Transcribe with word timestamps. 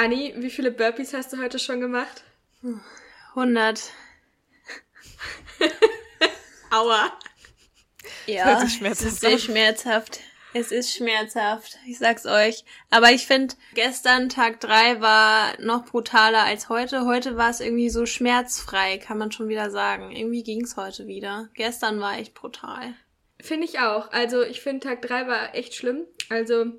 Anni, 0.00 0.32
wie 0.38 0.48
viele 0.48 0.70
Burpees 0.70 1.12
hast 1.12 1.30
du 1.34 1.36
heute 1.36 1.58
schon 1.58 1.78
gemacht? 1.78 2.24
100. 3.34 3.92
Aua. 6.70 7.12
Ja, 8.26 8.62
es 8.62 9.02
ist 9.02 9.20
sehr 9.20 9.38
schmerzhaft. 9.38 10.20
Es 10.54 10.72
ist 10.72 10.94
schmerzhaft, 10.94 11.76
ich 11.86 11.98
sag's 11.98 12.24
euch. 12.24 12.64
Aber 12.88 13.12
ich 13.12 13.26
finde, 13.26 13.54
gestern 13.74 14.30
Tag 14.30 14.60
drei 14.60 15.02
war 15.02 15.60
noch 15.60 15.84
brutaler 15.84 16.44
als 16.44 16.70
heute. 16.70 17.04
Heute 17.04 17.36
war 17.36 17.50
es 17.50 17.60
irgendwie 17.60 17.90
so 17.90 18.06
schmerzfrei, 18.06 18.96
kann 18.96 19.18
man 19.18 19.32
schon 19.32 19.48
wieder 19.48 19.70
sagen. 19.70 20.16
Irgendwie 20.16 20.42
ging's 20.42 20.78
heute 20.78 21.08
wieder. 21.08 21.50
Gestern 21.52 22.00
war 22.00 22.18
echt 22.18 22.32
brutal. 22.32 22.94
Finde 23.38 23.66
ich 23.66 23.80
auch. 23.80 24.10
Also 24.12 24.42
ich 24.42 24.62
finde 24.62 24.88
Tag 24.88 25.02
drei 25.02 25.26
war 25.26 25.54
echt 25.54 25.74
schlimm. 25.74 26.06
Also 26.30 26.72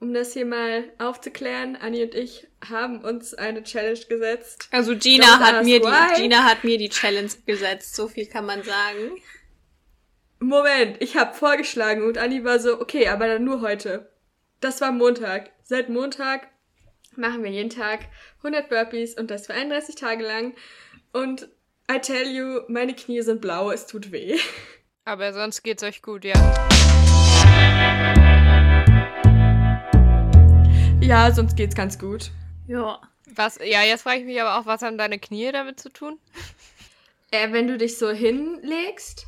um 0.00 0.12
das 0.12 0.32
hier 0.32 0.46
mal 0.46 0.84
aufzuklären, 0.98 1.76
Anni 1.76 2.02
und 2.02 2.14
ich 2.14 2.46
haben 2.68 3.02
uns 3.02 3.34
eine 3.34 3.62
Challenge 3.62 4.00
gesetzt. 4.08 4.68
Also 4.70 4.96
Gina 4.96 5.38
hat 5.40 5.64
mir 5.64 5.80
die 5.80 6.20
Gina 6.20 6.44
hat 6.44 6.64
mir 6.64 6.78
die 6.78 6.88
Challenge 6.88 7.30
gesetzt, 7.46 7.94
so 7.94 8.08
viel 8.08 8.26
kann 8.26 8.46
man 8.46 8.62
sagen. 8.62 9.16
Moment, 10.40 11.00
ich 11.00 11.16
habe 11.16 11.34
vorgeschlagen 11.34 12.02
und 12.02 12.18
Anni 12.18 12.44
war 12.44 12.58
so, 12.58 12.80
okay, 12.80 13.08
aber 13.08 13.26
dann 13.26 13.44
nur 13.44 13.60
heute. 13.62 14.10
Das 14.60 14.80
war 14.80 14.92
Montag. 14.92 15.50
Seit 15.62 15.88
Montag 15.88 16.48
machen 17.16 17.42
wir 17.42 17.50
jeden 17.50 17.70
Tag 17.70 18.00
100 18.38 18.68
Burpees 18.68 19.14
und 19.14 19.30
das 19.30 19.46
für 19.46 19.54
31 19.54 19.94
Tage 19.94 20.24
lang. 20.24 20.54
Und 21.12 21.48
I 21.90 21.98
tell 21.98 22.26
you, 22.26 22.60
meine 22.68 22.94
Knie 22.94 23.22
sind 23.22 23.40
blau, 23.40 23.70
es 23.70 23.86
tut 23.86 24.12
weh. 24.12 24.38
Aber 25.04 25.32
sonst 25.32 25.62
geht's 25.62 25.82
euch 25.82 26.02
gut, 26.02 26.24
ja. 26.24 26.34
Ja, 31.06 31.30
sonst 31.30 31.54
geht's 31.56 31.74
ganz 31.74 31.98
gut. 31.98 32.30
Ja. 32.66 32.98
Was, 33.34 33.58
ja, 33.62 33.82
jetzt 33.82 34.02
frage 34.02 34.20
ich 34.20 34.24
mich 34.24 34.40
aber 34.40 34.58
auch, 34.58 34.64
was 34.64 34.80
haben 34.80 34.96
deine 34.96 35.18
Knie 35.18 35.52
damit 35.52 35.78
zu 35.78 35.90
tun? 35.90 36.18
Äh, 37.30 37.52
wenn 37.52 37.66
du 37.66 37.76
dich 37.76 37.98
so 37.98 38.10
hinlegst, 38.10 39.26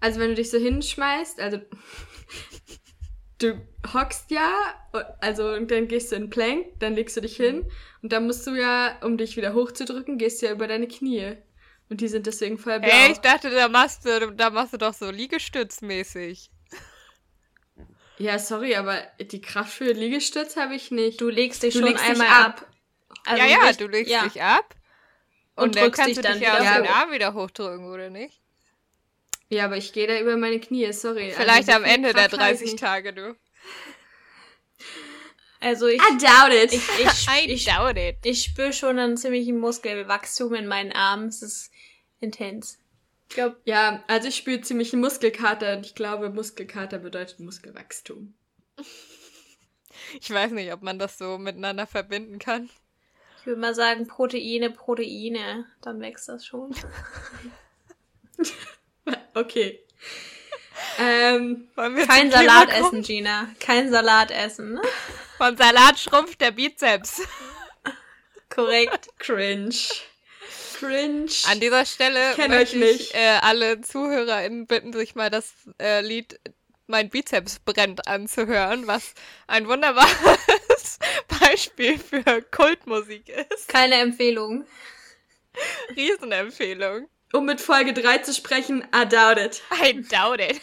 also 0.00 0.18
wenn 0.18 0.30
du 0.30 0.34
dich 0.34 0.50
so 0.50 0.58
hinschmeißt, 0.58 1.38
also 1.40 1.60
du 3.38 3.60
hockst 3.94 4.32
ja, 4.32 4.50
also 5.20 5.52
und 5.52 5.70
dann 5.70 5.86
gehst 5.86 6.10
du 6.10 6.16
in 6.16 6.30
Plank, 6.30 6.66
dann 6.80 6.94
legst 6.94 7.16
du 7.16 7.20
dich 7.20 7.36
hin 7.36 7.64
und 8.02 8.12
dann 8.12 8.26
musst 8.26 8.44
du 8.46 8.56
ja, 8.56 8.98
um 9.02 9.18
dich 9.18 9.36
wieder 9.36 9.54
hochzudrücken, 9.54 10.18
gehst 10.18 10.42
du 10.42 10.46
ja 10.46 10.52
über 10.52 10.66
deine 10.66 10.88
Knie. 10.88 11.36
Und 11.88 12.00
die 12.00 12.08
sind 12.08 12.26
deswegen 12.26 12.58
voll 12.58 12.80
blau. 12.80 12.90
Ey, 12.90 13.12
ich 13.12 13.18
dachte, 13.18 13.50
da 13.50 13.68
machst 13.68 14.04
du, 14.04 14.32
da 14.32 14.50
machst 14.50 14.72
du 14.72 14.78
doch 14.78 14.94
so 14.94 15.08
Liegestützmäßig. 15.10 16.50
Ja, 18.18 18.38
sorry, 18.38 18.74
aber 18.76 19.02
die 19.20 19.40
Kraft 19.40 19.72
für 19.72 19.92
Liegestütz 19.92 20.56
habe 20.56 20.74
ich 20.74 20.90
nicht. 20.90 21.20
Du 21.20 21.28
legst 21.28 21.62
dich 21.62 21.74
du 21.74 21.80
schon 21.80 21.88
legst 21.88 22.04
einmal 22.04 22.28
ab. 22.28 22.62
ab. 22.62 22.66
Also 23.24 23.42
ja, 23.42 23.48
ja, 23.48 23.72
du 23.72 23.86
legst 23.88 24.12
ja. 24.12 24.22
dich 24.24 24.42
ab. 24.42 24.74
Und, 25.54 25.64
und 25.64 25.76
dann 25.76 25.90
kannst 25.90 26.16
dich 26.16 26.24
du 26.24 26.32
dich 26.32 26.40
ja 26.40 26.54
auf 26.54 26.76
den 26.76 26.86
Arm 26.86 27.12
wieder 27.12 27.34
hochdrücken, 27.34 27.90
oder 27.90 28.10
nicht? 28.10 28.40
Ja, 29.48 29.66
aber 29.66 29.76
ich 29.76 29.92
gehe 29.92 30.06
da 30.06 30.18
über 30.18 30.36
meine 30.36 30.60
Knie, 30.60 30.92
sorry. 30.92 31.32
Vielleicht 31.36 31.68
also, 31.68 31.72
am 31.72 31.84
Ende 31.84 32.12
der 32.12 32.28
30 32.28 32.76
Tage, 32.76 33.12
du. 33.12 33.36
Also 35.60 35.86
ich. 35.86 36.00
I 36.00 36.18
doubt 36.18 36.52
it. 36.52 36.72
Ich, 36.72 36.88
ich, 37.00 37.28
I 37.44 37.50
ich, 37.50 37.64
doubt 37.64 37.96
it. 37.96 38.18
Ich 38.24 38.42
spüre 38.42 38.72
schon 38.72 38.98
einen 38.98 39.16
ziemlichen 39.16 39.58
Muskelwachstum 39.58 40.54
in 40.54 40.66
meinen 40.66 40.92
Armen. 40.92 41.28
Es 41.28 41.42
ist 41.42 41.70
intens. 42.20 42.78
Ich 43.28 43.34
glaube. 43.34 43.56
Ja, 43.64 44.02
also 44.06 44.28
ich 44.28 44.36
spüre 44.36 44.60
ziemlich 44.60 44.92
einen 44.92 45.02
Muskelkater 45.02 45.76
und 45.76 45.86
ich 45.86 45.94
glaube, 45.94 46.30
Muskelkater 46.30 46.98
bedeutet 46.98 47.40
Muskelwachstum. 47.40 48.34
Ich 50.20 50.30
weiß 50.30 50.52
nicht, 50.52 50.72
ob 50.72 50.82
man 50.82 50.98
das 50.98 51.18
so 51.18 51.38
miteinander 51.38 51.86
verbinden 51.86 52.38
kann. 52.38 52.70
Ich 53.40 53.46
würde 53.46 53.60
mal 53.60 53.74
sagen, 53.74 54.06
Proteine, 54.06 54.70
Proteine. 54.70 55.66
Dann 55.82 56.00
wächst 56.00 56.28
das 56.28 56.46
schon. 56.46 56.74
Okay. 59.34 59.84
Ähm, 60.98 61.68
kein 61.74 62.30
Salat 62.30 62.70
essen, 62.70 63.02
Gina. 63.02 63.48
Kein 63.60 63.90
Salat 63.90 64.30
essen. 64.30 64.80
Von 65.36 65.56
Salat 65.56 65.98
schrumpft 65.98 66.40
der 66.40 66.52
Bizeps. 66.52 67.20
Korrekt. 68.48 69.10
Cringe. 69.18 69.74
Cringe. 70.78 71.30
An 71.50 71.60
dieser 71.60 71.84
Stelle 71.84 72.34
Kenn 72.34 72.50
möchte 72.50 72.84
ich 72.84 73.14
äh, 73.14 73.38
alle 73.40 73.80
ZuhörerInnen 73.80 74.66
bitten, 74.66 74.92
sich 74.92 75.14
mal 75.14 75.30
das 75.30 75.52
äh, 75.80 76.00
Lied 76.00 76.38
Mein 76.86 77.10
Bizeps 77.10 77.58
brennt 77.58 78.06
anzuhören, 78.06 78.86
was 78.86 79.14
ein 79.46 79.68
wunderbares 79.68 80.98
Beispiel 81.40 81.98
für 81.98 82.42
Kultmusik 82.42 83.28
ist. 83.28 83.68
Keine 83.68 83.96
Empfehlung. 83.96 84.66
Riesenempfehlung 85.96 87.08
um 87.32 87.44
mit 87.44 87.60
Folge 87.60 87.92
3 87.92 88.18
zu 88.18 88.32
sprechen, 88.32 88.86
I 88.94 89.06
doubt 89.06 89.38
it. 89.38 89.62
I 89.82 90.02
doubt 90.02 90.40
it. 90.40 90.60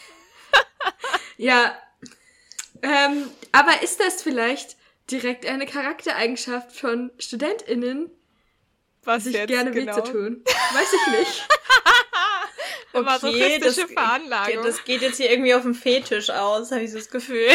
ja. 1.37 1.77
Ähm, 2.81 3.29
aber 3.51 3.81
ist 3.81 3.99
das 3.99 4.21
vielleicht 4.21 4.75
direkt 5.09 5.45
eine 5.45 5.65
Charaktereigenschaft 5.65 6.75
von 6.75 7.11
StudentInnen, 7.17 8.09
was 9.05 9.25
sich 9.25 9.33
gerne 9.47 9.71
genau? 9.71 10.01
zu 10.01 10.11
tun? 10.11 10.43
Weiß 10.45 10.93
ich 10.93 11.19
nicht. 11.19 11.47
okay, 12.93 13.59
das, 13.59 13.79
Veranlagung. 13.79 14.63
das 14.63 14.83
geht 14.83 15.01
jetzt 15.01 15.17
hier 15.17 15.31
irgendwie 15.31 15.53
auf 15.53 15.63
dem 15.63 15.75
Fetisch 15.75 16.29
aus, 16.29 16.71
habe 16.71 16.83
ich 16.83 16.91
so 16.91 16.97
das 16.97 17.09
Gefühl. 17.09 17.49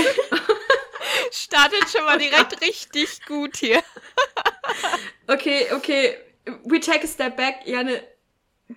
Startet 1.30 1.88
schon 1.90 2.04
mal 2.04 2.18
direkt 2.18 2.60
richtig 2.60 3.24
gut 3.26 3.56
hier. 3.56 3.82
okay, 5.26 5.66
okay. 5.72 6.16
We 6.64 6.80
take 6.80 7.04
a 7.04 7.06
step 7.06 7.36
back. 7.36 7.66
Janne, 7.66 8.02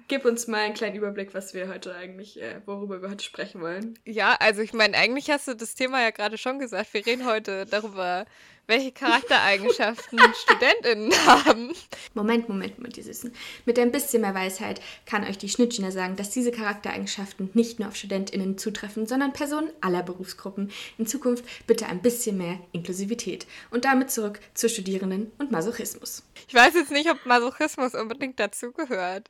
Gib 0.07 0.23
uns 0.23 0.47
mal 0.47 0.61
einen 0.61 0.73
kleinen 0.73 0.95
Überblick, 0.95 1.33
was 1.33 1.53
wir 1.53 1.67
heute 1.67 1.93
eigentlich, 1.93 2.41
äh, 2.41 2.61
worüber 2.65 3.01
wir 3.01 3.09
heute 3.09 3.25
sprechen 3.25 3.59
wollen. 3.59 3.99
Ja, 4.05 4.37
also 4.39 4.61
ich 4.61 4.71
meine, 4.71 4.95
eigentlich 4.95 5.29
hast 5.29 5.49
du 5.49 5.53
das 5.53 5.75
Thema 5.75 6.01
ja 6.01 6.11
gerade 6.11 6.37
schon 6.37 6.59
gesagt. 6.59 6.93
Wir 6.93 7.05
reden 7.05 7.25
heute 7.25 7.65
darüber, 7.65 8.25
welche 8.71 8.93
Charaktereigenschaften 8.93 10.17
StudentInnen 10.33 11.13
haben. 11.27 11.73
Moment, 12.13 12.47
Moment, 12.47 12.77
Moment, 12.77 12.97
ihr 12.97 13.03
Süßen. 13.03 13.33
Mit 13.65 13.77
ein 13.77 13.91
bisschen 13.91 14.21
mehr 14.21 14.33
Weisheit 14.33 14.81
kann 15.05 15.25
euch 15.25 15.37
die 15.37 15.49
Schnittgina 15.49 15.91
sagen, 15.91 16.15
dass 16.15 16.29
diese 16.29 16.51
Charaktereigenschaften 16.51 17.49
nicht 17.53 17.79
nur 17.79 17.89
auf 17.89 17.97
StudentInnen 17.97 18.57
zutreffen, 18.57 19.07
sondern 19.07 19.33
Personen 19.33 19.69
aller 19.81 20.03
Berufsgruppen. 20.03 20.71
In 20.97 21.05
Zukunft 21.05 21.43
bitte 21.67 21.85
ein 21.87 22.01
bisschen 22.01 22.37
mehr 22.37 22.59
Inklusivität. 22.71 23.45
Und 23.71 23.83
damit 23.83 24.09
zurück 24.09 24.39
zu 24.53 24.69
Studierenden 24.69 25.33
und 25.37 25.51
Masochismus. 25.51 26.23
Ich 26.47 26.53
weiß 26.53 26.73
jetzt 26.75 26.91
nicht, 26.91 27.09
ob 27.09 27.25
Masochismus 27.25 27.93
unbedingt 27.93 28.39
dazugehört. 28.39 29.29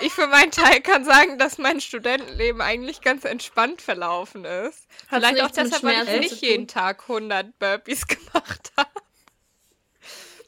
Ich 0.00 0.12
für 0.12 0.26
meinen 0.26 0.50
Teil 0.50 0.80
kann 0.80 1.04
sagen, 1.04 1.38
dass 1.38 1.58
mein 1.58 1.80
Studentenleben 1.80 2.60
eigentlich 2.60 3.02
ganz 3.02 3.24
entspannt 3.24 3.80
verlaufen 3.80 4.44
ist. 4.44 4.86
Hat's 5.08 5.24
Vielleicht 5.24 5.42
auch 5.42 5.50
deshalb, 5.50 5.82
weil 5.84 6.08
ich 6.08 6.20
nicht 6.20 6.42
jeden 6.42 6.66
Tag 6.66 7.02
100 7.02 7.58
Burpees 7.58 8.06
gemacht 8.08 8.31
habe. 8.34 8.90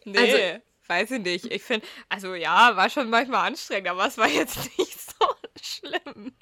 Nee, 0.05 0.19
also, 0.19 0.63
weiß 0.89 1.11
ich 1.13 1.21
nicht. 1.21 1.47
Ich 1.47 1.63
finde, 1.63 1.87
also 2.09 2.35
ja, 2.35 2.77
war 2.77 2.91
schon 2.91 3.11
manchmal 3.11 3.49
anstrengend, 3.49 3.89
aber 3.89 4.07
es 4.07 4.19
war 4.19 4.29
jetzt 4.29 4.57
nicht 4.79 5.01
so 5.01 5.27
schlimm. 5.61 6.35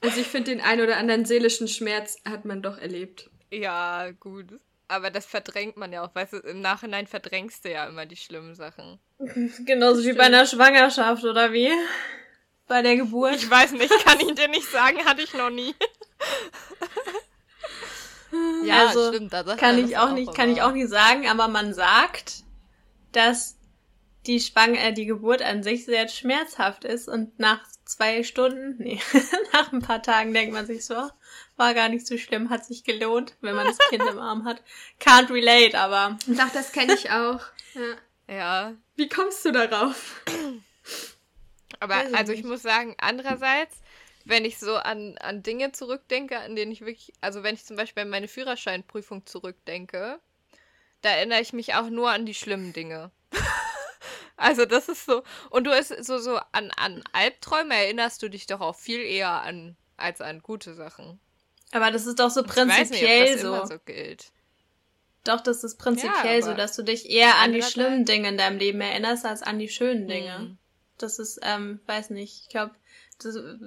Also 0.00 0.20
ich 0.20 0.26
finde, 0.26 0.50
den 0.50 0.60
einen 0.60 0.82
oder 0.82 0.98
anderen 0.98 1.24
seelischen 1.24 1.68
Schmerz 1.68 2.18
hat 2.24 2.44
man 2.44 2.62
doch 2.62 2.78
erlebt. 2.78 3.30
Ja, 3.50 4.10
gut. 4.12 4.60
Aber 4.88 5.10
das 5.10 5.26
verdrängt 5.26 5.76
man 5.76 5.92
ja 5.92 6.04
auch, 6.04 6.14
weißt 6.14 6.34
du, 6.34 6.36
im 6.38 6.60
Nachhinein 6.60 7.06
verdrängst 7.06 7.64
du 7.64 7.72
ja 7.72 7.86
immer 7.86 8.06
die 8.06 8.16
schlimmen 8.16 8.54
Sachen. 8.54 9.00
Genauso 9.64 10.04
wie 10.04 10.12
bei 10.12 10.24
einer 10.24 10.46
Schwangerschaft, 10.46 11.24
oder 11.24 11.52
wie? 11.52 11.70
Bei 12.68 12.82
der 12.82 12.96
Geburt. 12.96 13.36
Ich 13.36 13.50
weiß 13.50 13.72
nicht, 13.72 13.92
kann 14.04 14.20
ich 14.20 14.32
dir 14.34 14.48
nicht 14.48 14.70
sagen, 14.70 15.04
hatte 15.04 15.22
ich 15.22 15.34
noch 15.34 15.50
nie. 15.50 15.74
Ja, 18.68 18.86
also, 18.86 19.12
stimmt. 19.12 19.32
Das 19.32 19.56
kann 19.56 19.78
ich 19.78 19.96
auch, 19.96 20.08
auch 20.08 20.12
nicht, 20.12 20.34
kann 20.34 20.50
ich 20.50 20.62
auch 20.62 20.72
nicht 20.72 20.88
sagen, 20.88 21.28
aber 21.28 21.48
man 21.48 21.74
sagt, 21.74 22.44
dass 23.12 23.56
die 24.26 24.40
Schwang 24.40 24.74
äh, 24.74 24.92
die 24.92 25.06
Geburt 25.06 25.42
an 25.42 25.62
sich 25.62 25.84
sehr 25.84 26.08
schmerzhaft 26.08 26.84
ist 26.84 27.08
und 27.08 27.38
nach 27.38 27.60
zwei 27.84 28.22
Stunden, 28.22 28.76
nee, 28.82 29.00
nach 29.52 29.72
ein 29.72 29.80
paar 29.80 30.02
Tagen 30.02 30.34
denkt 30.34 30.52
man 30.52 30.66
sich 30.66 30.84
so, 30.84 31.10
war 31.56 31.74
gar 31.74 31.88
nicht 31.88 32.06
so 32.06 32.18
schlimm, 32.18 32.50
hat 32.50 32.64
sich 32.64 32.84
gelohnt, 32.84 33.36
wenn 33.40 33.54
man 33.54 33.66
das 33.66 33.78
Kind 33.88 34.02
im 34.02 34.18
Arm 34.18 34.44
hat. 34.44 34.62
Can't 35.00 35.30
relate, 35.30 35.78
aber. 35.78 36.18
Doch, 36.26 36.50
das 36.52 36.72
kenne 36.72 36.94
ich 36.94 37.10
auch. 37.10 37.40
Ja. 37.74 38.34
ja. 38.34 38.74
Wie 38.96 39.08
kommst 39.08 39.44
du 39.44 39.52
darauf? 39.52 40.22
Aber 41.80 41.96
also 42.12 42.32
ich 42.32 42.44
muss 42.44 42.62
sagen, 42.62 42.94
andererseits, 42.98 43.76
wenn 44.26 44.44
ich 44.44 44.58
so 44.58 44.76
an, 44.76 45.16
an 45.18 45.42
Dinge 45.42 45.72
zurückdenke, 45.72 46.38
an 46.38 46.56
denen 46.56 46.72
ich 46.72 46.80
wirklich, 46.80 47.12
also 47.20 47.42
wenn 47.44 47.54
ich 47.54 47.64
zum 47.64 47.76
Beispiel 47.76 48.02
an 48.02 48.10
meine 48.10 48.26
Führerscheinprüfung 48.28 49.24
zurückdenke, 49.24 50.18
da 51.02 51.10
erinnere 51.10 51.40
ich 51.40 51.52
mich 51.52 51.74
auch 51.74 51.88
nur 51.88 52.10
an 52.10 52.26
die 52.26 52.34
schlimmen 52.34 52.72
Dinge. 52.72 53.12
also 54.36 54.66
das 54.66 54.88
ist 54.88 55.06
so. 55.06 55.22
Und 55.50 55.64
du 55.64 55.70
ist 55.70 56.04
so, 56.04 56.18
so 56.18 56.40
an, 56.50 56.72
an 56.76 57.04
Albträume 57.12 57.74
erinnerst 57.74 58.20
du 58.22 58.28
dich 58.28 58.46
doch 58.46 58.60
auch 58.60 58.74
viel 58.74 59.00
eher 59.00 59.30
an 59.42 59.76
als 59.96 60.20
an 60.20 60.42
gute 60.42 60.74
Sachen. 60.74 61.20
Aber 61.70 61.92
das 61.92 62.06
ist 62.06 62.18
doch 62.18 62.30
so 62.30 62.42
prinzipiell 62.42 63.32
nicht, 63.32 63.40
so. 63.40 63.54
Immer 63.54 63.66
so 63.66 63.78
gilt. 63.78 64.32
doch, 65.24 65.40
das 65.40 65.62
ist 65.62 65.78
prinzipiell 65.78 66.40
ja, 66.40 66.42
so, 66.42 66.54
dass 66.54 66.74
du 66.74 66.82
dich 66.82 67.10
eher 67.10 67.36
an 67.36 67.52
die 67.52 67.62
schlimmen 67.62 68.04
Dinge 68.04 68.28
in 68.28 68.38
deinem 68.38 68.58
Leben 68.58 68.80
erinnerst, 68.80 69.24
als 69.24 69.42
an 69.42 69.60
die 69.60 69.68
schönen 69.68 70.08
Dinge. 70.08 70.38
Mhm. 70.38 70.58
Das 70.98 71.18
ist, 71.20 71.38
ähm, 71.42 71.80
weiß 71.86 72.10
nicht, 72.10 72.42
ich 72.42 72.48
glaube, 72.48 72.74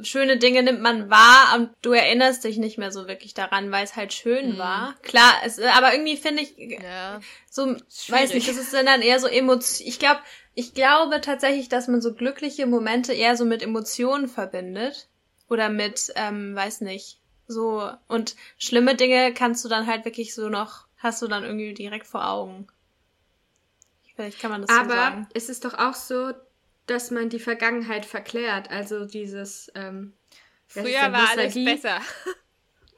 schöne 0.04 0.38
Dinge 0.38 0.64
nimmt 0.64 0.82
man 0.82 1.10
wahr 1.10 1.56
und 1.56 1.72
du 1.82 1.92
erinnerst 1.92 2.44
dich 2.44 2.58
nicht 2.58 2.78
mehr 2.78 2.92
so 2.92 3.08
wirklich 3.08 3.34
daran, 3.34 3.72
weil 3.72 3.84
es 3.84 3.96
halt 3.96 4.14
schön 4.14 4.54
mhm. 4.54 4.58
war. 4.58 4.96
Klar, 5.02 5.34
es, 5.44 5.60
aber 5.60 5.94
irgendwie 5.94 6.18
finde 6.18 6.44
ich 6.44 6.56
ja. 6.58 7.20
so, 7.50 7.64
Schwierig. 7.66 8.10
weiß 8.10 8.34
nicht, 8.34 8.48
das 8.48 8.58
ist 8.58 8.74
dann 8.74 9.02
eher 9.02 9.20
so 9.20 9.28
Emotion. 9.28 9.88
Ich 9.88 10.00
glaube, 10.00 10.20
ich 10.54 10.74
glaube 10.74 11.22
tatsächlich, 11.22 11.70
dass 11.70 11.88
man 11.88 12.02
so 12.02 12.14
glückliche 12.14 12.68
Momente 12.68 13.14
eher 13.14 13.36
so 13.36 13.46
mit 13.46 13.64
Emotionen 13.64 14.28
verbindet 14.28 15.08
oder 15.50 15.70
mit, 15.70 16.14
ähm, 16.16 16.56
weiß 16.56 16.82
nicht, 16.82 17.20
so 17.48 17.90
und 18.08 18.36
schlimme 18.58 18.96
Dinge 18.96 19.34
kannst 19.34 19.66
du 19.66 19.70
dann 19.70 19.88
halt 19.88 20.06
wirklich 20.06 20.36
so 20.36 20.50
noch, 20.50 20.86
hast 20.98 21.22
du 21.22 21.28
dann 21.28 21.44
irgendwie 21.44 21.74
direkt 21.74 22.06
vor 22.06 22.28
Augen. 22.30 22.68
Vielleicht 24.16 24.40
kann 24.40 24.52
man 24.52 24.62
das 24.62 24.70
aber 24.70 24.84
so 24.84 24.96
sagen. 24.96 25.18
Aber 25.22 25.30
es 25.34 25.50
ist 25.50 25.66
doch 25.66 25.74
auch 25.74 25.96
so, 25.96 26.34
dass 26.90 27.12
man 27.12 27.30
die 27.30 27.40
Vergangenheit 27.40 28.06
verklärt. 28.06 28.70
Also 28.70 29.06
dieses. 29.06 29.72
Ähm, 29.76 30.14
Früher 30.68 31.12
war 31.12 31.30
alles 31.32 31.54
besser. 31.54 32.02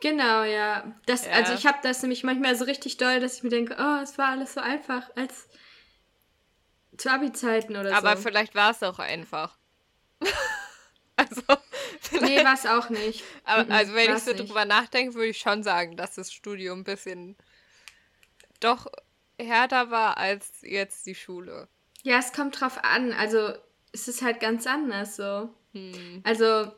Genau, 0.01 0.43
ja. 0.43 0.95
Das, 1.05 1.25
ja. 1.25 1.33
Also 1.33 1.53
ich 1.53 1.67
habe 1.67 1.77
das 1.83 2.01
nämlich 2.01 2.23
manchmal 2.23 2.55
so 2.55 2.65
richtig 2.65 2.97
doll, 2.97 3.19
dass 3.19 3.37
ich 3.37 3.43
mir 3.43 3.49
denke, 3.49 3.75
oh, 3.79 4.01
es 4.01 4.17
war 4.17 4.29
alles 4.29 4.55
so 4.55 4.59
einfach 4.59 5.11
als 5.15 5.47
zu 6.97 7.09
Abi-Zeiten 7.09 7.75
oder 7.75 7.95
Aber 7.95 8.01
so. 8.01 8.07
Aber 8.07 8.17
vielleicht 8.17 8.55
war 8.55 8.71
es 8.71 8.81
auch 8.81 8.97
einfach. 8.97 9.57
also. 11.15 11.41
Nee, 12.19 12.43
war 12.43 12.55
es 12.55 12.65
auch 12.65 12.89
nicht. 12.89 13.23
Aber, 13.43 13.71
also 13.71 13.93
wenn 13.93 14.15
ich 14.15 14.23
so 14.23 14.31
nicht. 14.31 14.49
drüber 14.49 14.65
nachdenke, 14.65 15.13
würde 15.13 15.27
ich 15.27 15.37
schon 15.37 15.61
sagen, 15.61 15.95
dass 15.95 16.15
das 16.15 16.33
Studium 16.33 16.79
ein 16.79 16.83
bisschen 16.83 17.37
doch 18.59 18.87
härter 19.39 19.91
war 19.91 20.17
als 20.17 20.51
jetzt 20.61 21.05
die 21.05 21.15
Schule. 21.15 21.67
Ja, 22.03 22.17
es 22.17 22.33
kommt 22.33 22.59
drauf 22.59 22.83
an. 22.83 23.13
Also 23.13 23.53
es 23.91 24.07
ist 24.07 24.21
halt 24.21 24.39
ganz 24.39 24.67
anders 24.67 25.15
so. 25.15 25.49
Hm. 25.73 26.21
Also, 26.23 26.71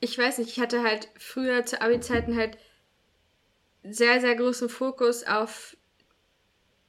ich 0.00 0.18
weiß 0.18 0.38
nicht, 0.38 0.50
ich 0.50 0.60
hatte 0.60 0.82
halt 0.82 1.08
früher 1.18 1.64
zu 1.64 1.80
Abi-Zeiten 1.80 2.36
halt 2.36 2.58
sehr, 3.82 4.20
sehr 4.20 4.34
großen 4.34 4.68
Fokus 4.68 5.24
auf 5.24 5.76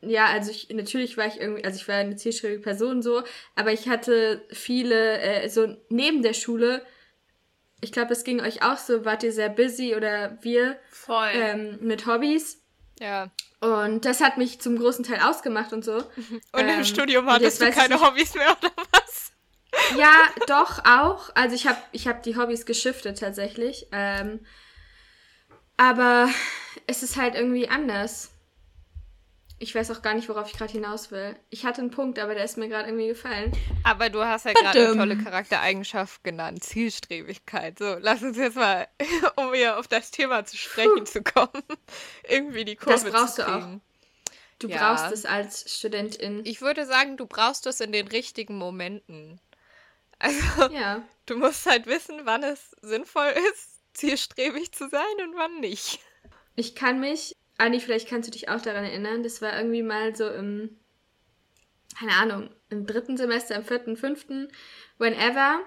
ja, 0.07 0.25
also 0.25 0.51
ich, 0.51 0.69
natürlich 0.69 1.17
war 1.17 1.25
ich 1.27 1.39
irgendwie, 1.39 1.63
also 1.63 1.77
ich 1.77 1.87
war 1.87 1.95
eine 1.95 2.15
zielstrebige 2.15 2.61
Person 2.61 3.01
so, 3.01 3.23
aber 3.55 3.71
ich 3.71 3.87
hatte 3.89 4.45
viele, 4.51 5.19
äh, 5.19 5.49
so 5.49 5.75
neben 5.89 6.21
der 6.21 6.33
Schule, 6.33 6.85
ich 7.81 7.91
glaube, 7.91 8.13
es 8.13 8.23
ging 8.23 8.41
euch 8.41 8.63
auch 8.63 8.77
so, 8.77 9.05
wart 9.05 9.23
ihr 9.23 9.31
sehr 9.31 9.49
busy 9.49 9.95
oder 9.95 10.37
wir 10.41 10.77
Voll. 10.89 11.29
Ähm, 11.33 11.77
mit 11.81 12.05
Hobbys. 12.05 12.61
Ja. 12.99 13.31
Und 13.59 14.05
das 14.05 14.21
hat 14.21 14.37
mich 14.37 14.61
zum 14.61 14.77
großen 14.77 15.03
Teil 15.03 15.19
ausgemacht 15.21 15.73
und 15.73 15.83
so. 15.83 15.95
Und 16.51 16.61
ähm, 16.61 16.69
im 16.69 16.83
Studium 16.83 17.29
hattest 17.29 17.61
du 17.61 17.69
keine 17.71 17.99
Hobbys 17.99 18.35
mehr, 18.35 18.55
oder 18.61 18.71
was? 18.91 19.04
Ja, 19.97 20.29
doch, 20.47 20.83
auch. 20.85 21.29
Also 21.35 21.55
ich 21.55 21.67
habe 21.67 21.77
ich 21.91 22.07
hab 22.07 22.23
die 22.23 22.35
Hobbys 22.35 22.65
geschiftet 22.65 23.19
tatsächlich. 23.19 23.87
Ähm, 23.91 24.39
aber 25.77 26.29
es 26.87 27.03
ist 27.03 27.17
halt 27.17 27.35
irgendwie 27.35 27.67
anders. 27.67 28.31
Ich 29.57 29.73
weiß 29.73 29.89
auch 29.91 30.01
gar 30.01 30.13
nicht, 30.13 30.27
worauf 30.27 30.47
ich 30.51 30.57
gerade 30.57 30.73
hinaus 30.73 31.11
will. 31.11 31.35
Ich 31.49 31.65
hatte 31.65 31.79
einen 31.79 31.89
Punkt, 31.89 32.19
aber 32.19 32.35
der 32.35 32.43
ist 32.43 32.57
mir 32.57 32.67
gerade 32.67 32.89
irgendwie 32.89 33.07
gefallen. 33.07 33.53
Aber 33.83 34.09
du 34.09 34.21
hast 34.21 34.45
ja 34.45 34.51
gerade 34.51 34.87
eine 34.87 34.97
tolle 34.97 35.17
Charaktereigenschaft 35.17 36.23
genannt, 36.25 36.61
Zielstrebigkeit. 36.63 37.79
So, 37.79 37.95
lass 37.99 38.21
uns 38.21 38.37
jetzt 38.37 38.57
mal, 38.57 38.87
um 39.37 39.53
hier 39.53 39.79
auf 39.79 39.87
das 39.87 40.11
Thema 40.11 40.43
zu 40.43 40.57
sprechen 40.57 40.97
Puh. 40.97 41.03
zu 41.05 41.23
kommen, 41.23 41.63
irgendwie 42.27 42.65
die 42.65 42.75
Kurve 42.75 43.09
Das 43.09 43.11
brauchst 43.11 43.37
du 43.37 43.47
auch. 43.47 43.67
Du 44.59 44.67
ja. 44.67 44.77
brauchst 44.77 45.11
es 45.13 45.25
als 45.25 45.73
Studentin. 45.73 46.41
Ich 46.45 46.61
würde 46.61 46.85
sagen, 46.85 47.17
du 47.17 47.25
brauchst 47.25 47.65
es 47.65 47.79
in 47.79 47.91
den 47.91 48.07
richtigen 48.07 48.57
Momenten. 48.57 49.39
Also, 50.19 50.73
ja. 50.73 51.03
du 51.25 51.35
musst 51.37 51.65
halt 51.65 51.87
wissen, 51.87 52.21
wann 52.23 52.43
es 52.43 52.71
sinnvoll 52.81 53.33
ist, 53.51 53.81
zielstrebig 53.93 54.71
zu 54.71 54.87
sein 54.89 55.01
und 55.23 55.35
wann 55.35 55.59
nicht. 55.59 55.99
Ich 56.55 56.75
kann 56.75 56.99
mich, 56.99 57.35
Anni, 57.57 57.79
vielleicht 57.79 58.07
kannst 58.07 58.27
du 58.27 58.31
dich 58.31 58.49
auch 58.49 58.61
daran 58.61 58.85
erinnern, 58.85 59.23
das 59.23 59.41
war 59.41 59.57
irgendwie 59.57 59.83
mal 59.83 60.15
so 60.15 60.29
im, 60.29 60.79
keine 61.99 62.13
Ahnung, 62.13 62.49
im 62.69 62.85
dritten 62.85 63.17
Semester, 63.17 63.55
im 63.55 63.65
vierten, 63.65 63.97
fünften, 63.97 64.49
whenever. 64.97 65.59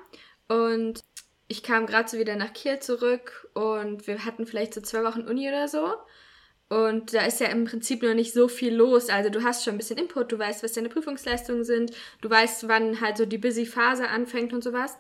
Und 0.49 1.05
ich 1.49 1.63
kam 1.63 1.87
gerade 1.87 2.09
so 2.09 2.19
wieder 2.19 2.37
nach 2.37 2.53
Kiel 2.53 2.79
zurück 2.79 3.49
und 3.55 4.07
wir 4.07 4.25
hatten 4.25 4.47
vielleicht 4.47 4.75
so 4.75 4.81
zwei 4.81 5.05
Wochen 5.05 5.23
Uni 5.23 5.49
oder 5.49 5.69
so. 5.69 5.95
Und 6.69 7.15
da 7.15 7.25
ist 7.25 7.41
ja 7.41 7.47
im 7.49 7.65
Prinzip 7.65 8.03
noch 8.03 8.15
nicht 8.15 8.35
so 8.35 8.47
viel 8.47 8.75
los. 8.75 9.09
Also 9.09 9.31
du 9.31 9.43
hast 9.43 9.65
schon 9.65 9.75
ein 9.75 9.79
bisschen 9.79 9.99
Input, 9.99 10.33
du 10.33 10.39
weißt, 10.39 10.63
was 10.63 10.75
deine 10.75 10.91
Prüfungsleistungen 10.91 11.65
sind, 11.65 11.93
du 12.21 12.29
weißt, 12.29 12.69
wann 12.69 13.01
halt 13.01 13.17
so 13.17 13.25
die 13.25 13.39
busy 13.39 13.65
Phase 13.65 14.09
anfängt 14.09 14.53
und 14.53 14.63
sowas. 14.63 14.99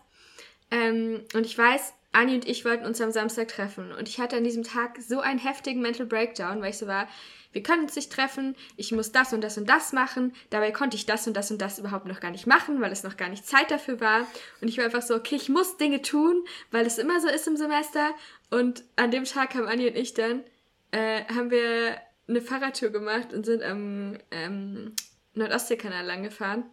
Ähm, 0.70 1.24
und 1.34 1.44
ich 1.44 1.56
weiß, 1.56 1.92
Anni 2.12 2.34
und 2.34 2.48
ich 2.48 2.64
wollten 2.64 2.86
uns 2.86 3.00
am 3.00 3.10
Samstag 3.10 3.48
treffen. 3.48 3.92
Und 3.92 4.08
ich 4.08 4.18
hatte 4.18 4.36
an 4.36 4.44
diesem 4.44 4.64
Tag 4.64 4.98
so 5.00 5.20
einen 5.20 5.38
heftigen 5.38 5.82
Mental 5.82 6.06
Breakdown, 6.06 6.62
weil 6.62 6.70
ich 6.70 6.78
so 6.78 6.86
war, 6.86 7.06
wir 7.52 7.62
können 7.62 7.82
uns 7.82 7.96
nicht 7.96 8.12
treffen, 8.12 8.56
ich 8.76 8.92
muss 8.92 9.12
das 9.12 9.32
und 9.32 9.42
das 9.42 9.58
und 9.58 9.68
das 9.68 9.92
machen. 9.92 10.34
Dabei 10.50 10.70
konnte 10.70 10.96
ich 10.96 11.06
das 11.06 11.26
und 11.26 11.36
das 11.36 11.50
und 11.50 11.60
das 11.60 11.78
überhaupt 11.78 12.06
noch 12.06 12.20
gar 12.20 12.30
nicht 12.30 12.46
machen, 12.46 12.80
weil 12.80 12.92
es 12.92 13.02
noch 13.02 13.16
gar 13.16 13.28
nicht 13.28 13.46
Zeit 13.46 13.70
dafür 13.70 14.00
war. 14.00 14.26
Und 14.60 14.68
ich 14.68 14.78
war 14.78 14.84
einfach 14.84 15.02
so, 15.02 15.14
okay, 15.14 15.36
ich 15.36 15.48
muss 15.48 15.76
Dinge 15.76 16.00
tun, 16.00 16.44
weil 16.70 16.86
es 16.86 16.98
immer 16.98 17.20
so 17.20 17.28
ist 17.28 17.46
im 17.46 17.56
Semester. 17.56 18.10
Und 18.50 18.84
an 18.96 19.10
dem 19.10 19.24
Tag 19.24 19.54
haben 19.54 19.66
Anni 19.66 19.88
und 19.88 19.96
ich 19.96 20.14
dann 20.14 20.44
äh, 20.90 21.24
haben 21.24 21.50
wir 21.50 22.00
eine 22.28 22.40
Fahrradtour 22.40 22.90
gemacht 22.90 23.32
und 23.32 23.46
sind 23.46 23.62
am 23.62 24.18
ähm, 24.30 24.94
Nordostseekanal 25.34 26.04
lang 26.04 26.22
gefahren. 26.22 26.64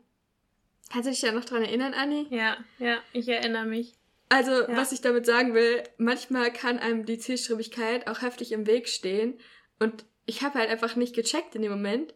Kannst 0.91 1.07
du 1.07 1.11
dich 1.11 1.21
da 1.21 1.31
noch 1.31 1.45
dran 1.45 1.63
erinnern, 1.63 1.93
Anni? 1.93 2.27
Ja, 2.29 2.57
ja, 2.77 2.97
ich 3.13 3.27
erinnere 3.27 3.65
mich. 3.65 3.93
Also, 4.29 4.51
ja. 4.51 4.75
was 4.75 4.91
ich 4.91 5.01
damit 5.01 5.25
sagen 5.25 5.53
will, 5.53 5.83
manchmal 5.97 6.51
kann 6.51 6.79
einem 6.79 7.05
die 7.05 7.19
Zielstrebigkeit 7.19 8.07
auch 8.07 8.21
heftig 8.21 8.51
im 8.51 8.67
Weg 8.67 8.87
stehen. 8.87 9.39
Und 9.79 10.05
ich 10.25 10.41
habe 10.41 10.59
halt 10.59 10.69
einfach 10.69 10.95
nicht 10.95 11.15
gecheckt 11.15 11.55
in 11.55 11.61
dem 11.61 11.71
Moment, 11.71 12.13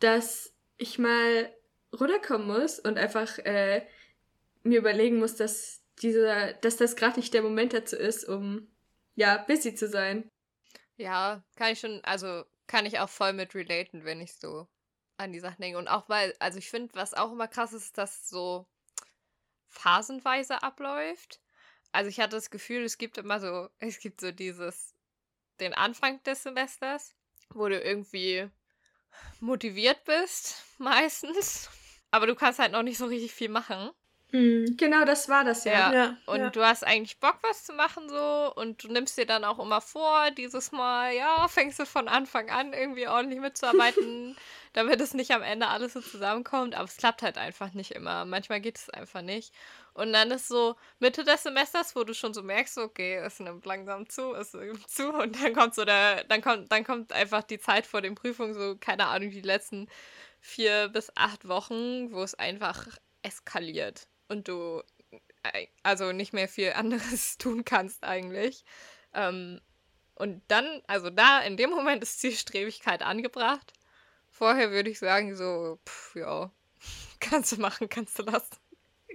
dass 0.00 0.54
ich 0.78 0.98
mal 0.98 1.52
runterkommen 1.98 2.46
muss 2.46 2.78
und 2.78 2.98
einfach 2.98 3.38
äh, 3.38 3.82
mir 4.62 4.78
überlegen 4.78 5.18
muss, 5.18 5.36
dass 5.36 5.82
dieser, 6.00 6.52
dass 6.54 6.76
das 6.76 6.96
gerade 6.96 7.18
nicht 7.18 7.34
der 7.34 7.42
Moment 7.42 7.72
dazu 7.72 7.96
ist, 7.96 8.28
um 8.28 8.68
ja 9.14 9.36
busy 9.46 9.74
zu 9.74 9.88
sein. 9.88 10.28
Ja, 11.02 11.42
kann 11.56 11.72
ich 11.72 11.80
schon, 11.80 12.00
also 12.04 12.44
kann 12.68 12.86
ich 12.86 13.00
auch 13.00 13.08
voll 13.08 13.32
mit 13.32 13.56
relaten, 13.56 14.04
wenn 14.04 14.20
ich 14.20 14.34
so 14.34 14.68
an 15.16 15.32
die 15.32 15.40
Sachen 15.40 15.60
denke. 15.60 15.76
Und 15.76 15.88
auch 15.88 16.08
weil, 16.08 16.32
also 16.38 16.58
ich 16.58 16.70
finde, 16.70 16.94
was 16.94 17.12
auch 17.12 17.32
immer 17.32 17.48
krass 17.48 17.72
ist, 17.72 17.98
dass 17.98 18.28
so 18.28 18.68
phasenweise 19.66 20.62
abläuft. 20.62 21.40
Also 21.90 22.08
ich 22.08 22.20
hatte 22.20 22.36
das 22.36 22.50
Gefühl, 22.50 22.84
es 22.84 22.98
gibt 22.98 23.18
immer 23.18 23.40
so, 23.40 23.68
es 23.80 23.98
gibt 23.98 24.20
so 24.20 24.30
dieses, 24.30 24.94
den 25.58 25.74
Anfang 25.74 26.22
des 26.22 26.44
Semesters, 26.44 27.16
wo 27.50 27.66
du 27.66 27.80
irgendwie 27.80 28.48
motiviert 29.40 30.04
bist, 30.04 30.62
meistens. 30.78 31.68
Aber 32.12 32.28
du 32.28 32.36
kannst 32.36 32.60
halt 32.60 32.70
noch 32.70 32.84
nicht 32.84 32.98
so 32.98 33.06
richtig 33.06 33.32
viel 33.32 33.48
machen. 33.48 33.90
Mhm. 34.32 34.78
Genau, 34.78 35.04
das 35.04 35.28
war 35.28 35.44
das 35.44 35.64
ja. 35.64 35.72
ja. 35.72 35.92
ja 35.92 36.16
und 36.24 36.40
ja. 36.40 36.48
du 36.48 36.64
hast 36.64 36.86
eigentlich 36.86 37.20
Bock, 37.20 37.38
was 37.42 37.64
zu 37.64 37.74
machen 37.74 38.08
so 38.08 38.50
und 38.56 38.82
du 38.82 38.88
nimmst 38.88 39.18
dir 39.18 39.26
dann 39.26 39.44
auch 39.44 39.58
immer 39.58 39.82
vor, 39.82 40.30
dieses 40.30 40.72
Mal, 40.72 41.14
ja, 41.14 41.46
fängst 41.48 41.78
du 41.78 41.84
von 41.84 42.08
Anfang 42.08 42.48
an 42.48 42.72
irgendwie 42.72 43.06
ordentlich 43.08 43.40
mitzuarbeiten, 43.40 44.34
damit 44.72 45.02
es 45.02 45.12
nicht 45.12 45.32
am 45.32 45.42
Ende 45.42 45.68
alles 45.68 45.92
so 45.92 46.00
zusammenkommt. 46.00 46.74
Aber 46.74 46.84
es 46.84 46.96
klappt 46.96 47.20
halt 47.20 47.36
einfach 47.36 47.74
nicht 47.74 47.90
immer. 47.90 48.24
Manchmal 48.24 48.62
geht 48.62 48.78
es 48.78 48.88
einfach 48.88 49.20
nicht. 49.20 49.52
Und 49.92 50.14
dann 50.14 50.30
ist 50.30 50.48
so 50.48 50.76
Mitte 50.98 51.24
des 51.24 51.42
Semesters, 51.42 51.94
wo 51.94 52.02
du 52.02 52.14
schon 52.14 52.32
so 52.32 52.42
merkst, 52.42 52.78
okay, 52.78 53.16
es 53.16 53.38
nimmt 53.38 53.66
langsam 53.66 54.08
zu, 54.08 54.34
es 54.34 54.54
nimmt 54.54 54.88
zu 54.88 55.12
und 55.12 55.42
dann 55.42 55.52
kommt 55.52 55.74
so 55.74 55.84
der, 55.84 56.24
dann 56.24 56.40
kommt, 56.40 56.72
dann 56.72 56.84
kommt 56.84 57.12
einfach 57.12 57.42
die 57.42 57.58
Zeit 57.58 57.86
vor 57.86 58.00
den 58.00 58.14
Prüfungen, 58.14 58.54
so, 58.54 58.76
keine 58.80 59.08
Ahnung, 59.08 59.30
die 59.30 59.42
letzten 59.42 59.88
vier 60.40 60.88
bis 60.88 61.12
acht 61.16 61.46
Wochen, 61.46 62.12
wo 62.12 62.22
es 62.22 62.34
einfach 62.34 62.86
eskaliert 63.22 64.06
und 64.32 64.48
du 64.48 64.82
äh, 65.42 65.68
also 65.82 66.12
nicht 66.12 66.32
mehr 66.32 66.48
viel 66.48 66.72
anderes 66.76 67.38
tun 67.38 67.64
kannst 67.64 68.02
eigentlich. 68.04 68.64
Ähm, 69.14 69.60
und 70.14 70.42
dann, 70.48 70.82
also 70.86 71.10
da, 71.10 71.40
in 71.40 71.56
dem 71.56 71.70
Moment 71.70 72.02
ist 72.02 72.20
Zielstrebigkeit 72.20 73.02
angebracht. 73.02 73.72
Vorher 74.30 74.70
würde 74.70 74.90
ich 74.90 74.98
sagen, 74.98 75.36
so, 75.36 75.78
pff, 75.86 76.16
ja, 76.16 76.50
kannst 77.20 77.52
du 77.52 77.60
machen, 77.60 77.88
kannst 77.88 78.18
du 78.18 78.24
lassen. 78.24 78.56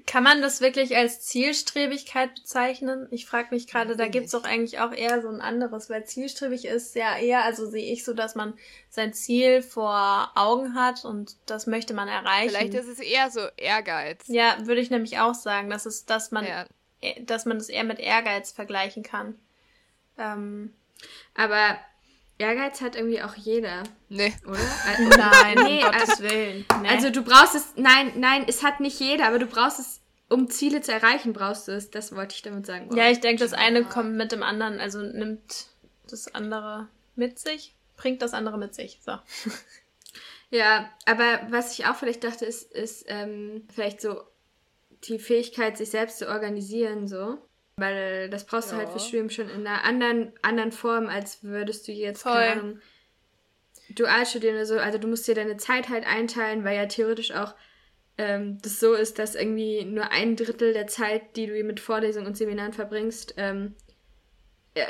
Kann 0.07 0.23
man 0.23 0.41
das 0.41 0.61
wirklich 0.61 0.95
als 0.95 1.19
Zielstrebigkeit 1.19 2.33
bezeichnen? 2.33 3.07
Ich 3.11 3.25
frage 3.25 3.53
mich 3.53 3.67
gerade, 3.67 3.97
da 3.97 4.07
gibt 4.07 4.27
es 4.27 4.31
doch 4.31 4.45
eigentlich 4.45 4.79
auch 4.79 4.93
eher 4.93 5.21
so 5.21 5.27
ein 5.27 5.41
anderes, 5.41 5.89
weil 5.89 6.05
zielstrebig 6.05 6.63
ist 6.63 6.95
ja 6.95 7.17
eher, 7.17 7.43
also 7.43 7.69
sehe 7.69 7.91
ich 7.91 8.05
so, 8.05 8.13
dass 8.13 8.33
man 8.33 8.53
sein 8.89 9.13
Ziel 9.13 9.61
vor 9.61 10.31
Augen 10.35 10.75
hat 10.75 11.03
und 11.03 11.35
das 11.45 11.67
möchte 11.67 11.93
man 11.93 12.07
erreichen. 12.07 12.51
Vielleicht 12.51 12.73
ist 12.73 12.87
es 12.87 12.99
eher 12.99 13.29
so 13.29 13.41
Ehrgeiz. 13.57 14.23
Ja, 14.27 14.55
würde 14.65 14.79
ich 14.79 14.89
nämlich 14.89 15.19
auch 15.19 15.35
sagen, 15.35 15.69
dass 15.69 15.85
es, 15.85 16.05
dass 16.05 16.31
man, 16.31 16.45
ja. 16.47 16.65
dass 17.23 17.43
man 17.43 17.57
es 17.57 17.67
eher 17.67 17.83
mit 17.83 17.99
Ehrgeiz 17.99 18.53
vergleichen 18.53 19.03
kann. 19.03 19.37
Ähm, 20.17 20.73
Aber 21.35 21.77
Ehrgeiz 22.37 22.81
hat 22.81 22.95
irgendwie 22.95 23.21
auch 23.21 23.35
jeder. 23.35 23.83
Nee. 24.09 24.33
Oder? 24.45 24.59
nein, 25.17 25.57
nee, 25.63 25.83
um 25.83 25.91
Gottes 25.91 26.21
Willen. 26.21 26.65
Nee. 26.81 26.89
Also 26.89 27.09
du 27.09 27.23
brauchst 27.23 27.55
es, 27.55 27.73
nein, 27.75 28.13
nein, 28.15 28.45
es 28.47 28.63
hat 28.63 28.79
nicht 28.79 28.99
jeder, 28.99 29.27
aber 29.27 29.39
du 29.39 29.47
brauchst 29.47 29.79
es, 29.79 30.01
um 30.29 30.49
Ziele 30.49 30.81
zu 30.81 30.91
erreichen, 30.91 31.33
brauchst 31.33 31.67
du 31.67 31.71
es. 31.71 31.89
Das 31.89 32.15
wollte 32.15 32.35
ich 32.35 32.41
damit 32.41 32.65
sagen. 32.65 32.95
Ja, 32.95 33.09
ich 33.09 33.21
denke, 33.21 33.43
das 33.43 33.53
eine 33.53 33.83
kommt 33.83 34.15
mit 34.15 34.31
dem 34.31 34.43
anderen, 34.43 34.79
also 34.79 35.01
nimmt 35.01 35.67
das 36.09 36.33
andere 36.35 36.87
mit 37.15 37.39
sich, 37.39 37.75
bringt 37.95 38.21
das 38.21 38.33
andere 38.33 38.57
mit 38.57 38.75
sich. 38.75 38.99
So. 39.03 39.13
Ja, 40.49 40.89
aber 41.05 41.41
was 41.49 41.77
ich 41.77 41.85
auch 41.87 41.95
vielleicht 41.95 42.23
dachte, 42.23 42.45
ist, 42.45 42.71
ist 42.71 43.05
ähm, 43.07 43.67
vielleicht 43.73 44.01
so 44.01 44.21
die 45.03 45.19
Fähigkeit, 45.19 45.77
sich 45.77 45.89
selbst 45.89 46.19
zu 46.19 46.27
organisieren, 46.27 47.07
so. 47.07 47.37
Weil 47.77 48.29
das 48.29 48.45
brauchst 48.45 48.71
ja. 48.71 48.77
du 48.77 48.83
halt 48.83 48.91
für 48.91 48.99
Studium 48.99 49.29
schon 49.29 49.49
in 49.49 49.67
einer 49.67 49.83
anderen, 49.83 50.33
anderen 50.41 50.71
Form, 50.71 51.07
als 51.07 51.43
würdest 51.43 51.87
du 51.87 51.91
jetzt, 51.91 52.23
Voll. 52.23 52.33
keine 52.33 52.51
Ahnung, 52.51 52.79
dual 53.89 54.25
studieren 54.25 54.55
oder 54.55 54.65
so. 54.65 54.79
Also 54.79 54.97
du 54.97 55.07
musst 55.07 55.27
dir 55.27 55.35
deine 55.35 55.57
Zeit 55.57 55.89
halt 55.89 56.05
einteilen, 56.05 56.63
weil 56.63 56.75
ja 56.75 56.87
theoretisch 56.87 57.31
auch 57.31 57.53
ähm, 58.17 58.57
das 58.61 58.79
so 58.79 58.93
ist, 58.93 59.19
dass 59.19 59.35
irgendwie 59.35 59.85
nur 59.85 60.11
ein 60.11 60.35
Drittel 60.35 60.73
der 60.73 60.87
Zeit, 60.87 61.35
die 61.35 61.45
du 61.45 61.63
mit 61.63 61.79
Vorlesungen 61.79 62.27
und 62.27 62.35
Seminaren 62.35 62.73
verbringst, 62.73 63.35
ähm, 63.37 63.75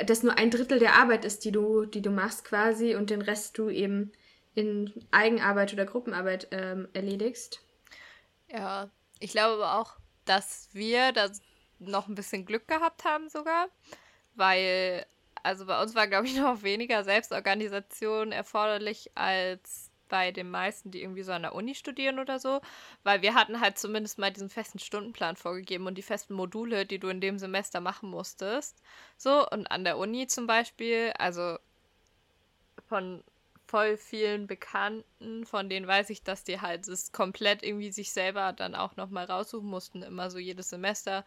dass 0.06 0.22
nur 0.22 0.36
ein 0.36 0.50
Drittel 0.50 0.78
der 0.78 0.94
Arbeit 0.94 1.24
ist, 1.24 1.44
die 1.44 1.52
du, 1.52 1.84
die 1.84 2.02
du 2.02 2.10
machst 2.10 2.44
quasi 2.44 2.94
und 2.94 3.10
den 3.10 3.22
Rest 3.22 3.58
du 3.58 3.68
eben 3.68 4.12
in 4.54 4.92
Eigenarbeit 5.10 5.72
oder 5.72 5.84
Gruppenarbeit 5.84 6.48
ähm, 6.50 6.88
erledigst. 6.92 7.60
Ja, 8.50 8.90
ich 9.20 9.32
glaube 9.32 9.62
aber 9.62 9.78
auch, 9.78 9.96
dass 10.24 10.68
wir 10.72 11.12
da 11.12 11.30
noch 11.78 12.08
ein 12.08 12.14
bisschen 12.14 12.46
Glück 12.46 12.66
gehabt 12.68 13.04
haben 13.04 13.28
sogar, 13.28 13.68
weil, 14.34 15.06
also 15.42 15.66
bei 15.66 15.80
uns 15.82 15.94
war, 15.94 16.06
glaube 16.06 16.26
ich, 16.26 16.36
noch 16.40 16.62
weniger 16.62 17.04
Selbstorganisation 17.04 18.32
erforderlich 18.32 19.10
als 19.14 19.90
bei 20.08 20.32
den 20.32 20.50
meisten, 20.50 20.90
die 20.90 21.02
irgendwie 21.02 21.22
so 21.22 21.32
an 21.32 21.42
der 21.42 21.54
Uni 21.54 21.74
studieren 21.74 22.18
oder 22.18 22.38
so, 22.38 22.60
weil 23.04 23.22
wir 23.22 23.34
hatten 23.34 23.60
halt 23.60 23.78
zumindest 23.78 24.18
mal 24.18 24.32
diesen 24.32 24.48
festen 24.48 24.78
Stundenplan 24.78 25.36
vorgegeben 25.36 25.86
und 25.86 25.96
die 25.96 26.02
festen 26.02 26.34
Module, 26.34 26.86
die 26.86 26.98
du 26.98 27.08
in 27.08 27.20
dem 27.20 27.38
Semester 27.38 27.80
machen 27.80 28.08
musstest. 28.10 28.76
So, 29.16 29.46
und 29.48 29.70
an 29.70 29.84
der 29.84 29.98
Uni 29.98 30.26
zum 30.26 30.46
Beispiel, 30.46 31.12
also 31.18 31.58
von 32.88 33.22
voll 33.66 33.98
vielen 33.98 34.46
Bekannten, 34.46 35.44
von 35.44 35.68
denen 35.68 35.86
weiß 35.86 36.10
ich, 36.10 36.22
dass 36.22 36.42
die 36.42 36.60
halt 36.60 36.88
es 36.88 37.12
komplett 37.12 37.62
irgendwie 37.62 37.92
sich 37.92 38.12
selber 38.12 38.52
dann 38.54 38.74
auch 38.74 38.96
nochmal 38.96 39.26
raussuchen 39.26 39.68
mussten, 39.68 40.02
immer 40.02 40.30
so 40.30 40.38
jedes 40.38 40.70
Semester. 40.70 41.24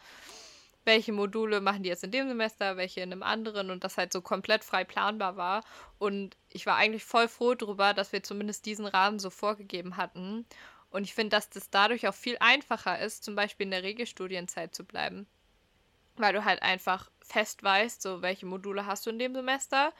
Welche 0.83 1.11
Module 1.11 1.61
machen 1.61 1.83
die 1.83 1.89
jetzt 1.89 2.03
in 2.03 2.11
dem 2.11 2.27
Semester, 2.27 2.77
welche 2.77 3.01
in 3.01 3.11
einem 3.11 3.23
anderen 3.23 3.69
und 3.69 3.83
das 3.83 3.97
halt 3.97 4.11
so 4.11 4.21
komplett 4.21 4.63
frei 4.63 4.83
planbar 4.83 5.37
war. 5.37 5.63
Und 5.99 6.35
ich 6.49 6.65
war 6.65 6.75
eigentlich 6.75 7.03
voll 7.03 7.27
froh 7.27 7.53
darüber, 7.53 7.93
dass 7.93 8.11
wir 8.11 8.23
zumindest 8.23 8.65
diesen 8.65 8.85
Rahmen 8.85 9.19
so 9.19 9.29
vorgegeben 9.29 9.97
hatten. 9.97 10.45
Und 10.89 11.03
ich 11.03 11.13
finde, 11.13 11.29
dass 11.29 11.49
das 11.49 11.69
dadurch 11.69 12.07
auch 12.07 12.13
viel 12.13 12.37
einfacher 12.39 12.99
ist, 12.99 13.23
zum 13.23 13.35
Beispiel 13.35 13.65
in 13.65 13.71
der 13.71 13.83
Regelstudienzeit 13.83 14.73
zu 14.73 14.83
bleiben. 14.83 15.27
Weil 16.17 16.33
du 16.33 16.43
halt 16.43 16.61
einfach 16.63 17.09
fest 17.21 17.63
weißt, 17.63 18.01
so 18.01 18.21
welche 18.21 18.45
Module 18.45 18.85
hast 18.85 19.05
du 19.05 19.11
in 19.11 19.19
dem 19.19 19.33
Semester, 19.33 19.93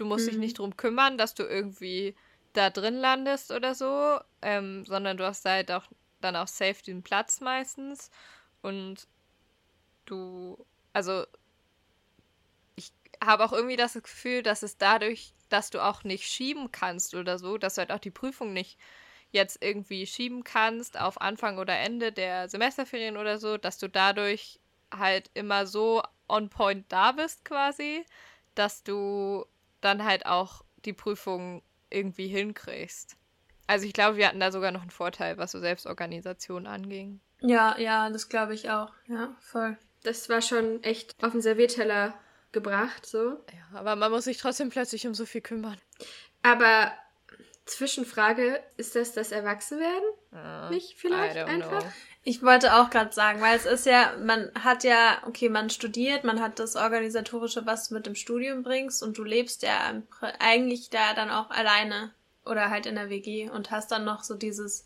Du 0.00 0.06
musst 0.06 0.24
mhm. 0.24 0.30
dich 0.30 0.38
nicht 0.38 0.58
drum 0.58 0.78
kümmern, 0.78 1.18
dass 1.18 1.34
du 1.34 1.42
irgendwie 1.42 2.14
da 2.54 2.70
drin 2.70 2.94
landest 2.94 3.52
oder 3.52 3.74
so, 3.74 4.18
ähm, 4.40 4.82
sondern 4.86 5.18
du 5.18 5.26
hast 5.26 5.44
halt 5.44 5.70
auch 5.70 5.84
dann 6.22 6.36
auch 6.36 6.48
safe 6.48 6.82
den 6.82 7.02
Platz 7.02 7.42
meistens 7.42 8.10
und 8.62 9.06
du, 10.10 10.66
also 10.92 11.24
ich 12.76 12.92
habe 13.22 13.44
auch 13.44 13.52
irgendwie 13.52 13.76
das 13.76 13.94
Gefühl, 13.94 14.42
dass 14.42 14.62
es 14.62 14.78
dadurch, 14.78 15.34
dass 15.48 15.70
du 15.70 15.80
auch 15.80 16.04
nicht 16.04 16.26
schieben 16.26 16.72
kannst 16.72 17.14
oder 17.14 17.38
so, 17.38 17.58
dass 17.58 17.74
du 17.74 17.80
halt 17.80 17.92
auch 17.92 17.98
die 17.98 18.10
Prüfung 18.10 18.52
nicht 18.52 18.78
jetzt 19.32 19.62
irgendwie 19.62 20.06
schieben 20.06 20.44
kannst 20.44 20.98
auf 20.98 21.20
Anfang 21.20 21.58
oder 21.58 21.78
Ende 21.78 22.12
der 22.12 22.48
Semesterferien 22.48 23.16
oder 23.16 23.38
so, 23.38 23.56
dass 23.56 23.78
du 23.78 23.88
dadurch 23.88 24.58
halt 24.92 25.30
immer 25.34 25.66
so 25.66 26.02
on 26.28 26.48
point 26.48 26.84
da 26.88 27.12
bist 27.12 27.44
quasi, 27.44 28.04
dass 28.54 28.82
du 28.82 29.46
dann 29.80 30.04
halt 30.04 30.26
auch 30.26 30.64
die 30.84 30.92
Prüfung 30.92 31.62
irgendwie 31.90 32.28
hinkriegst. 32.28 33.16
Also 33.66 33.86
ich 33.86 33.92
glaube, 33.92 34.16
wir 34.16 34.26
hatten 34.26 34.40
da 34.40 34.50
sogar 34.50 34.72
noch 34.72 34.80
einen 34.80 34.90
Vorteil, 34.90 35.38
was 35.38 35.52
so 35.52 35.60
Selbstorganisation 35.60 36.66
anging. 36.66 37.20
Ja, 37.40 37.78
ja, 37.78 38.10
das 38.10 38.28
glaube 38.28 38.54
ich 38.54 38.70
auch. 38.70 38.92
Ja, 39.06 39.36
voll. 39.40 39.78
Das 40.02 40.28
war 40.28 40.40
schon 40.42 40.82
echt 40.82 41.14
auf 41.22 41.32
den 41.32 41.42
Servierteller 41.42 42.14
gebracht, 42.52 43.06
so. 43.06 43.44
Ja, 43.52 43.78
aber 43.78 43.96
man 43.96 44.10
muss 44.10 44.24
sich 44.24 44.38
trotzdem 44.38 44.70
plötzlich 44.70 45.06
um 45.06 45.14
so 45.14 45.26
viel 45.26 45.40
kümmern. 45.40 45.78
Aber 46.42 46.92
Zwischenfrage, 47.66 48.60
ist 48.76 48.96
das 48.96 49.12
das 49.12 49.30
Erwachsenwerden? 49.30 50.08
Uh, 50.32 50.72
Nicht 50.72 50.98
vielleicht 50.98 51.36
einfach? 51.36 51.80
Know. 51.80 51.92
Ich 52.22 52.42
wollte 52.42 52.74
auch 52.74 52.90
gerade 52.90 53.12
sagen, 53.12 53.40
weil 53.40 53.56
es 53.56 53.64
ist 53.64 53.86
ja, 53.86 54.14
man 54.22 54.50
hat 54.54 54.84
ja, 54.84 55.22
okay, 55.26 55.48
man 55.48 55.70
studiert, 55.70 56.24
man 56.24 56.40
hat 56.40 56.58
das 56.58 56.76
Organisatorische, 56.76 57.64
was 57.64 57.88
du 57.88 57.94
mit 57.94 58.06
dem 58.06 58.14
Studium 58.14 58.62
bringst 58.62 59.02
und 59.02 59.16
du 59.16 59.24
lebst 59.24 59.62
ja 59.62 60.02
eigentlich 60.38 60.90
da 60.90 61.14
dann 61.14 61.30
auch 61.30 61.50
alleine 61.50 62.12
oder 62.44 62.70
halt 62.70 62.86
in 62.86 62.96
der 62.96 63.08
WG 63.08 63.48
und 63.48 63.70
hast 63.70 63.90
dann 63.90 64.04
noch 64.04 64.22
so 64.22 64.34
dieses, 64.34 64.84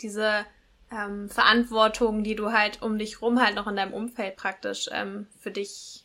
diese 0.00 0.44
ähm, 0.90 1.28
Verantwortung, 1.28 2.24
die 2.24 2.34
du 2.34 2.52
halt 2.52 2.82
um 2.82 2.98
dich 2.98 3.22
rum 3.22 3.40
halt 3.40 3.54
noch 3.54 3.66
in 3.66 3.76
deinem 3.76 3.92
Umfeld 3.92 4.36
praktisch 4.36 4.88
ähm, 4.92 5.26
für 5.40 5.50
dich 5.50 6.04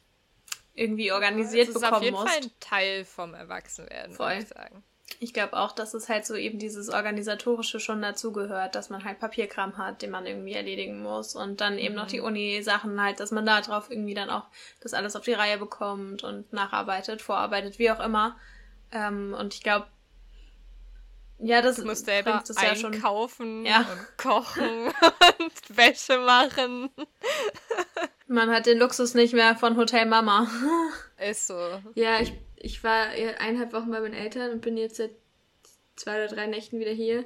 irgendwie 0.73 1.11
organisiert 1.11 1.67
ja, 1.67 1.73
bekommen 1.73 1.73
musst. 1.73 1.83
Das 1.83 1.91
ist 1.91 1.97
auf 1.97 2.03
jeden 2.03 2.15
musst. 2.15 2.27
Fall 2.27 2.43
ein 2.43 2.51
Teil 2.59 3.05
vom 3.05 3.33
Erwachsenwerden, 3.33 4.15
Voll. 4.15 4.27
würde 4.27 4.41
ich 4.41 4.47
sagen. 4.47 4.83
Ich 5.21 5.33
glaube 5.33 5.57
auch, 5.57 5.73
dass 5.73 5.93
es 5.93 6.07
halt 6.07 6.25
so 6.25 6.35
eben 6.35 6.59
dieses 6.59 6.89
Organisatorische 6.89 7.79
schon 7.79 8.01
dazugehört, 8.01 8.75
dass 8.75 8.89
man 8.89 9.03
halt 9.03 9.19
Papierkram 9.19 9.77
hat, 9.77 10.01
den 10.01 10.11
man 10.11 10.25
irgendwie 10.25 10.53
erledigen 10.53 11.01
muss 11.01 11.35
und 11.35 11.59
dann 11.61 11.77
eben 11.77 11.95
mhm. 11.95 12.01
noch 12.01 12.07
die 12.07 12.19
mhm. 12.19 12.27
Uni-Sachen 12.27 13.01
halt, 13.01 13.19
dass 13.19 13.31
man 13.31 13.45
da 13.45 13.59
drauf 13.61 13.89
irgendwie 13.89 14.13
dann 14.13 14.29
auch 14.29 14.45
das 14.79 14.93
alles 14.93 15.15
auf 15.15 15.25
die 15.25 15.33
Reihe 15.33 15.57
bekommt 15.57 16.23
und 16.23 16.53
nacharbeitet, 16.53 17.21
vorarbeitet, 17.21 17.79
wie 17.79 17.91
auch 17.91 17.99
immer. 17.99 18.37
Ähm, 18.91 19.35
und 19.37 19.53
ich 19.53 19.61
glaube, 19.61 19.87
ja, 21.39 21.61
das 21.61 21.77
du 21.77 21.85
musst 21.85 22.05
selber 22.05 22.43
das 22.45 22.61
ja 22.61 22.71
einkaufen 22.71 23.65
ja. 23.65 23.79
und 23.79 24.17
kochen 24.17 24.87
und 25.39 25.77
Wäsche 25.77 26.17
machen. 26.19 26.89
Man 28.27 28.49
hat 28.51 28.65
den 28.65 28.77
Luxus 28.77 29.13
nicht 29.15 29.33
mehr 29.33 29.55
von 29.55 29.77
Hotel 29.77 30.05
Mama. 30.05 30.49
Ist 31.17 31.47
so. 31.47 31.81
Ja, 31.95 32.19
ich 32.19 32.33
ich 32.61 32.83
war 32.83 33.07
eineinhalb 33.07 33.71
Wochen 33.73 33.89
bei 33.89 34.01
meinen 34.01 34.13
Eltern 34.13 34.51
und 34.51 34.61
bin 34.61 34.75
jetzt 34.75 34.97
seit 34.97 35.11
zwei 35.95 36.15
oder 36.15 36.35
drei 36.35 36.47
Nächten 36.47 36.79
wieder 36.79 36.91
hier. 36.91 37.25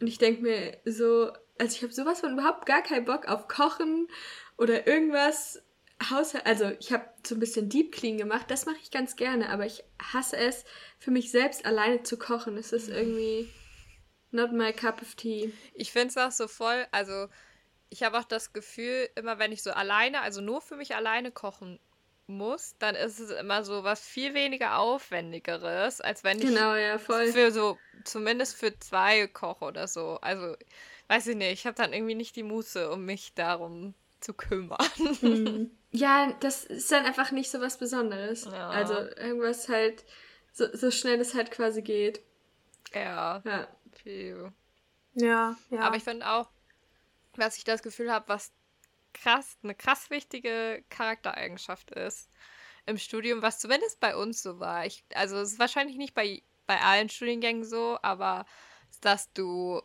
Und 0.00 0.06
ich 0.06 0.18
denke 0.18 0.42
mir 0.42 0.78
so, 0.86 1.30
also 1.58 1.76
ich 1.76 1.82
habe 1.82 1.92
sowas 1.92 2.20
von 2.20 2.32
überhaupt 2.32 2.64
gar 2.66 2.82
keinen 2.82 3.04
Bock 3.04 3.28
auf 3.28 3.46
Kochen 3.46 4.08
oder 4.56 4.86
irgendwas. 4.86 5.62
Haushalt, 6.10 6.46
also 6.46 6.70
ich 6.80 6.92
habe 6.92 7.04
so 7.26 7.34
ein 7.34 7.40
bisschen 7.40 7.68
Deep 7.68 7.92
Clean 7.92 8.18
gemacht, 8.18 8.50
das 8.50 8.66
mache 8.66 8.78
ich 8.82 8.90
ganz 8.90 9.16
gerne, 9.16 9.48
aber 9.48 9.66
ich 9.66 9.84
hasse 10.12 10.36
es, 10.36 10.64
für 10.98 11.10
mich 11.10 11.30
selbst 11.30 11.64
alleine 11.66 12.02
zu 12.02 12.18
kochen. 12.18 12.56
Es 12.56 12.72
ist 12.72 12.88
irgendwie 12.88 13.50
not 14.30 14.52
my 14.52 14.72
cup 14.72 15.02
of 15.02 15.14
tea. 15.14 15.52
Ich 15.74 15.92
finde 15.92 16.08
es 16.08 16.16
auch 16.16 16.32
so 16.32 16.48
voll, 16.48 16.86
also 16.90 17.28
ich 17.90 18.02
habe 18.02 18.18
auch 18.18 18.24
das 18.24 18.52
Gefühl, 18.52 19.08
immer 19.14 19.38
wenn 19.38 19.52
ich 19.52 19.62
so 19.62 19.70
alleine, 19.70 20.20
also 20.20 20.40
nur 20.40 20.60
für 20.60 20.76
mich 20.76 20.94
alleine 20.94 21.30
kochen 21.30 21.78
muss, 22.26 22.74
dann 22.78 22.94
ist 22.94 23.20
es 23.20 23.30
immer 23.30 23.64
so 23.64 23.84
was 23.84 24.00
viel 24.00 24.34
weniger 24.34 24.78
Aufwendigeres, 24.78 26.00
als 26.00 26.24
wenn 26.24 26.38
ich 26.38 26.48
genau, 26.48 26.74
ja, 26.74 26.98
für 26.98 27.50
so, 27.50 27.78
zumindest 28.04 28.56
für 28.56 28.78
zwei 28.78 29.26
koche 29.26 29.64
oder 29.64 29.86
so. 29.86 30.18
Also, 30.22 30.56
weiß 31.08 31.26
ich 31.28 31.36
nicht, 31.36 31.52
ich 31.52 31.66
habe 31.66 31.76
dann 31.76 31.92
irgendwie 31.92 32.14
nicht 32.14 32.34
die 32.36 32.42
Muße, 32.42 32.90
um 32.90 33.04
mich 33.04 33.34
darum 33.34 33.94
zu 34.24 34.34
kümmern. 34.34 34.78
Hm. 35.20 35.70
Ja, 35.96 36.32
das 36.40 36.64
ist 36.64 36.90
dann 36.90 37.06
einfach 37.06 37.30
nicht 37.30 37.48
so 37.48 37.60
was 37.60 37.78
Besonderes. 37.78 38.46
Ja. 38.46 38.68
Also 38.68 38.94
irgendwas 38.94 39.68
halt, 39.68 40.04
so, 40.52 40.66
so 40.76 40.90
schnell 40.90 41.20
es 41.20 41.34
halt 41.34 41.52
quasi 41.52 41.82
geht. 41.82 42.20
Ja. 42.92 43.40
Ja. 43.44 43.68
Ja, 45.14 45.56
ja. 45.70 45.80
Aber 45.80 45.94
ich 45.94 46.02
finde 46.02 46.28
auch, 46.28 46.50
was 47.36 47.58
ich 47.58 47.62
das 47.62 47.80
Gefühl 47.80 48.10
habe, 48.10 48.26
was 48.26 48.50
krass, 49.12 49.56
eine 49.62 49.76
krass 49.76 50.10
wichtige 50.10 50.82
Charaktereigenschaft 50.90 51.92
ist 51.92 52.28
im 52.86 52.98
Studium, 52.98 53.40
was 53.40 53.60
zumindest 53.60 54.00
bei 54.00 54.16
uns 54.16 54.42
so 54.42 54.58
war. 54.58 54.84
Ich, 54.86 55.04
also 55.14 55.36
es 55.36 55.52
ist 55.52 55.58
wahrscheinlich 55.60 55.96
nicht 55.96 56.14
bei, 56.14 56.42
bei 56.66 56.80
allen 56.80 57.08
Studiengängen 57.08 57.64
so, 57.64 58.00
aber 58.02 58.46
dass 59.00 59.32
du 59.32 59.80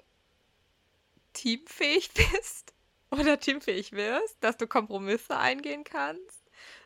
teamfähig 1.34 2.12
bist 2.34 2.74
oder 3.12 3.40
teamfähig 3.40 3.92
wirst, 3.94 4.38
dass 4.42 4.58
du 4.58 4.68
Kompromisse 4.68 5.38
eingehen 5.38 5.84
kannst 5.84 6.40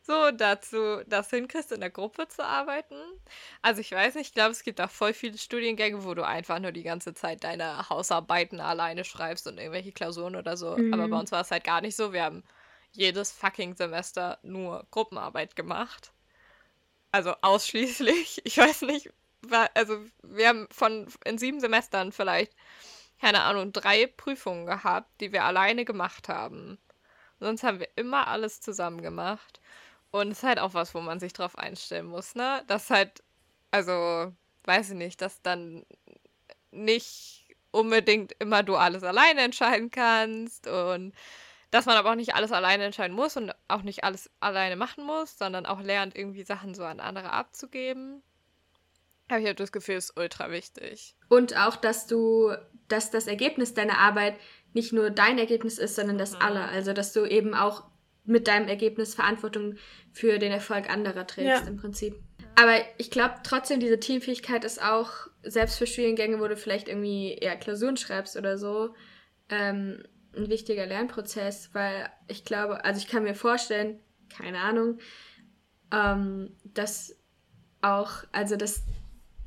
so 0.05 0.31
dazu 0.31 1.01
das 1.07 1.29
hinkriegst, 1.29 1.71
in 1.71 1.79
der 1.79 1.89
Gruppe 1.89 2.27
zu 2.27 2.45
arbeiten. 2.45 2.95
Also 3.61 3.81
ich 3.81 3.91
weiß 3.91 4.15
nicht, 4.15 4.27
ich 4.27 4.33
glaube, 4.33 4.51
es 4.51 4.63
gibt 4.63 4.81
auch 4.81 4.89
voll 4.89 5.13
viele 5.13 5.37
Studiengänge, 5.37 6.03
wo 6.03 6.13
du 6.13 6.25
einfach 6.25 6.59
nur 6.59 6.71
die 6.71 6.83
ganze 6.83 7.13
Zeit 7.13 7.43
deine 7.43 7.89
Hausarbeiten 7.89 8.59
alleine 8.59 9.05
schreibst 9.05 9.47
und 9.47 9.57
irgendwelche 9.57 9.93
Klausuren 9.93 10.35
oder 10.35 10.57
so. 10.57 10.75
Mhm. 10.75 10.93
Aber 10.93 11.07
bei 11.07 11.17
uns 11.17 11.31
war 11.31 11.41
es 11.41 11.51
halt 11.51 11.63
gar 11.63 11.81
nicht 11.81 11.95
so. 11.95 12.11
Wir 12.11 12.23
haben 12.23 12.43
jedes 12.91 13.31
fucking 13.31 13.75
Semester 13.75 14.39
nur 14.43 14.85
Gruppenarbeit 14.91 15.55
gemacht. 15.55 16.11
Also 17.11 17.33
ausschließlich. 17.41 18.41
Ich 18.45 18.57
weiß 18.57 18.81
nicht, 18.81 19.09
also 19.73 19.97
wir 20.21 20.49
haben 20.49 20.67
von 20.71 21.07
in 21.25 21.37
sieben 21.37 21.59
Semestern 21.59 22.11
vielleicht, 22.11 22.53
keine 23.23 23.43
Ahnung, 23.43 23.71
drei 23.71 24.05
Prüfungen 24.05 24.65
gehabt, 24.65 25.09
die 25.21 25.31
wir 25.31 25.45
alleine 25.45 25.85
gemacht 25.85 26.27
haben. 26.27 26.77
Sonst 27.39 27.63
haben 27.63 27.79
wir 27.79 27.87
immer 27.95 28.27
alles 28.27 28.59
zusammen 28.59 29.01
gemacht. 29.01 29.61
Und 30.11 30.31
es 30.31 30.39
ist 30.39 30.43
halt 30.43 30.59
auch 30.59 30.73
was, 30.73 30.93
wo 30.93 30.99
man 30.99 31.21
sich 31.21 31.31
drauf 31.31 31.57
einstellen 31.57 32.07
muss, 32.07 32.35
ne? 32.35 32.63
Das 32.67 32.89
halt, 32.89 33.23
also, 33.71 34.33
weiß 34.65 34.89
ich 34.91 34.97
nicht, 34.97 35.21
dass 35.21 35.41
dann 35.41 35.85
nicht 36.71 37.47
unbedingt 37.71 38.33
immer 38.39 38.61
du 38.61 38.75
alles 38.75 39.03
alleine 39.03 39.41
entscheiden 39.41 39.89
kannst 39.89 40.67
und 40.67 41.13
dass 41.71 41.85
man 41.85 41.95
aber 41.95 42.11
auch 42.11 42.15
nicht 42.15 42.35
alles 42.35 42.51
alleine 42.51 42.83
entscheiden 42.83 43.15
muss 43.15 43.37
und 43.37 43.53
auch 43.69 43.83
nicht 43.83 44.03
alles 44.03 44.29
alleine 44.41 44.75
machen 44.75 45.05
muss, 45.05 45.37
sondern 45.37 45.65
auch 45.65 45.79
lernt, 45.79 46.17
irgendwie 46.17 46.43
Sachen 46.43 46.75
so 46.75 46.83
an 46.83 46.99
andere 46.99 47.31
abzugeben. 47.31 48.21
Aber 49.33 49.41
ich 49.41 49.47
habe 49.47 49.55
das 49.55 49.71
Gefühl, 49.71 49.95
ist 49.95 50.15
ultra 50.15 50.51
wichtig. 50.51 51.15
Und 51.27 51.57
auch, 51.57 51.75
dass 51.75 52.05
du, 52.05 52.53
dass 52.87 53.09
das 53.09 53.25
Ergebnis 53.25 53.73
deiner 53.73 53.97
Arbeit 53.97 54.35
nicht 54.73 54.93
nur 54.93 55.09
dein 55.09 55.39
Ergebnis 55.39 55.79
ist, 55.79 55.95
sondern 55.95 56.19
das 56.19 56.33
mhm. 56.33 56.41
aller. 56.41 56.69
Also, 56.69 56.93
dass 56.93 57.13
du 57.13 57.25
eben 57.25 57.55
auch 57.55 57.83
mit 58.25 58.47
deinem 58.47 58.67
Ergebnis 58.67 59.15
Verantwortung 59.15 59.75
für 60.11 60.37
den 60.37 60.51
Erfolg 60.51 60.87
anderer 60.87 61.25
trägst, 61.25 61.63
ja. 61.63 61.67
im 61.67 61.77
Prinzip. 61.77 62.15
Aber 62.55 62.75
ich 62.99 63.09
glaube 63.09 63.35
trotzdem, 63.43 63.79
diese 63.79 63.99
Teamfähigkeit 63.99 64.63
ist 64.63 64.83
auch, 64.83 65.09
selbst 65.41 65.79
für 65.79 65.87
Studiengänge, 65.87 66.39
wo 66.39 66.47
du 66.47 66.55
vielleicht 66.55 66.87
irgendwie 66.87 67.33
eher 67.33 67.57
Klausuren 67.57 67.97
schreibst 67.97 68.37
oder 68.37 68.59
so, 68.59 68.93
ähm, 69.49 70.03
ein 70.37 70.49
wichtiger 70.49 70.85
Lernprozess, 70.85 71.71
weil 71.73 72.07
ich 72.27 72.45
glaube, 72.45 72.85
also 72.85 72.99
ich 72.99 73.07
kann 73.07 73.23
mir 73.23 73.35
vorstellen, 73.35 73.99
keine 74.29 74.59
Ahnung, 74.59 74.99
ähm, 75.91 76.55
dass 76.63 77.17
auch, 77.81 78.23
also 78.31 78.55
dass 78.55 78.83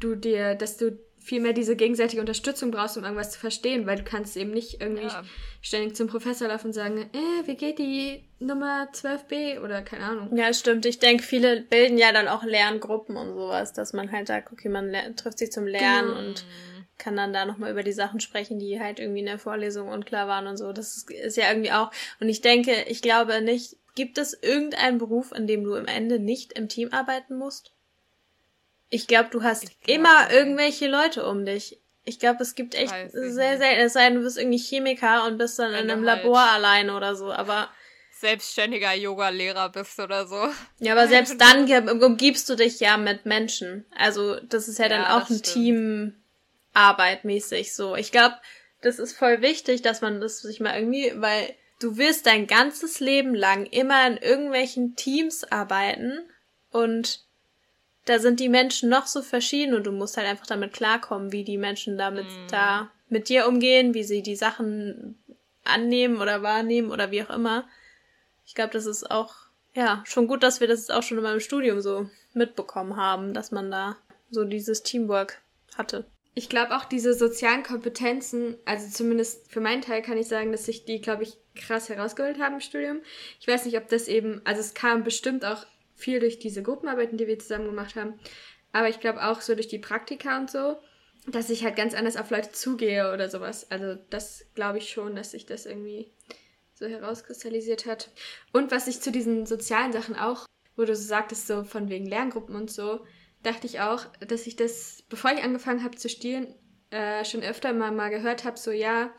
du 0.01 0.15
dir, 0.15 0.55
dass 0.55 0.77
du 0.77 0.99
viel 1.27 1.41
mehr 1.41 1.53
diese 1.53 1.75
gegenseitige 1.75 2.21
Unterstützung 2.21 2.71
brauchst, 2.71 2.97
um 2.97 3.03
irgendwas 3.03 3.33
zu 3.33 3.41
verstehen, 3.41 3.85
weil 3.87 3.97
du 3.97 4.05
kannst 4.05 4.37
eben 4.37 4.53
nicht 4.53 4.81
irgendwie 4.81 5.03
ja. 5.03 5.25
ständig 5.61 5.97
zum 5.97 6.07
Professor 6.07 6.47
laufen 6.47 6.69
und 6.69 6.73
sagen, 6.73 7.11
äh, 7.13 7.47
wie 7.47 7.57
geht 7.57 7.81
die 7.81 8.25
Nummer 8.39 8.89
12b 8.93 9.61
oder 9.61 9.83
keine 9.83 10.05
Ahnung. 10.05 10.37
Ja, 10.37 10.53
stimmt. 10.53 10.87
Ich 10.87 11.01
denke, 11.01 11.25
viele 11.25 11.63
bilden 11.63 11.99
ja 11.99 12.13
dann 12.13 12.29
auch 12.29 12.45
Lerngruppen 12.45 13.17
und 13.17 13.35
sowas, 13.35 13.73
dass 13.73 13.93
man 13.93 14.13
halt 14.13 14.29
sagt, 14.29 14.53
okay, 14.53 14.69
man 14.69 14.95
trifft 15.17 15.39
sich 15.39 15.51
zum 15.51 15.67
Lernen 15.67 16.09
genau. 16.09 16.29
und 16.29 16.45
kann 16.99 17.17
dann 17.17 17.33
da 17.33 17.45
nochmal 17.45 17.73
über 17.73 17.83
die 17.83 17.93
Sachen 17.93 18.21
sprechen, 18.21 18.61
die 18.61 18.81
halt 18.81 19.01
irgendwie 19.01 19.21
in 19.21 19.27
der 19.27 19.39
Vorlesung 19.39 19.89
unklar 19.89 20.29
waren 20.29 20.47
und 20.47 20.57
so. 20.57 20.73
Das 20.73 20.97
ist, 20.97 21.11
ist 21.11 21.37
ja 21.37 21.51
irgendwie 21.51 21.73
auch. 21.73 21.91
Und 22.21 22.29
ich 22.29 22.41
denke, 22.41 22.73
ich 22.87 23.03
glaube 23.03 23.41
nicht, 23.43 23.77
gibt 23.97 24.19
es 24.19 24.41
irgendeinen 24.41 24.99
Beruf, 24.99 25.33
in 25.33 25.49
dem 25.49 25.65
du 25.65 25.75
am 25.75 25.87
Ende 25.87 26.21
nicht 26.21 26.53
im 26.53 26.69
Team 26.69 26.93
arbeiten 26.93 27.37
musst? 27.37 27.73
Ich 28.89 29.07
glaube, 29.07 29.31
du 29.31 29.43
hast 29.43 29.71
immer 29.87 30.31
irgendwelche 30.31 30.89
Leute 30.89 31.27
um 31.27 31.45
dich. 31.45 31.81
Ich 32.05 32.21
glaube, 32.21 32.43
es 32.43 32.55
gibt 32.55 32.77
echt 32.77 32.95
sehr 33.11 33.59
selten, 33.59 33.81
es 33.81 33.95
sei 33.95 34.05
denn, 34.05 34.15
du 34.19 34.23
bist 34.23 34.39
irgendwie 34.39 34.59
Chemiker 34.59 35.25
und 35.27 35.39
bist 35.39 35.59
dann 35.59 35.73
Wenn 35.73 35.85
in 35.85 35.91
einem 35.91 36.09
halt 36.09 36.23
Labor 36.23 36.39
allein 36.39 36.91
oder 36.91 37.17
so, 37.17 37.33
aber. 37.33 37.69
Selbstständiger 38.13 38.95
Yoga-Lehrer 38.95 39.71
bist 39.71 39.99
oder 39.99 40.27
so. 40.27 40.49
Ja, 40.79 40.93
aber 40.93 41.09
selbst 41.09 41.41
dann 41.41 41.69
umgibst 42.01 42.49
du 42.49 42.55
dich 42.55 42.79
ja 42.79 42.97
mit 42.97 43.27
Menschen. 43.27 43.85
Also, 43.95 44.39
das 44.41 44.69
ist 44.69 44.79
ja, 44.79 44.87
ja 44.87 44.91
dann 44.91 45.05
auch 45.05 45.29
ein 45.29 45.43
Teamarbeit 45.43 47.25
mäßig 47.25 47.75
so. 47.75 47.97
Ich 47.97 48.13
glaube, 48.13 48.37
das 48.83 49.01
ist 49.01 49.19
voll 49.19 49.43
wichtig, 49.43 49.83
dass 49.83 50.01
man 50.01 50.21
das 50.21 50.41
sich 50.41 50.61
mal 50.61 50.79
irgendwie, 50.79 51.13
weil 51.17 51.55
du 51.81 51.97
wirst 51.97 52.27
dein 52.27 52.47
ganzes 52.47 53.01
Leben 53.01 53.35
lang 53.35 53.67
immer 53.67 54.07
in 54.07 54.17
irgendwelchen 54.17 54.95
Teams 54.95 55.45
arbeiten 55.45 56.21
und 56.71 57.26
da 58.07 58.19
sind 58.19 58.41
die 58.41 58.49
Menschen 58.49 58.89
noch 58.89 59.07
so 59.07 59.21
verschieden 59.21 59.75
und 59.75 59.85
du 59.85 59.93
musst 59.93 60.17
halt 60.17 60.27
einfach 60.27 60.47
damit 60.47 60.73
klarkommen, 60.73 61.33
wie 61.33 61.45
die 61.45 61.59
Menschen 61.59 61.99
damit 61.99 62.25
mm. 62.25 62.49
da 62.51 62.91
mit 63.09 63.29
dir 63.29 63.47
umgehen, 63.47 63.95
wie 63.95 64.05
sie 64.05 64.23
die 64.23 64.37
Sachen 64.37 65.19
annehmen 65.65 66.21
oder 66.21 66.43
wahrnehmen 66.43 66.91
oder 66.91 67.11
wie 67.11 67.23
auch 67.23 67.31
immer. 67.31 67.69
Ich 68.47 68.55
glaube, 68.55 68.73
das 68.73 68.87
ist 68.87 69.11
auch, 69.11 69.35
ja, 69.75 70.03
schon 70.07 70.29
gut, 70.29 70.43
dass 70.43 70.61
wir 70.61 70.69
das 70.69 70.89
auch 70.89 71.03
schon 71.03 71.19
in 71.19 71.25
meinem 71.25 71.41
Studium 71.41 71.81
so 71.81 72.09
mitbekommen 72.33 72.97
haben, 72.97 73.35
dass 73.35 73.51
man 73.51 73.71
da 73.71 73.97
so 74.31 74.45
dieses 74.45 74.83
Teamwork 74.83 75.43
hatte. 75.77 76.07
Ich 76.35 76.49
glaube 76.49 76.77
auch 76.77 76.85
diese 76.85 77.15
sozialen 77.15 77.63
Kompetenzen, 77.63 78.57
also 78.67 78.89
zumindest 78.91 79.51
für 79.51 79.61
meinen 79.61 79.83
Teil 79.83 80.03
kann 80.03 80.19
ich 80.19 80.29
sagen, 80.29 80.53
dass 80.53 80.67
sich 80.67 80.85
die, 80.85 81.01
glaube 81.01 81.23
ich, 81.23 81.39
krass 81.55 81.89
herausgeholt 81.89 82.39
haben 82.39 82.55
im 82.55 82.61
Studium. 82.61 83.01
Ich 83.41 83.49
weiß 83.49 83.65
nicht, 83.65 83.77
ob 83.79 83.89
das 83.89 84.07
eben, 84.07 84.43
also 84.45 84.61
es 84.61 84.75
kam 84.75 85.03
bestimmt 85.03 85.45
auch 85.45 85.67
viel 85.97 86.21
durch 86.21 86.39
diese 86.39 86.63
Gruppenarbeiten, 86.63 87.19
die 87.19 87.27
wir 87.27 87.39
zusammen 87.39 87.67
gemacht 87.67 87.97
haben. 87.97 88.15
Aber 88.73 88.89
ich 88.89 89.01
glaube 89.01 89.25
auch 89.25 89.41
so 89.41 89.55
durch 89.55 89.69
die 89.69 89.79
Praktika 89.79 90.39
und 90.39 90.51
so, 90.51 90.77
dass 91.27 91.51
ich 91.51 91.65
halt 91.65 91.77
ganz 91.77 91.95
anders 91.95 92.17
auf 92.17 92.31
Leute 92.31 92.53
zugehe 92.53 93.13
oder 93.13 93.29
sowas. 93.29 93.71
Also 93.71 93.99
das 94.11 94.45
glaube 94.55 94.79
ich 94.79 94.91
schon, 94.91 95.17
dass 95.17 95.33
sich 95.33 95.47
das 95.47 95.67
irgendwie 95.67 96.13
so 96.75 96.87
herauskristallisiert 96.87 97.87
hat. 97.87 98.11
Und 98.53 98.71
was 98.71 98.87
ich 98.87 99.01
zu 99.01 99.11
diesen 99.11 99.47
sozialen 99.47 99.93
Sachen 99.93 100.15
auch, 100.15 100.47
wo 100.77 100.85
du 100.85 100.95
so 100.95 101.03
sagtest, 101.03 101.47
so 101.47 101.65
von 101.65 101.89
wegen 101.89 102.07
Lerngruppen 102.07 102.55
und 102.55 102.71
so, 102.71 103.01
dachte 103.43 103.67
ich 103.67 103.81
auch, 103.81 104.05
dass 104.21 104.47
ich 104.47 104.57
das, 104.57 105.03
bevor 105.09 105.33
ich 105.33 105.43
angefangen 105.43 105.83
habe 105.83 105.97
zu 105.97 106.09
studieren, 106.09 106.55
äh, 106.91 107.25
schon 107.25 107.43
öfter 107.43 107.73
mal, 107.73 107.93
mal 107.93 108.11
gehört 108.11 108.45
habe, 108.45 108.59
so 108.59 108.71
ja, 108.71 109.11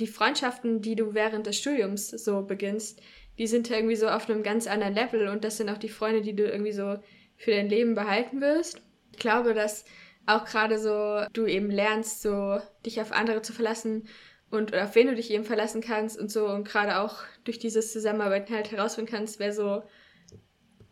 die 0.00 0.06
Freundschaften, 0.06 0.82
die 0.82 0.96
du 0.96 1.14
während 1.14 1.46
des 1.46 1.56
Studiums 1.56 2.10
so 2.10 2.42
beginnst, 2.42 3.00
die 3.38 3.46
sind 3.46 3.70
irgendwie 3.70 3.96
so 3.96 4.08
auf 4.08 4.28
einem 4.28 4.42
ganz 4.42 4.66
anderen 4.66 4.94
Level 4.94 5.28
und 5.28 5.44
das 5.44 5.56
sind 5.56 5.68
auch 5.68 5.78
die 5.78 5.88
Freunde, 5.88 6.22
die 6.22 6.36
du 6.36 6.44
irgendwie 6.44 6.72
so 6.72 6.98
für 7.36 7.50
dein 7.50 7.68
Leben 7.68 7.94
behalten 7.94 8.40
wirst. 8.40 8.80
Ich 9.12 9.18
glaube, 9.18 9.54
dass 9.54 9.84
auch 10.26 10.44
gerade 10.44 10.78
so 10.78 11.26
du 11.32 11.46
eben 11.46 11.70
lernst, 11.70 12.22
so 12.22 12.60
dich 12.86 13.00
auf 13.00 13.12
andere 13.12 13.42
zu 13.42 13.52
verlassen 13.52 14.08
und 14.50 14.74
auf 14.74 14.94
wen 14.94 15.08
du 15.08 15.14
dich 15.14 15.30
eben 15.30 15.44
verlassen 15.44 15.80
kannst 15.80 16.18
und 16.18 16.30
so 16.30 16.48
und 16.48 16.64
gerade 16.64 17.00
auch 17.00 17.22
durch 17.44 17.58
dieses 17.58 17.92
Zusammenarbeiten 17.92 18.54
halt 18.54 18.70
herausfinden 18.70 19.10
kannst, 19.10 19.38
wer 19.38 19.52
so 19.52 19.82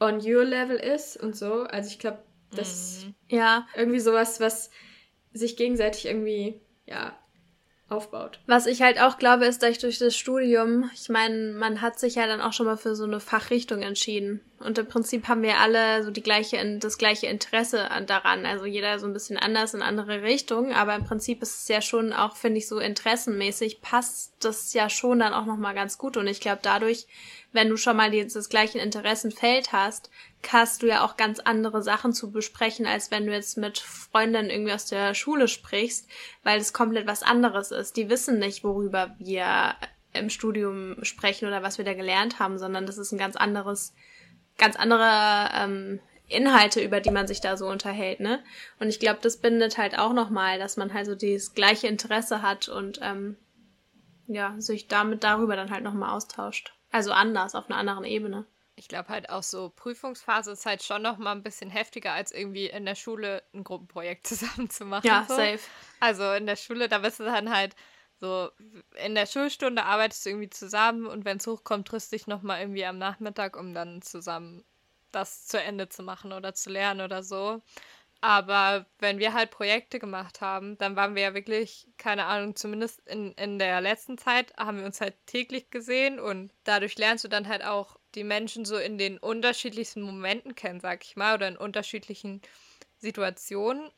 on 0.01 0.17
your 0.17 0.45
level 0.45 0.77
ist 0.77 1.17
und 1.17 1.37
so. 1.37 1.63
Also 1.63 1.89
ich 1.89 1.99
glaube, 1.99 2.23
das 2.51 2.73
ist 2.73 3.07
mhm. 3.07 3.15
ja 3.29 3.67
irgendwie 3.77 4.01
sowas, 4.01 4.41
was 4.41 4.71
sich 5.33 5.57
gegenseitig 5.57 6.07
irgendwie 6.07 6.61
ja 6.87 7.17
aufbaut. 7.93 8.41
Was 8.47 8.67
ich 8.67 8.83
halt 8.83 9.01
auch 9.01 9.19
glaube, 9.19 9.45
ist, 9.45 9.63
dass 9.63 9.71
ich 9.71 9.79
durch 9.79 9.99
das 9.99 10.17
Studium, 10.17 10.91
ich 10.95 11.09
meine, 11.09 11.53
man 11.53 11.81
hat 11.81 11.99
sich 11.99 12.17
ja 12.17 12.27
dann 12.27 12.41
auch 12.41 12.53
schon 12.53 12.67
mal 12.67 12.77
für 12.77 12.95
so 12.95 13.05
eine 13.05 13.21
Fachrichtung 13.21 13.83
entschieden. 13.83 14.41
Und 14.63 14.79
im 14.79 14.87
Prinzip 14.87 15.29
haben 15.29 15.43
wir 15.43 15.59
alle 15.59 16.05
so 16.05 16.11
die 16.11 16.23
gleiche, 16.23 16.79
das 16.79 16.99
gleiche 16.99 17.27
Interesse 17.27 17.89
daran. 18.07 18.47
Also 18.47 18.65
jeder 18.65 18.99
so 18.99 19.07
ein 19.07 19.13
bisschen 19.13 19.37
anders 19.37 19.75
in 19.75 19.83
andere 19.83 20.23
Richtungen. 20.23 20.73
Aber 20.73 20.95
im 20.95 21.05
Prinzip 21.05 21.43
ist 21.43 21.63
es 21.63 21.69
ja 21.69 21.81
schon 21.83 22.13
auch, 22.13 22.37
finde 22.37 22.59
ich, 22.59 22.69
so 22.69 22.79
interessenmäßig 22.79 23.81
passt 23.81 24.35
das 24.41 24.73
ja 24.73 24.89
schon 24.89 25.19
dann 25.19 25.35
auch 25.35 25.47
nochmal 25.47 25.75
ganz 25.75 25.99
gut. 25.99 26.17
Und 26.17 26.27
ich 26.27 26.41
glaube, 26.41 26.61
dadurch, 26.63 27.07
wenn 27.53 27.69
du 27.69 27.77
schon 27.77 27.97
mal 27.97 28.11
dieses 28.11 28.49
gleiche 28.49 28.79
Interessenfeld 28.79 29.73
hast, 29.73 30.11
hast 30.51 30.83
du 30.83 30.89
ja 30.89 31.05
auch 31.05 31.17
ganz 31.17 31.39
andere 31.41 31.83
Sachen 31.83 32.13
zu 32.13 32.33
besprechen, 32.33 32.87
als 32.87 33.11
wenn 33.11 33.27
du 33.27 33.33
jetzt 33.33 33.57
mit 33.57 33.79
Freundinnen 33.79 34.51
irgendwie 34.51 34.73
aus 34.73 34.87
der 34.87 35.15
Schule 35.15 35.49
sprichst, 35.49 36.09
weil 36.43 36.61
es 36.61 36.73
komplett 36.73 37.07
was 37.07 37.23
anderes 37.23 37.71
ist. 37.71 37.97
Die 37.97 38.09
wissen 38.09 38.39
nicht, 38.39 38.65
worüber 38.65 39.15
wir 39.19 39.77
im 40.13 40.31
Studium 40.31 40.97
sprechen 41.03 41.47
oder 41.47 41.63
was 41.63 41.79
wir 41.79 41.85
da 41.85 41.95
gelernt 41.95 42.39
haben, 42.39 42.59
sondern 42.59 42.87
das 42.87 42.99
ist 42.99 43.13
ein 43.13 43.19
ganz 43.19 43.37
anderes, 43.37 43.95
ganz 44.59 44.77
andere 44.77 45.51
ähm, 45.55 46.01
Inhalte, 46.29 46.81
über 46.81 47.01
die 47.01 47.11
man 47.11 47.27
sich 47.27 47.41
da 47.41 47.57
so 47.57 47.69
unterhält, 47.69 48.21
ne? 48.21 48.43
Und 48.81 48.89
ich 48.89 48.99
glaube, 49.01 49.21
das 49.23 49.37
bindet 49.37 49.79
halt 49.79 49.99
auch 49.99 50.13
nochmal, 50.13 50.59
dass 50.59 50.77
man 50.77 50.93
halt 50.95 51.07
so 51.07 51.15
dieses 51.15 51.55
gleiche 51.55 51.87
Interesse 51.87 52.43
hat 52.43 52.69
und 52.69 53.01
ähm, 53.03 53.37
ja, 54.27 54.55
sich 54.59 54.89
damit 54.89 55.25
darüber 55.25 55.57
dann 55.57 55.71
halt 55.71 55.85
nochmal 55.85 56.11
austauscht. 56.11 56.73
Also 56.91 57.13
anders, 57.13 57.55
auf 57.55 57.69
einer 57.69 57.79
anderen 57.79 58.05
Ebene. 58.05 58.47
Ich 58.75 58.89
glaube 58.89 59.11
halt 59.11 59.29
auch 59.29 59.43
so, 59.43 59.71
Prüfungsphase 59.71 60.53
ist 60.53 60.65
halt 60.65 60.83
schon 60.83 61.03
noch 61.03 61.19
mal 61.19 61.33
ein 61.33 61.43
bisschen 61.43 61.71
heftiger, 61.71 62.13
als 62.13 62.33
irgendwie 62.33 62.67
in 62.67 62.87
der 62.87 62.95
Schule 62.95 63.43
ein 63.55 63.65
Gruppenprojekt 63.65 64.27
zusammen 64.27 64.71
zu 64.71 64.85
machen. 64.85 65.07
Ja, 65.07 65.25
so. 65.29 65.37
safe. 65.37 65.61
Also 66.01 66.33
in 66.33 66.47
der 66.47 66.57
Schule, 66.57 66.89
da 66.89 66.99
bist 66.99 67.21
du 67.21 67.25
dann 67.25 67.55
halt 67.55 67.77
so, 68.23 68.51
in 69.05 69.17
der 69.17 69.27
Schulstunde 69.27 69.83
arbeitest 69.83 70.25
du 70.25 70.31
irgendwie 70.31 70.51
zusammen 70.51 71.07
und 71.07 71.25
wenn 71.25 71.39
es 71.39 71.47
hochkommt, 71.49 71.89
triffst 71.89 72.13
du 72.13 72.17
dich 72.17 72.29
noch 72.29 72.43
mal 72.43 72.61
irgendwie 72.61 72.87
am 72.87 72.97
Nachmittag, 72.97 73.57
um 73.57 73.75
dann 73.75 74.01
zusammen 74.01 74.65
das 75.11 75.49
zu 75.49 75.61
Ende 75.61 75.89
zu 75.89 76.05
machen 76.05 76.33
oder 76.33 76.55
zu 76.55 76.71
lernen 76.71 77.01
oder 77.01 77.25
so. 77.25 77.63
Aber 78.21 78.87
wenn 79.01 79.19
wir 79.19 79.35
halt 79.35 79.51
Projekte 79.51 79.99
gemacht 79.99 80.41
haben, 80.41 80.79
dann 80.79 80.95
waren 80.95 81.17
wir 81.17 81.23
ja 81.23 81.35
wirklich, 81.35 81.89
keine 81.99 82.27
Ahnung, 82.27 82.55
zumindest 82.55 83.01
in, 83.09 83.33
in 83.33 83.59
der 83.59 83.81
letzten 83.81 84.19
Zeit 84.19 84.57
haben 84.57 84.79
wir 84.79 84.87
uns 84.87 85.01
halt 85.01 85.17
täglich 85.27 85.71
gesehen 85.71 86.21
und 86.21 86.53
dadurch 86.63 86.97
lernst 86.99 87.25
du 87.25 87.29
dann 87.29 87.49
halt 87.49 87.65
auch 87.65 87.97
die 88.15 88.23
Menschen 88.23 88.65
so 88.65 88.77
in 88.77 88.99
den 88.99 89.19
unterschiedlichsten 89.19 90.03
Momenten 90.03 90.55
kennen, 90.55 90.79
sag 90.79 91.05
ich 91.05 91.17
mal, 91.17 91.35
oder 91.35 91.49
in 91.49 91.57
unterschiedlichen 91.57 92.41
Situationen. 92.99 93.91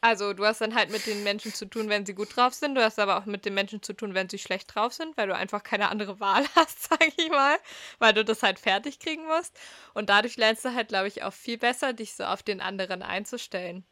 Also 0.00 0.32
du 0.32 0.44
hast 0.44 0.60
dann 0.60 0.74
halt 0.74 0.90
mit 0.90 1.06
den 1.06 1.22
Menschen 1.22 1.54
zu 1.54 1.64
tun, 1.64 1.88
wenn 1.88 2.04
sie 2.04 2.14
gut 2.14 2.34
drauf 2.34 2.54
sind. 2.54 2.74
Du 2.74 2.82
hast 2.82 2.98
aber 2.98 3.18
auch 3.18 3.26
mit 3.26 3.44
den 3.44 3.54
Menschen 3.54 3.82
zu 3.82 3.92
tun, 3.92 4.14
wenn 4.14 4.28
sie 4.28 4.38
schlecht 4.38 4.74
drauf 4.74 4.92
sind, 4.92 5.16
weil 5.16 5.28
du 5.28 5.34
einfach 5.34 5.62
keine 5.62 5.88
andere 5.90 6.18
Wahl 6.18 6.44
hast, 6.56 6.88
sag 6.88 7.06
ich 7.16 7.30
mal, 7.30 7.56
weil 7.98 8.12
du 8.12 8.24
das 8.24 8.42
halt 8.42 8.58
fertig 8.58 8.98
kriegen 8.98 9.26
musst. 9.26 9.58
Und 9.94 10.10
dadurch 10.10 10.36
lernst 10.36 10.64
du 10.64 10.74
halt, 10.74 10.88
glaube 10.88 11.08
ich, 11.08 11.22
auch 11.22 11.32
viel 11.32 11.58
besser, 11.58 11.92
dich 11.92 12.14
so 12.14 12.24
auf 12.24 12.42
den 12.42 12.60
anderen 12.60 13.02
einzustellen. 13.02 13.84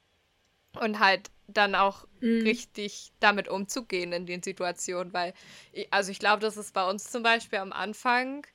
Und 0.80 0.98
halt 0.98 1.30
dann 1.46 1.74
auch 1.74 2.06
mhm. 2.20 2.42
richtig 2.42 3.12
damit 3.20 3.48
umzugehen 3.48 4.12
in 4.12 4.26
den 4.26 4.42
Situationen, 4.42 5.12
weil, 5.12 5.32
also 5.90 6.10
ich 6.10 6.18
glaube, 6.18 6.40
dass 6.40 6.56
es 6.56 6.72
bei 6.72 6.88
uns 6.88 7.10
zum 7.10 7.22
Beispiel 7.22 7.58
am 7.58 7.72
Anfang 7.72 8.46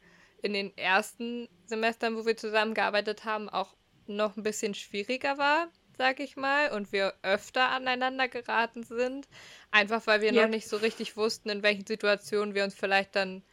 in 0.42 0.54
den 0.54 0.78
ersten 0.78 1.50
Semestern, 1.66 2.16
wo 2.16 2.26
wir 2.26 2.38
zusammengearbeitet 2.38 3.26
haben, 3.26 3.50
auch 3.50 3.76
noch 4.06 4.38
ein 4.38 4.44
bisschen 4.44 4.76
schwieriger 4.76 5.38
war, 5.38 5.70
sag 5.98 6.20
ich 6.20 6.36
mal, 6.36 6.72
und 6.72 6.92
wir 6.92 7.14
öfter 7.22 7.70
aneinander 7.70 8.28
geraten 8.28 8.84
sind, 8.84 9.28
einfach 9.72 10.06
weil 10.08 10.22
wir 10.22 10.34
yep. 10.34 10.44
noch 10.44 10.50
nicht 10.50 10.68
so 10.68 10.78
richtig 10.78 11.18
wussten, 11.18 11.50
in 11.50 11.64
welchen 11.64 11.86
Situationen 11.86 12.56
wir 12.56 12.64
uns 12.64 12.76
vielleicht 12.76 13.16
dann 13.16 13.44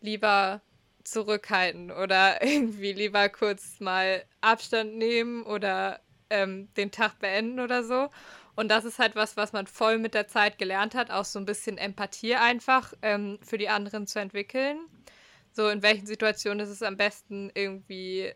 lieber 0.00 0.60
zurückhalten 1.04 1.90
oder 1.90 2.42
irgendwie 2.42 2.92
lieber 2.92 3.28
kurz 3.28 3.80
mal 3.80 4.24
Abstand 4.40 4.96
nehmen 4.96 5.42
oder 5.42 6.00
ähm, 6.30 6.68
den 6.74 6.90
Tag 6.90 7.18
beenden 7.18 7.60
oder 7.60 7.82
so. 7.82 8.10
Und 8.54 8.68
das 8.68 8.84
ist 8.84 8.98
halt 8.98 9.14
was, 9.14 9.36
was 9.36 9.52
man 9.52 9.68
voll 9.68 9.98
mit 9.98 10.14
der 10.14 10.26
Zeit 10.26 10.58
gelernt 10.58 10.94
hat, 10.96 11.10
auch 11.12 11.24
so 11.24 11.38
ein 11.38 11.44
bisschen 11.44 11.78
Empathie 11.78 12.34
einfach 12.34 12.92
ähm, 13.02 13.38
für 13.42 13.56
die 13.56 13.68
anderen 13.68 14.06
zu 14.08 14.18
entwickeln. 14.18 14.78
So, 15.52 15.68
in 15.68 15.82
welchen 15.82 16.06
Situationen 16.06 16.60
ist 16.60 16.68
es 16.68 16.82
am 16.82 16.96
besten, 16.96 17.50
irgendwie 17.54 18.32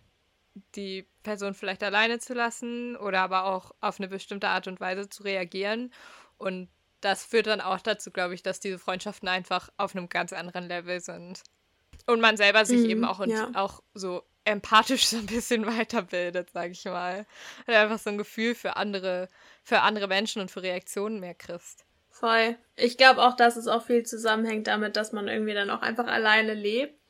die 0.75 1.07
Person 1.23 1.55
vielleicht 1.55 1.83
alleine 1.83 2.19
zu 2.19 2.35
lassen 2.35 2.97
oder 2.97 3.21
aber 3.21 3.45
auch 3.45 3.73
auf 3.81 3.99
eine 3.99 4.09
bestimmte 4.09 4.49
Art 4.49 4.67
und 4.67 4.81
Weise 4.81 5.09
zu 5.09 5.23
reagieren. 5.23 5.93
Und 6.39 6.69
das 7.01 7.25
führt 7.25 7.47
dann 7.47 7.61
auch 7.61 7.81
dazu, 7.81 8.11
glaube 8.11 8.35
ich, 8.35 8.43
dass 8.43 8.61
diese 8.61 8.79
Freundschaften 8.79 9.29
einfach 9.29 9.71
auf 9.77 9.95
einem 9.95 10.09
ganz 10.09 10.33
anderen 10.33 10.69
Level 10.69 11.01
sind. 11.01 11.43
Und 12.07 12.21
man 12.21 12.37
selber 12.37 12.65
sich 12.65 12.83
mm, 12.83 12.91
eben 12.91 13.05
auch, 13.05 13.25
ja. 13.27 13.51
auch 13.55 13.83
so 13.95 14.23
empathisch 14.45 15.07
so 15.09 15.19
ein 15.19 15.27
bisschen 15.27 15.67
weiterbildet, 15.67 16.51
sag 16.53 16.71
ich 16.71 16.85
mal. 16.85 17.27
Und 17.67 17.75
einfach 17.75 17.99
so 17.99 18.11
ein 18.11 18.19
Gefühl 18.19 18.55
für 18.55 18.77
andere, 18.77 19.29
für 19.63 19.81
andere 19.81 20.09
Menschen 20.09 20.43
und 20.43 20.51
für 20.51 20.63
Reaktionen 20.63 21.21
mehr 21.21 21.35
kriegst. 21.35 21.85
Voll. 22.11 22.57
Ich 22.77 22.99
glaube 22.99 23.23
auch, 23.23 23.35
dass 23.35 23.57
es 23.57 23.67
auch 23.67 23.85
viel 23.85 24.05
zusammenhängt 24.05 24.67
damit, 24.67 24.97
dass 24.97 25.13
man 25.13 25.29
irgendwie 25.29 25.55
dann 25.55 25.71
auch 25.71 25.81
einfach 25.81 26.07
alleine 26.07 26.55
lebt. 26.55 27.02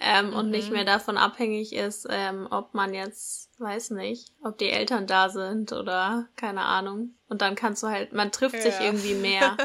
Ähm, 0.00 0.28
mhm. 0.28 0.36
Und 0.36 0.50
nicht 0.50 0.70
mehr 0.70 0.82
mhm. 0.82 0.86
davon 0.86 1.16
abhängig 1.16 1.72
ist, 1.72 2.06
ähm, 2.08 2.46
ob 2.50 2.74
man 2.74 2.94
jetzt, 2.94 3.50
weiß 3.58 3.90
nicht, 3.90 4.32
ob 4.42 4.56
die 4.58 4.70
Eltern 4.70 5.06
da 5.06 5.28
sind 5.28 5.72
oder 5.72 6.28
keine 6.36 6.62
Ahnung. 6.62 7.14
Und 7.28 7.42
dann 7.42 7.56
kannst 7.56 7.82
du 7.82 7.88
halt, 7.88 8.12
man 8.12 8.30
trifft 8.30 8.54
ja. 8.54 8.62
sich 8.62 8.80
irgendwie 8.80 9.14
mehr. 9.20 9.56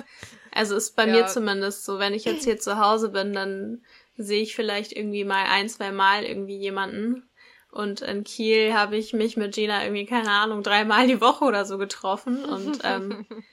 Also 0.52 0.76
ist 0.76 0.96
bei 0.96 1.08
ja. 1.08 1.14
mir 1.14 1.28
zumindest 1.28 1.86
so, 1.86 2.00
wenn 2.00 2.14
ich 2.14 2.26
jetzt 2.26 2.46
hier 2.46 2.60
zu 2.60 2.78
Hause 2.78 3.10
bin, 3.10 3.34
dann 3.34 3.84
sehe 4.18 4.42
ich 4.42 4.56
vielleicht 4.56 4.92
irgendwie 4.92 5.24
mal 5.24 5.46
ein, 5.50 5.70
zwei 5.70 5.92
Mal 5.92 6.24
irgendwie 6.24 6.58
jemanden. 6.58 7.30
Und 7.72 8.02
in 8.02 8.24
Kiel 8.24 8.74
habe 8.74 8.98
ich 8.98 9.14
mich 9.14 9.36
mit 9.36 9.56
Gina 9.56 9.84
irgendwie, 9.84 10.06
keine 10.06 10.30
Ahnung, 10.30 10.62
dreimal 10.62 11.08
die 11.08 11.22
Woche 11.22 11.46
oder 11.46 11.66
so 11.66 11.80
getroffen. 11.80 12.46
Und 12.46 12.80
ähm, 12.84 13.26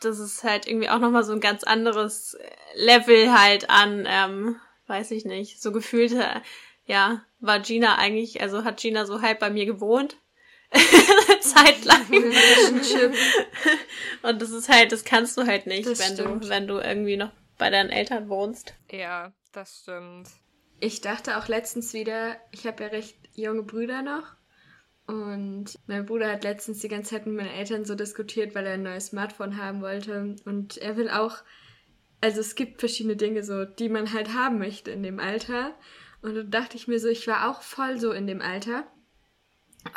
das 0.00 0.18
ist 0.18 0.42
halt 0.42 0.66
irgendwie 0.66 0.90
auch 0.90 0.98
nochmal 0.98 1.22
so 1.22 1.32
ein 1.32 1.40
ganz 1.40 1.62
anderes 1.62 2.36
Level 2.74 3.32
halt 3.32 3.70
an, 3.70 4.06
ähm, 4.08 4.56
weiß 4.92 5.10
ich 5.12 5.24
nicht, 5.24 5.62
so 5.62 5.72
gefühlt, 5.72 6.14
ja, 6.84 7.24
war 7.40 7.60
Gina 7.60 7.96
eigentlich, 7.96 8.42
also 8.42 8.62
hat 8.62 8.78
Gina 8.78 9.06
so 9.06 9.22
halb 9.22 9.40
bei 9.40 9.48
mir 9.48 9.64
gewohnt. 9.64 10.18
Zeit 11.40 11.84
lang. 11.84 12.06
Und 14.22 14.42
das 14.42 14.50
ist 14.50 14.68
halt, 14.68 14.92
das 14.92 15.04
kannst 15.04 15.36
du 15.36 15.46
halt 15.46 15.66
nicht, 15.66 15.86
das 15.86 15.98
wenn 15.98 16.14
stimmt. 16.14 16.44
du, 16.44 16.48
wenn 16.48 16.66
du 16.66 16.78
irgendwie 16.78 17.16
noch 17.16 17.30
bei 17.58 17.70
deinen 17.70 17.90
Eltern 17.90 18.28
wohnst. 18.28 18.74
Ja, 18.90 19.32
das 19.52 19.80
stimmt. 19.82 20.28
Ich 20.80 21.00
dachte 21.00 21.38
auch 21.38 21.48
letztens 21.48 21.92
wieder, 21.94 22.36
ich 22.50 22.66
habe 22.66 22.84
ja 22.84 22.90
recht 22.90 23.16
junge 23.34 23.62
Brüder 23.62 24.02
noch. 24.02 24.24
Und 25.06 25.78
mein 25.86 26.06
Bruder 26.06 26.30
hat 26.30 26.44
letztens 26.44 26.80
die 26.80 26.88
ganze 26.88 27.10
Zeit 27.10 27.26
mit 27.26 27.36
meinen 27.36 27.54
Eltern 27.54 27.84
so 27.84 27.94
diskutiert, 27.94 28.54
weil 28.54 28.66
er 28.66 28.74
ein 28.74 28.82
neues 28.82 29.06
Smartphone 29.06 29.56
haben 29.56 29.82
wollte. 29.82 30.36
Und 30.44 30.78
er 30.78 30.96
will 30.96 31.10
auch, 31.10 31.36
also 32.22 32.40
es 32.40 32.54
gibt 32.54 32.80
verschiedene 32.80 33.16
Dinge 33.16 33.42
so, 33.42 33.66
die 33.66 33.90
man 33.90 34.12
halt 34.14 34.32
haben 34.32 34.58
möchte 34.58 34.90
in 34.90 35.02
dem 35.02 35.20
Alter. 35.20 35.74
Und 36.22 36.34
dann 36.34 36.50
dachte 36.50 36.76
ich 36.76 36.88
mir 36.88 36.98
so, 36.98 37.08
ich 37.08 37.26
war 37.26 37.50
auch 37.50 37.60
voll 37.60 37.98
so 37.98 38.12
in 38.12 38.26
dem 38.26 38.40
Alter. 38.40 38.86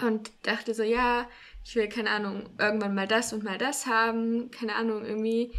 Und 0.05 0.31
dachte 0.41 0.73
so, 0.73 0.83
ja, 0.83 1.29
ich 1.63 1.75
will, 1.75 1.87
keine 1.87 2.09
Ahnung, 2.09 2.49
irgendwann 2.59 2.95
mal 2.95 3.07
das 3.07 3.31
und 3.31 3.43
mal 3.43 3.57
das 3.57 3.85
haben. 3.85 4.51
Keine 4.51 4.75
Ahnung, 4.75 5.05
irgendwie 5.05 5.53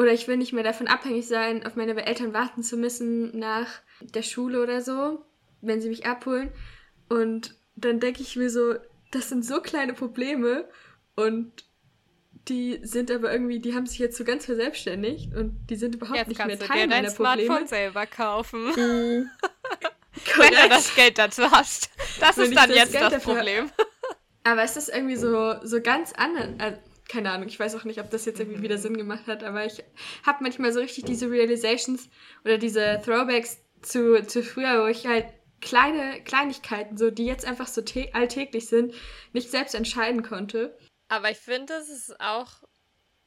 oder 0.00 0.14
ich 0.14 0.28
will 0.28 0.38
nicht 0.38 0.54
mehr 0.54 0.64
davon 0.64 0.88
abhängig 0.88 1.28
sein, 1.28 1.66
auf 1.66 1.76
meine 1.76 1.94
Eltern 2.06 2.32
warten 2.32 2.62
zu 2.62 2.78
müssen 2.78 3.38
nach 3.38 3.68
der 4.00 4.22
Schule 4.22 4.62
oder 4.62 4.80
so, 4.80 5.26
wenn 5.60 5.82
sie 5.82 5.90
mich 5.90 6.06
abholen. 6.06 6.50
Und 7.10 7.54
dann 7.76 8.00
denke 8.00 8.22
ich 8.22 8.34
mir 8.34 8.48
so, 8.48 8.76
das 9.10 9.28
sind 9.28 9.44
so 9.44 9.60
kleine 9.60 9.92
Probleme 9.92 10.66
und 11.16 11.52
die 12.50 12.80
sind 12.82 13.10
aber 13.10 13.32
irgendwie, 13.32 13.60
die 13.60 13.74
haben 13.74 13.86
sich 13.86 13.98
jetzt 13.98 14.18
so 14.18 14.24
ganz 14.24 14.44
verselbstständigt 14.44 15.34
und 15.34 15.66
die 15.70 15.76
sind 15.76 15.94
überhaupt 15.94 16.18
jetzt 16.18 16.28
nicht 16.28 16.44
mehr 16.44 16.58
Teil 16.58 16.88
meiner 16.88 17.02
dein 17.02 17.14
Probleme. 17.14 17.44
Smartphone 17.46 17.66
selber 17.68 18.06
kaufen. 18.06 18.66
Mm. 18.70 19.30
Wenn 20.36 20.50
du 20.50 20.68
das 20.68 20.94
Geld 20.94 21.16
dazu 21.16 21.50
hast. 21.50 21.88
Das 22.18 22.36
wenn 22.36 22.50
ist 22.50 22.56
dann 22.56 22.68
das 22.68 22.76
jetzt 22.76 22.92
Geld 22.92 23.12
das 23.12 23.22
Problem. 23.22 23.70
Aber 24.44 24.62
es 24.62 24.76
ist 24.76 24.88
irgendwie 24.88 25.16
so, 25.16 25.54
so 25.62 25.80
ganz 25.80 26.12
anders. 26.12 26.48
Also 26.58 26.78
keine 27.08 27.30
Ahnung, 27.30 27.48
ich 27.48 27.58
weiß 27.58 27.74
auch 27.76 27.84
nicht, 27.84 28.00
ob 28.00 28.10
das 28.10 28.24
jetzt 28.24 28.40
irgendwie 28.40 28.62
wieder 28.62 28.78
Sinn 28.78 28.96
gemacht 28.96 29.26
hat, 29.26 29.42
aber 29.42 29.66
ich 29.66 29.82
habe 30.24 30.44
manchmal 30.44 30.72
so 30.72 30.78
richtig 30.78 31.04
diese 31.04 31.28
Realizations 31.28 32.08
oder 32.44 32.56
diese 32.56 33.02
Throwbacks 33.04 33.58
zu, 33.82 34.24
zu 34.24 34.44
früher, 34.44 34.84
wo 34.84 34.86
ich 34.86 35.08
halt 35.08 35.26
kleine 35.60 36.22
Kleinigkeiten, 36.24 36.96
so 36.96 37.10
die 37.10 37.26
jetzt 37.26 37.44
einfach 37.44 37.66
so 37.66 37.82
alltäglich 38.12 38.68
sind, 38.68 38.94
nicht 39.32 39.50
selbst 39.50 39.74
entscheiden 39.74 40.22
konnte. 40.22 40.78
Aber 41.10 41.30
ich 41.30 41.38
finde, 41.38 41.74
es 41.74 41.88
ist 41.88 42.20
auch 42.20 42.62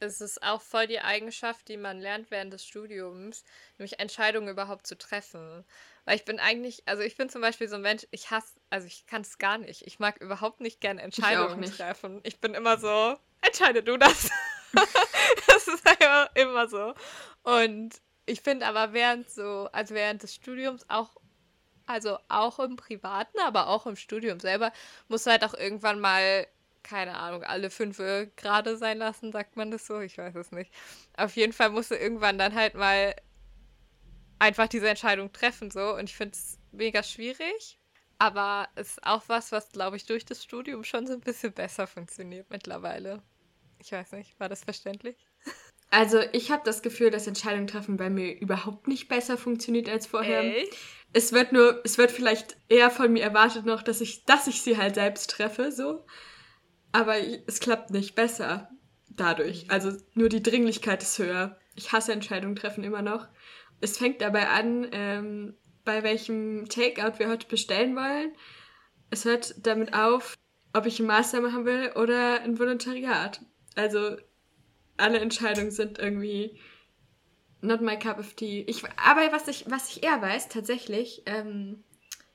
es 0.00 0.20
ist 0.20 0.42
auch 0.42 0.60
voll 0.60 0.86
die 0.86 1.00
Eigenschaft, 1.00 1.68
die 1.68 1.76
man 1.76 2.00
lernt 2.00 2.30
während 2.30 2.52
des 2.52 2.64
Studiums, 2.66 3.44
nämlich 3.78 3.98
Entscheidungen 3.98 4.48
überhaupt 4.48 4.86
zu 4.86 4.96
treffen. 4.98 5.64
Weil 6.04 6.16
ich 6.16 6.24
bin 6.24 6.38
eigentlich, 6.38 6.82
also 6.86 7.02
ich 7.02 7.16
bin 7.16 7.30
zum 7.30 7.40
Beispiel 7.40 7.68
so 7.68 7.76
ein 7.76 7.82
Mensch, 7.82 8.06
ich 8.10 8.30
hasse, 8.30 8.54
also 8.70 8.86
ich 8.86 9.06
kann 9.06 9.22
es 9.22 9.38
gar 9.38 9.58
nicht. 9.58 9.86
Ich 9.86 9.98
mag 9.98 10.20
überhaupt 10.20 10.60
nicht 10.60 10.80
gerne 10.80 11.00
Entscheidungen 11.00 11.62
ich 11.62 11.76
treffen. 11.76 12.20
Ich 12.24 12.40
bin 12.40 12.54
immer 12.54 12.78
so, 12.78 13.16
entscheide 13.40 13.82
du 13.82 13.96
das. 13.96 14.30
das 15.46 15.68
ist 15.68 15.86
einfach 15.86 16.30
immer 16.34 16.68
so. 16.68 16.94
Und 17.42 17.94
ich 18.26 18.40
finde 18.40 18.66
aber 18.66 18.92
während 18.92 19.30
so, 19.30 19.68
also 19.72 19.94
während 19.94 20.22
des 20.22 20.34
Studiums 20.34 20.84
auch, 20.88 21.16
also 21.86 22.18
auch 22.28 22.58
im 22.58 22.76
Privaten, 22.76 23.38
aber 23.40 23.68
auch 23.68 23.86
im 23.86 23.96
Studium 23.96 24.40
selber, 24.40 24.72
muss 25.08 25.26
halt 25.26 25.44
auch 25.44 25.54
irgendwann 25.54 26.00
mal, 26.00 26.46
keine 26.84 27.16
Ahnung, 27.16 27.42
alle 27.42 27.70
fünf 27.70 27.98
gerade 28.36 28.76
sein 28.76 28.98
lassen, 28.98 29.32
sagt 29.32 29.56
man 29.56 29.72
das 29.72 29.86
so? 29.86 30.00
Ich 30.00 30.16
weiß 30.18 30.36
es 30.36 30.52
nicht. 30.52 30.72
Auf 31.16 31.34
jeden 31.34 31.52
Fall 31.52 31.70
musst 31.70 31.90
du 31.90 31.96
irgendwann 31.96 32.38
dann 32.38 32.54
halt 32.54 32.74
mal 32.74 33.16
einfach 34.38 34.68
diese 34.68 34.88
Entscheidung 34.88 35.32
treffen, 35.32 35.70
so. 35.70 35.94
Und 35.94 36.08
ich 36.10 36.16
finde 36.16 36.34
es 36.34 36.58
mega 36.70 37.02
schwierig. 37.02 37.80
Aber 38.18 38.68
es 38.76 38.90
ist 38.90 39.04
auch 39.04 39.24
was, 39.26 39.50
was, 39.50 39.72
glaube 39.72 39.96
ich, 39.96 40.06
durch 40.06 40.24
das 40.24 40.42
Studium 40.42 40.84
schon 40.84 41.06
so 41.06 41.14
ein 41.14 41.20
bisschen 41.20 41.52
besser 41.52 41.86
funktioniert 41.86 42.48
mittlerweile. 42.50 43.22
Ich 43.80 43.90
weiß 43.90 44.12
nicht, 44.12 44.38
war 44.38 44.48
das 44.48 44.64
verständlich? 44.64 45.16
Also 45.90 46.20
ich 46.32 46.50
habe 46.50 46.62
das 46.64 46.82
Gefühl, 46.82 47.10
dass 47.10 47.26
Entscheidungen 47.26 47.66
treffen 47.66 47.96
bei 47.96 48.10
mir 48.10 48.38
überhaupt 48.40 48.88
nicht 48.88 49.08
besser 49.08 49.36
funktioniert 49.36 49.88
als 49.88 50.06
vorher. 50.06 50.42
Echt? 50.42 50.76
Es 51.12 51.32
wird 51.32 51.52
nur, 51.52 51.80
es 51.84 51.98
wird 51.98 52.10
vielleicht 52.10 52.56
eher 52.68 52.90
von 52.90 53.12
mir 53.12 53.22
erwartet 53.22 53.66
noch, 53.66 53.82
dass 53.82 54.00
ich, 54.00 54.24
dass 54.24 54.46
ich 54.46 54.62
sie 54.62 54.76
halt 54.76 54.96
selbst 54.96 55.30
treffe, 55.30 55.70
so. 55.70 56.04
Aber 56.94 57.16
es 57.18 57.58
klappt 57.58 57.90
nicht 57.90 58.14
besser 58.14 58.70
dadurch. 59.10 59.68
Also 59.68 59.90
nur 60.14 60.28
die 60.28 60.44
Dringlichkeit 60.44 61.02
ist 61.02 61.18
höher. 61.18 61.58
Ich 61.74 61.90
hasse 61.90 62.12
Entscheidungen 62.12 62.54
treffen 62.54 62.84
immer 62.84 63.02
noch. 63.02 63.26
Es 63.80 63.98
fängt 63.98 64.20
dabei 64.20 64.48
an, 64.48 64.86
ähm, 64.92 65.54
bei 65.84 66.04
welchem 66.04 66.68
Takeout 66.68 67.18
wir 67.18 67.28
heute 67.28 67.48
bestellen 67.48 67.96
wollen. 67.96 68.32
Es 69.10 69.24
hört 69.24 69.66
damit 69.66 69.92
auf, 69.92 70.36
ob 70.72 70.86
ich 70.86 71.00
einen 71.00 71.08
Master 71.08 71.40
machen 71.40 71.64
will 71.64 71.90
oder 71.96 72.40
ein 72.42 72.60
Volontariat. 72.60 73.40
Also 73.74 74.16
alle 74.96 75.18
Entscheidungen 75.18 75.72
sind 75.72 75.98
irgendwie 75.98 76.60
not 77.60 77.80
my 77.80 77.98
cup 77.98 78.20
of 78.20 78.34
tea. 78.34 78.62
Ich, 78.68 78.84
aber 79.04 79.32
was 79.32 79.48
ich, 79.48 79.68
was 79.68 79.88
ich 79.90 80.04
eher 80.04 80.22
weiß, 80.22 80.48
tatsächlich, 80.48 81.24
ähm, 81.26 81.82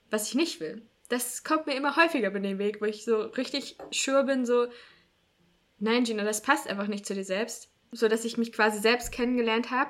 was 0.09 0.27
ich 0.27 0.35
nicht 0.35 0.59
will, 0.59 0.81
das 1.09 1.43
kommt 1.43 1.67
mir 1.67 1.75
immer 1.75 1.95
häufiger 1.95 2.29
über 2.29 2.39
den 2.39 2.59
Weg, 2.59 2.81
wo 2.81 2.85
ich 2.85 3.03
so 3.03 3.21
richtig 3.21 3.77
sure 3.91 4.23
bin, 4.23 4.45
so, 4.45 4.67
nein, 5.79 6.03
Gina, 6.03 6.23
das 6.23 6.41
passt 6.41 6.67
einfach 6.67 6.87
nicht 6.87 7.05
zu 7.05 7.13
dir 7.13 7.25
selbst. 7.25 7.69
So 7.91 8.07
dass 8.07 8.23
ich 8.23 8.37
mich 8.37 8.53
quasi 8.53 8.79
selbst 8.79 9.11
kennengelernt 9.11 9.71
habe 9.71 9.89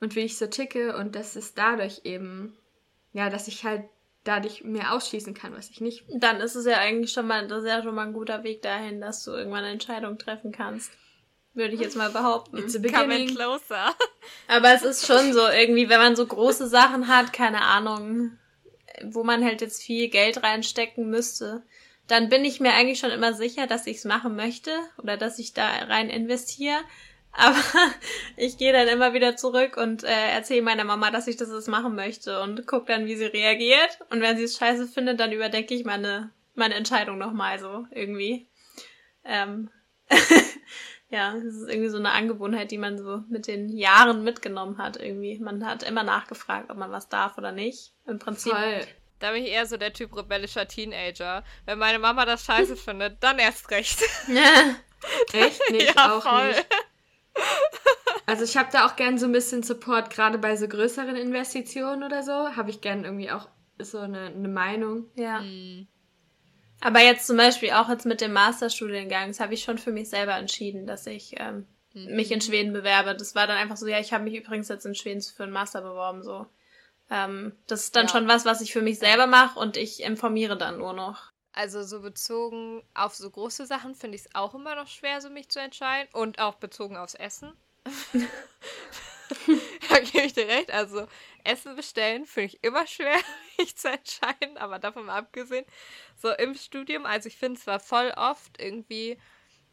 und 0.00 0.16
wie 0.16 0.20
ich 0.20 0.38
so 0.38 0.46
ticke 0.46 0.96
und 0.96 1.14
das 1.14 1.36
ist 1.36 1.58
dadurch 1.58 2.00
eben, 2.04 2.56
ja, 3.12 3.28
dass 3.28 3.48
ich 3.48 3.64
halt 3.64 3.84
dadurch 4.24 4.64
mehr 4.64 4.94
ausschließen 4.94 5.34
kann, 5.34 5.54
was 5.54 5.68
ich 5.68 5.82
nicht. 5.82 6.06
Dann 6.08 6.40
ist 6.40 6.54
es 6.54 6.64
ja 6.64 6.78
eigentlich 6.78 7.12
schon 7.12 7.26
mal, 7.26 7.46
das 7.46 7.62
ist 7.62 7.68
ja 7.68 7.82
schon 7.82 7.94
mal 7.94 8.06
ein 8.06 8.14
guter 8.14 8.42
Weg 8.42 8.62
dahin, 8.62 9.02
dass 9.02 9.24
du 9.24 9.32
irgendwann 9.32 9.64
eine 9.64 9.72
Entscheidung 9.72 10.16
treffen 10.16 10.52
kannst. 10.52 10.92
Würde 11.52 11.74
ich 11.74 11.80
jetzt 11.80 11.96
mal 11.96 12.10
behaupten. 12.10 12.56
It's 12.58 12.74
a 12.74 12.80
beginning. 12.80 13.28
closer. 13.28 13.94
Aber 14.48 14.72
es 14.72 14.82
ist 14.82 15.06
schon 15.06 15.32
so, 15.34 15.46
irgendwie, 15.46 15.88
wenn 15.88 16.00
man 16.00 16.16
so 16.16 16.26
große 16.26 16.66
Sachen 16.66 17.06
hat, 17.06 17.32
keine 17.32 17.60
Ahnung, 17.60 18.38
wo 19.02 19.24
man 19.24 19.44
halt 19.44 19.60
jetzt 19.60 19.82
viel 19.82 20.08
Geld 20.08 20.42
reinstecken 20.42 21.08
müsste, 21.08 21.62
dann 22.06 22.28
bin 22.28 22.44
ich 22.44 22.60
mir 22.60 22.72
eigentlich 22.72 22.98
schon 22.98 23.10
immer 23.10 23.32
sicher, 23.32 23.66
dass 23.66 23.86
ich 23.86 23.98
es 23.98 24.04
machen 24.04 24.36
möchte 24.36 24.70
oder 24.98 25.16
dass 25.16 25.38
ich 25.38 25.54
da 25.54 25.66
rein 25.68 26.10
investiere. 26.10 26.78
Aber 27.36 27.58
ich 28.36 28.58
gehe 28.58 28.72
dann 28.72 28.86
immer 28.86 29.12
wieder 29.12 29.34
zurück 29.36 29.76
und 29.76 30.04
äh, 30.04 30.30
erzähle 30.30 30.62
meiner 30.62 30.84
Mama, 30.84 31.10
dass 31.10 31.26
ich 31.26 31.36
das 31.36 31.48
jetzt 31.48 31.66
machen 31.66 31.96
möchte 31.96 32.40
und 32.40 32.64
guck 32.68 32.86
dann, 32.86 33.06
wie 33.06 33.16
sie 33.16 33.24
reagiert. 33.24 33.98
Und 34.10 34.20
wenn 34.20 34.36
sie 34.36 34.44
es 34.44 34.56
scheiße 34.56 34.86
findet, 34.86 35.18
dann 35.18 35.32
überdenke 35.32 35.74
ich 35.74 35.84
meine, 35.84 36.30
meine 36.54 36.74
Entscheidung 36.74 37.18
nochmal 37.18 37.58
so 37.58 37.86
irgendwie. 37.90 38.46
Ähm 39.24 39.68
ja, 41.14 41.32
das 41.32 41.54
ist 41.54 41.68
irgendwie 41.68 41.90
so 41.90 41.98
eine 41.98 42.10
Angewohnheit, 42.10 42.72
die 42.72 42.78
man 42.78 42.98
so 42.98 43.22
mit 43.28 43.46
den 43.46 43.68
Jahren 43.68 44.24
mitgenommen 44.24 44.78
hat 44.78 44.96
irgendwie. 44.96 45.38
Man 45.38 45.64
hat 45.64 45.84
immer 45.84 46.02
nachgefragt, 46.02 46.70
ob 46.70 46.76
man 46.76 46.90
was 46.90 47.08
darf 47.08 47.38
oder 47.38 47.52
nicht. 47.52 47.92
Im 48.04 48.18
Prinzip. 48.18 48.52
Voll. 48.52 48.80
Da 49.20 49.30
bin 49.30 49.44
ich 49.44 49.52
eher 49.52 49.64
so 49.64 49.76
der 49.76 49.92
Typ 49.92 50.16
rebellischer 50.16 50.66
Teenager. 50.66 51.44
Wenn 51.66 51.78
meine 51.78 52.00
Mama 52.00 52.24
das 52.24 52.44
scheiße 52.44 52.74
findet, 52.84 53.22
dann 53.22 53.38
erst 53.38 53.70
recht. 53.70 54.02
Echt? 55.32 55.60
Nicht, 55.70 55.94
ja, 55.94 56.16
auch 56.16 56.22
voll. 56.24 56.48
nicht. 56.48 56.66
Also 58.26 58.42
ich 58.44 58.56
habe 58.56 58.70
da 58.72 58.86
auch 58.86 58.96
gern 58.96 59.18
so 59.18 59.26
ein 59.26 59.32
bisschen 59.32 59.62
Support, 59.62 60.10
gerade 60.10 60.38
bei 60.38 60.56
so 60.56 60.66
größeren 60.66 61.14
Investitionen 61.14 62.02
oder 62.02 62.22
so, 62.22 62.32
habe 62.32 62.70
ich 62.70 62.80
gern 62.80 63.04
irgendwie 63.04 63.30
auch 63.30 63.48
so 63.78 63.98
eine, 63.98 64.26
eine 64.26 64.48
Meinung. 64.48 65.10
Ja. 65.14 65.42
Mhm. 65.42 65.86
Aber 66.80 67.00
jetzt 67.00 67.26
zum 67.26 67.36
Beispiel 67.36 67.70
auch 67.70 67.88
jetzt 67.88 68.06
mit 68.06 68.20
dem 68.20 68.32
Masterstudiengang, 68.32 69.28
das 69.28 69.40
habe 69.40 69.54
ich 69.54 69.62
schon 69.62 69.78
für 69.78 69.92
mich 69.92 70.10
selber 70.10 70.34
entschieden, 70.36 70.86
dass 70.86 71.06
ich 71.06 71.34
ähm, 71.38 71.66
mhm. 71.94 72.16
mich 72.16 72.30
in 72.30 72.40
Schweden 72.40 72.72
bewerbe. 72.72 73.14
Das 73.14 73.34
war 73.34 73.46
dann 73.46 73.56
einfach 73.56 73.76
so, 73.76 73.86
ja, 73.86 73.98
ich 73.98 74.12
habe 74.12 74.24
mich 74.24 74.34
übrigens 74.34 74.68
jetzt 74.68 74.84
in 74.84 74.94
Schweden 74.94 75.22
für 75.22 75.44
einen 75.44 75.52
Master 75.52 75.80
beworben, 75.80 76.22
so. 76.22 76.46
Ähm, 77.10 77.52
das 77.66 77.84
ist 77.84 77.96
dann 77.96 78.06
ja. 78.06 78.12
schon 78.12 78.28
was, 78.28 78.44
was 78.44 78.60
ich 78.60 78.72
für 78.72 78.82
mich 78.82 78.98
selber 78.98 79.26
mache 79.26 79.58
und 79.58 79.76
ich 79.76 80.02
informiere 80.02 80.56
dann 80.56 80.78
nur 80.78 80.92
noch. 80.92 81.32
Also 81.52 81.84
so 81.84 82.00
bezogen 82.00 82.82
auf 82.94 83.14
so 83.14 83.30
große 83.30 83.66
Sachen 83.66 83.94
finde 83.94 84.16
ich 84.16 84.22
es 84.22 84.34
auch 84.34 84.54
immer 84.54 84.74
noch 84.74 84.88
schwer, 84.88 85.20
so 85.20 85.30
mich 85.30 85.48
zu 85.48 85.60
entscheiden. 85.60 86.08
Und 86.12 86.40
auch 86.40 86.56
bezogen 86.56 86.96
aufs 86.96 87.14
Essen. 87.14 87.52
da 89.88 90.00
gebe 90.00 90.26
ich 90.26 90.32
dir 90.32 90.48
recht. 90.48 90.72
Also 90.72 91.06
Essen 91.44 91.76
bestellen 91.76 92.26
finde 92.26 92.46
ich 92.46 92.64
immer 92.64 92.86
schwer, 92.86 93.16
mich 93.58 93.76
zu 93.76 93.88
entscheiden, 93.88 94.56
aber 94.56 94.78
davon 94.78 95.06
mal 95.06 95.18
abgesehen. 95.18 95.64
So 96.16 96.30
im 96.30 96.54
Studium, 96.54 97.06
also 97.06 97.28
ich 97.28 97.36
finde 97.36 97.60
zwar 97.60 97.80
voll 97.80 98.12
oft 98.16 98.60
irgendwie, 98.60 99.18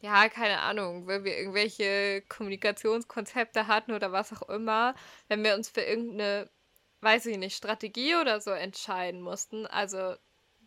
ja, 0.00 0.28
keine 0.28 0.60
Ahnung, 0.60 1.06
wenn 1.06 1.24
wir 1.24 1.36
irgendwelche 1.36 2.22
Kommunikationskonzepte 2.28 3.66
hatten 3.66 3.92
oder 3.92 4.12
was 4.12 4.32
auch 4.32 4.48
immer, 4.48 4.94
wenn 5.28 5.42
wir 5.42 5.54
uns 5.54 5.68
für 5.68 5.82
irgendeine, 5.82 6.50
weiß 7.00 7.26
ich 7.26 7.38
nicht, 7.38 7.56
Strategie 7.56 8.16
oder 8.16 8.40
so 8.40 8.50
entscheiden 8.50 9.22
mussten. 9.22 9.66
Also 9.66 10.14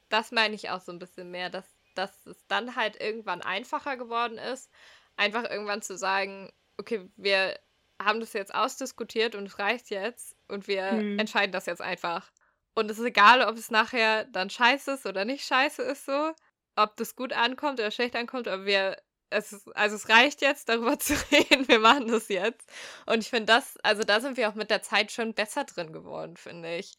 das 0.10 0.32
meine 0.32 0.56
ich 0.56 0.70
auch 0.70 0.82
so 0.82 0.92
ein 0.92 1.00
bisschen 1.00 1.32
mehr, 1.32 1.50
dass, 1.50 1.66
dass 1.96 2.26
es 2.26 2.46
dann 2.48 2.76
halt 2.76 3.00
irgendwann 3.00 3.42
einfacher 3.42 3.98
geworden 3.98 4.38
ist, 4.38 4.72
einfach 5.18 5.44
irgendwann 5.50 5.82
zu 5.82 5.98
sagen, 5.98 6.52
okay, 6.78 7.10
wir 7.16 7.60
haben 8.02 8.20
das 8.20 8.34
jetzt 8.34 8.54
ausdiskutiert 8.54 9.36
und 9.36 9.46
es 9.46 9.60
reicht 9.60 9.90
jetzt 9.90 10.35
und 10.48 10.68
wir 10.68 10.92
hm. 10.92 11.20
entscheiden 11.20 11.52
das 11.52 11.66
jetzt 11.66 11.82
einfach. 11.82 12.32
Und 12.74 12.92
es 12.92 13.00
ist 13.00 13.06
egal, 13.06 13.42
ob 13.42 13.58
es 13.58 13.72
nachher 13.72 14.26
dann 14.26 14.50
scheiße 14.50 14.92
ist 14.94 15.06
oder 15.06 15.26
nicht 15.26 15.46
scheiße 15.46 15.82
ist 15.82 16.06
so, 16.06 16.34
ob 16.76 16.98
das 16.98 17.16
gut 17.16 17.34
ankommt 17.34 17.80
oder 17.80 17.92
schlecht 17.92 18.16
ankommt, 18.16 18.48
aber 18.48 18.66
wir 18.66 18.98
es 19.30 19.52
ist, 19.52 19.76
also 19.76 19.96
es 19.96 20.10
reicht 20.10 20.42
jetzt, 20.42 20.70
darüber 20.70 21.00
zu 21.00 21.14
reden, 21.32 21.68
wir 21.68 21.80
machen 21.80 22.08
das 22.08 22.28
jetzt. 22.30 22.70
Und 23.06 23.20
ich 23.20 23.30
finde 23.30 23.48
das, 23.48 23.78
also 23.84 24.04
da 24.04 24.20
sind 24.20 24.38
wir 24.38 24.50
auch 24.50 24.56
mit 24.56 24.70
der 24.70 24.82
Zeit 24.82 25.12
schon 25.12 25.34
besser 25.34 25.64
drin 25.64 25.94
geworden, 25.94 26.38
finde 26.38 26.76
ich. 26.78 26.98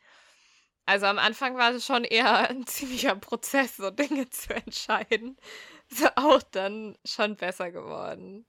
Also 0.86 1.06
am 1.06 1.18
Anfang 1.18 1.56
war 1.56 1.72
es 1.72 1.84
schon 1.84 2.04
eher 2.04 2.48
ein 2.48 2.66
ziemlicher 2.66 3.16
Prozess, 3.16 3.76
so 3.76 3.90
Dinge 3.90 4.30
zu 4.30 4.54
entscheiden. 4.54 5.36
Ist 5.90 6.16
auch 6.16 6.42
dann 6.42 6.96
schon 7.04 7.36
besser 7.36 7.70
geworden. 7.70 8.46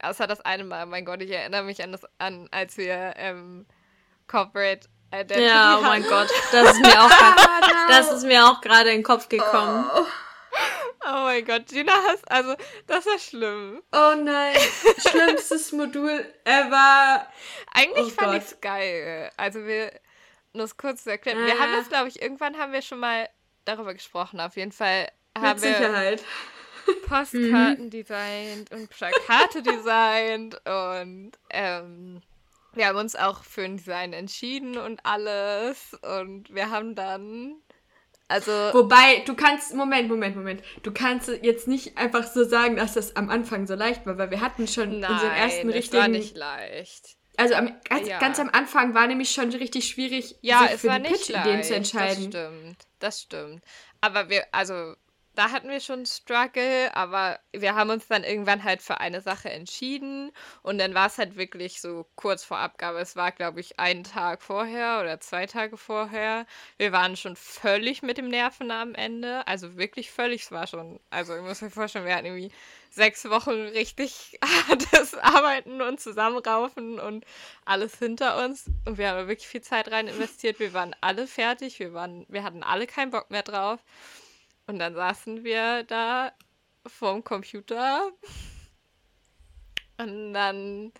Außer 0.00 0.26
das 0.26 0.40
eine 0.42 0.64
Mal, 0.64 0.86
mein 0.86 1.04
Gott, 1.04 1.22
ich 1.22 1.30
erinnere 1.30 1.64
mich 1.64 1.82
an 1.82 1.92
das 1.92 2.02
an, 2.18 2.48
als 2.50 2.76
wir 2.76 3.14
ähm, 3.16 3.66
Corporate 4.26 4.88
Identity 5.12 5.46
Ja, 5.46 5.78
oh 5.78 5.82
mein 5.82 6.02
Gott, 6.08 6.28
das 6.52 6.72
ist 6.72 6.80
mir 6.80 7.02
auch 7.02 7.10
das 7.88 8.12
ist 8.12 8.24
mir 8.24 8.46
auch 8.46 8.60
gerade 8.60 8.90
in 8.90 8.98
den 8.98 9.02
Kopf 9.02 9.28
gekommen. 9.28 9.84
Oh. 9.94 10.06
oh 11.06 11.24
mein 11.24 11.44
Gott, 11.44 11.66
Gina 11.66 11.92
hast, 12.08 12.30
also, 12.30 12.54
das 12.86 13.06
war 13.06 13.18
schlimm. 13.18 13.82
Oh 13.92 14.14
nein, 14.16 14.56
schlimmstes 14.98 15.72
Modul 15.72 16.24
ever. 16.44 17.26
Eigentlich 17.72 18.06
oh 18.06 18.22
fand 18.22 18.38
ich 18.38 18.44
es 18.44 18.60
geil. 18.60 19.30
Also 19.36 19.64
wir, 19.64 19.92
nur 20.52 20.64
es 20.64 20.76
kurz 20.76 21.04
zu 21.04 21.10
erklären. 21.10 21.38
Äh. 21.38 21.46
Wir 21.46 21.58
haben 21.58 21.72
das, 21.72 21.88
glaube 21.88 22.08
ich, 22.08 22.20
irgendwann 22.20 22.56
haben 22.58 22.72
wir 22.72 22.82
schon 22.82 22.98
mal 22.98 23.28
darüber 23.64 23.94
gesprochen. 23.94 24.40
Auf 24.40 24.56
jeden 24.56 24.72
Fall 24.72 25.08
haben 25.36 25.60
Mit 25.60 25.62
wir 25.62 25.74
Sicherheit. 25.74 26.24
Postkarten 27.08 27.86
mhm. 27.86 27.90
designt 27.90 28.70
und 28.70 28.88
Plakate 28.90 29.62
designt 29.62 30.60
und 30.64 31.32
ähm, 31.50 32.22
wir 32.76 32.86
haben 32.86 32.98
uns 32.98 33.16
auch 33.16 33.42
für 33.42 33.62
ein 33.62 33.76
Design 33.76 34.12
entschieden 34.12 34.78
und 34.78 35.00
alles 35.04 35.96
und 36.02 36.52
wir 36.54 36.70
haben 36.70 36.94
dann 36.94 37.56
also 38.28 38.50
wobei 38.72 39.22
du 39.24 39.34
kannst 39.34 39.74
Moment 39.74 40.08
Moment 40.08 40.36
Moment 40.36 40.62
du 40.82 40.92
kannst 40.92 41.28
jetzt 41.28 41.68
nicht 41.68 41.96
einfach 41.96 42.26
so 42.26 42.44
sagen 42.44 42.76
dass 42.76 42.94
das 42.94 43.16
am 43.16 43.30
Anfang 43.30 43.66
so 43.66 43.74
leicht 43.74 44.06
war 44.06 44.18
weil 44.18 44.30
wir 44.30 44.40
hatten 44.40 44.66
schon 44.66 45.00
Nein, 45.00 45.10
unseren 45.10 45.32
ersten 45.32 45.70
richtigen 45.70 46.02
war 46.02 46.08
nicht 46.08 46.36
leicht 46.36 47.16
also 47.38 47.54
am, 47.54 47.72
ganz, 47.88 48.08
ja. 48.08 48.18
ganz, 48.18 48.40
am 48.40 48.48
Anfang 48.50 48.94
war 48.94 49.06
nämlich 49.06 49.30
schon 49.30 49.50
richtig 49.50 49.86
schwierig, 49.88 50.36
ja, 50.40 50.68
sich 50.68 50.80
für 50.80 50.98
die 50.98 51.08
Pitch-Ideen 51.08 51.62
zu 51.62 51.74
entscheiden. 51.74 52.30
Das 52.30 52.40
stimmt, 52.40 52.76
das 52.98 53.20
stimmt. 53.20 53.64
Aber 54.00 54.30
wir, 54.30 54.44
also 54.52 54.94
da 55.36 55.50
hatten 55.50 55.68
wir 55.68 55.80
schon 55.80 56.06
Struggle, 56.06 56.94
aber 56.96 57.38
wir 57.52 57.74
haben 57.74 57.90
uns 57.90 58.08
dann 58.08 58.24
irgendwann 58.24 58.64
halt 58.64 58.80
für 58.80 59.00
eine 59.00 59.20
Sache 59.20 59.50
entschieden 59.50 60.32
und 60.62 60.78
dann 60.78 60.94
war 60.94 61.08
es 61.08 61.18
halt 61.18 61.36
wirklich 61.36 61.80
so 61.82 62.06
kurz 62.16 62.42
vor 62.42 62.58
Abgabe. 62.58 62.98
Es 63.00 63.16
war, 63.16 63.32
glaube 63.32 63.60
ich, 63.60 63.78
einen 63.78 64.02
Tag 64.02 64.42
vorher 64.42 65.00
oder 65.00 65.20
zwei 65.20 65.46
Tage 65.46 65.76
vorher. 65.76 66.46
Wir 66.78 66.90
waren 66.90 67.16
schon 67.16 67.36
völlig 67.36 68.02
mit 68.02 68.16
dem 68.16 68.28
Nerven 68.28 68.70
am 68.70 68.94
Ende, 68.94 69.46
also 69.46 69.76
wirklich 69.76 70.10
völlig. 70.10 70.42
Es 70.44 70.52
war 70.52 70.66
schon, 70.66 70.98
also 71.10 71.36
ich 71.36 71.42
muss 71.42 71.60
mir 71.60 71.70
vorstellen, 71.70 72.06
wir 72.06 72.14
hatten 72.16 72.26
irgendwie 72.26 72.52
sechs 72.90 73.28
Wochen 73.28 73.50
richtig 73.50 74.38
hartes 74.68 75.14
Arbeiten 75.14 75.82
und 75.82 76.00
Zusammenraufen 76.00 76.98
und 76.98 77.26
alles 77.66 77.98
hinter 77.98 78.42
uns 78.42 78.64
und 78.86 78.96
wir 78.96 79.10
haben 79.10 79.28
wirklich 79.28 79.48
viel 79.48 79.60
Zeit 79.60 79.90
rein 79.92 80.08
investiert. 80.08 80.58
Wir 80.58 80.72
waren 80.72 80.96
alle 81.02 81.26
fertig, 81.26 81.78
wir 81.78 81.92
waren, 81.92 82.24
wir 82.30 82.42
hatten 82.42 82.62
alle 82.62 82.86
keinen 82.86 83.10
Bock 83.10 83.30
mehr 83.30 83.42
drauf. 83.42 83.80
Und 84.66 84.78
dann 84.78 84.94
saßen 84.94 85.44
wir 85.44 85.84
da 85.84 86.32
vorm 86.86 87.22
Computer 87.22 88.10
und 89.98 90.34
dann 90.34 90.92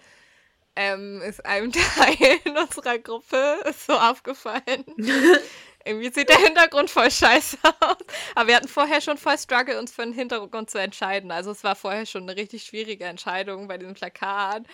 ähm, 0.77 1.23
ist 1.23 1.45
einem 1.45 1.73
Teil 1.73 2.39
in 2.45 2.57
unserer 2.57 2.99
Gruppe 2.99 3.59
so 3.87 3.95
aufgefallen. 3.95 4.85
Irgendwie 5.85 6.13
sieht 6.13 6.29
der 6.29 6.39
Hintergrund 6.39 6.91
voll 6.91 7.11
scheiße 7.11 7.59
aus. 7.63 7.97
Aber 8.35 8.49
wir 8.49 8.57
hatten 8.57 8.67
vorher 8.67 9.01
schon 9.01 9.19
voll 9.19 9.39
Struggle, 9.39 9.79
uns 9.79 9.93
für 9.93 10.03
den 10.03 10.13
Hintergrund 10.13 10.69
zu 10.69 10.79
entscheiden. 10.79 11.31
Also 11.31 11.53
es 11.53 11.63
war 11.63 11.77
vorher 11.77 12.07
schon 12.07 12.23
eine 12.25 12.37
richtig 12.37 12.65
schwierige 12.65 13.05
Entscheidung 13.05 13.69
bei 13.69 13.79
diesem 13.79 13.95
Plakat. 13.95 14.65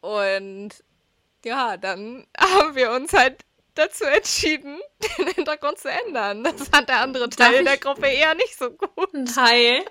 Und 0.00 0.70
ja, 1.44 1.76
dann 1.76 2.26
haben 2.38 2.74
wir 2.74 2.90
uns 2.92 3.12
halt 3.12 3.42
dazu 3.74 4.04
entschieden, 4.04 4.80
den 5.18 5.28
Hintergrund 5.28 5.78
zu 5.78 5.90
ändern. 5.90 6.44
Das 6.44 6.68
fand 6.68 6.88
der 6.88 7.00
andere 7.00 7.28
Teil 7.30 7.64
der 7.64 7.78
Gruppe 7.78 8.06
eher 8.06 8.34
nicht 8.34 8.56
so 8.58 8.70
gut. 8.70 9.10
Teil. 9.34 9.84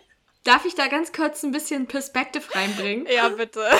Darf 0.44 0.66
ich 0.66 0.76
da 0.76 0.88
ganz 0.88 1.12
kurz 1.12 1.44
ein 1.44 1.52
bisschen 1.52 1.88
Perspektive 1.88 2.44
reinbringen? 2.56 3.08
Ja, 3.08 3.30
bitte. 3.30 3.66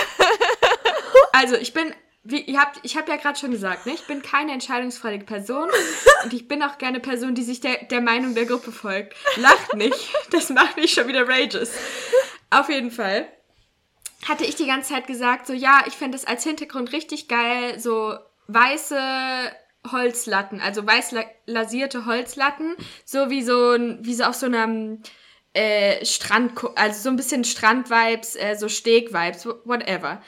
Also, 1.32 1.54
ich 1.56 1.72
bin, 1.72 1.94
wie 2.22 2.40
ihr 2.40 2.60
habt, 2.60 2.80
ich 2.82 2.96
habe 2.96 3.10
ja 3.10 3.16
gerade 3.16 3.38
schon 3.38 3.50
gesagt, 3.50 3.86
ne, 3.86 3.92
ich 3.92 4.06
bin 4.06 4.20
keine 4.20 4.52
entscheidungsfreudige 4.52 5.24
Person 5.24 5.70
und 6.24 6.32
ich 6.32 6.48
bin 6.48 6.62
auch 6.62 6.76
gerne 6.78 7.00
Person, 7.00 7.34
die 7.34 7.42
sich 7.42 7.60
der, 7.60 7.84
der 7.84 8.00
Meinung 8.00 8.34
der 8.34 8.46
Gruppe 8.46 8.72
folgt. 8.72 9.14
Lacht 9.36 9.74
nicht, 9.74 10.10
das 10.30 10.50
macht 10.50 10.76
mich 10.76 10.92
schon 10.92 11.08
wieder 11.08 11.26
rages. 11.26 11.72
Auf 12.50 12.68
jeden 12.68 12.90
Fall 12.90 13.26
hatte 14.28 14.44
ich 14.44 14.56
die 14.56 14.66
ganze 14.66 14.92
Zeit 14.92 15.06
gesagt, 15.06 15.46
so 15.46 15.52
ja, 15.52 15.82
ich 15.86 15.94
fände 15.94 16.16
es 16.16 16.24
als 16.24 16.44
Hintergrund 16.44 16.92
richtig 16.92 17.28
geil, 17.28 17.78
so 17.78 18.18
weiße 18.48 19.50
Holzlatten, 19.90 20.60
also 20.60 20.86
weiß 20.86 21.14
lasierte 21.46 22.06
Holzlatten, 22.06 22.76
so 23.04 23.30
wie 23.30 23.42
so 23.42 23.72
ein, 23.72 23.98
wie 24.02 24.14
so 24.14 24.24
auf 24.24 24.34
so 24.34 24.46
einem 24.46 25.02
äh, 25.54 26.04
Strand, 26.04 26.52
also 26.76 27.00
so 27.00 27.08
ein 27.08 27.16
bisschen 27.16 27.44
Strand-Vibes, 27.44 28.36
äh, 28.36 28.56
so 28.56 28.68
Steg-Vibes, 28.68 29.46
whatever. 29.64 30.22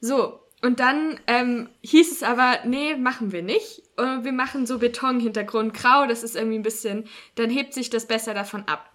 So, 0.00 0.40
und 0.62 0.80
dann 0.80 1.20
ähm, 1.26 1.68
hieß 1.82 2.12
es 2.12 2.22
aber, 2.22 2.58
nee, 2.64 2.96
machen 2.96 3.32
wir 3.32 3.42
nicht. 3.42 3.82
Und 3.96 4.24
wir 4.24 4.32
machen 4.32 4.66
so 4.66 4.78
Betonhintergrund 4.78 5.74
grau, 5.74 6.06
das 6.06 6.22
ist 6.22 6.36
irgendwie 6.36 6.58
ein 6.58 6.62
bisschen, 6.62 7.08
dann 7.36 7.50
hebt 7.50 7.72
sich 7.72 7.90
das 7.90 8.06
besser 8.06 8.34
davon 8.34 8.64
ab. 8.66 8.90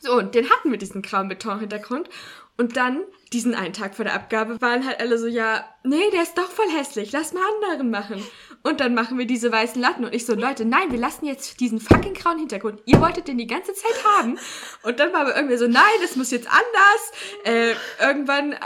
So, 0.00 0.16
und 0.16 0.34
den 0.34 0.48
hatten 0.48 0.70
wir, 0.70 0.78
diesen 0.78 1.02
grauen 1.02 1.28
Betonhintergrund. 1.28 2.08
Und 2.56 2.76
dann, 2.76 3.02
diesen 3.32 3.54
einen 3.54 3.72
Tag 3.72 3.94
vor 3.94 4.04
der 4.04 4.14
Abgabe, 4.14 4.60
waren 4.60 4.86
halt 4.86 5.00
alle 5.00 5.18
so, 5.18 5.26
ja, 5.26 5.64
nee, 5.84 6.10
der 6.12 6.22
ist 6.22 6.36
doch 6.36 6.50
voll 6.50 6.68
hässlich, 6.76 7.12
lass 7.12 7.32
mal 7.32 7.42
anderen 7.54 7.90
machen. 7.90 8.22
Und 8.62 8.80
dann 8.80 8.94
machen 8.94 9.18
wir 9.18 9.26
diese 9.26 9.50
weißen 9.50 9.80
Latten. 9.80 10.04
Und 10.04 10.14
ich 10.14 10.26
so, 10.26 10.34
Leute, 10.34 10.64
nein, 10.64 10.90
wir 10.90 10.98
lassen 10.98 11.24
jetzt 11.24 11.60
diesen 11.60 11.80
fucking 11.80 12.14
grauen 12.14 12.38
Hintergrund. 12.38 12.80
Ihr 12.84 13.00
wolltet 13.00 13.26
den 13.26 13.38
die 13.38 13.46
ganze 13.46 13.72
Zeit 13.72 14.04
haben. 14.16 14.38
Und 14.82 15.00
dann 15.00 15.12
war 15.12 15.22
aber 15.22 15.34
irgendwie 15.34 15.56
so, 15.56 15.66
nein, 15.66 15.82
das 16.02 16.16
muss 16.16 16.30
jetzt 16.30 16.46
anders. 16.46 17.12
Äh, 17.44 17.74
irgendwann, 18.04 18.52
äh, 18.52 18.58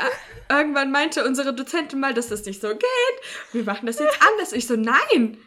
irgendwann 0.49 0.91
meinte 0.91 1.25
unsere 1.25 1.55
Dozentin 1.55 2.01
mal, 2.01 2.13
dass 2.13 2.29
das 2.29 2.45
nicht 2.45 2.61
so 2.61 2.69
geht. 2.69 2.83
Wir 3.53 3.63
machen 3.63 3.87
das 3.87 4.01
jetzt 4.01 4.19
anders. 4.21 4.53
Und 4.53 4.59
ich 4.59 4.67
so, 4.67 4.77
nein, 4.77 5.39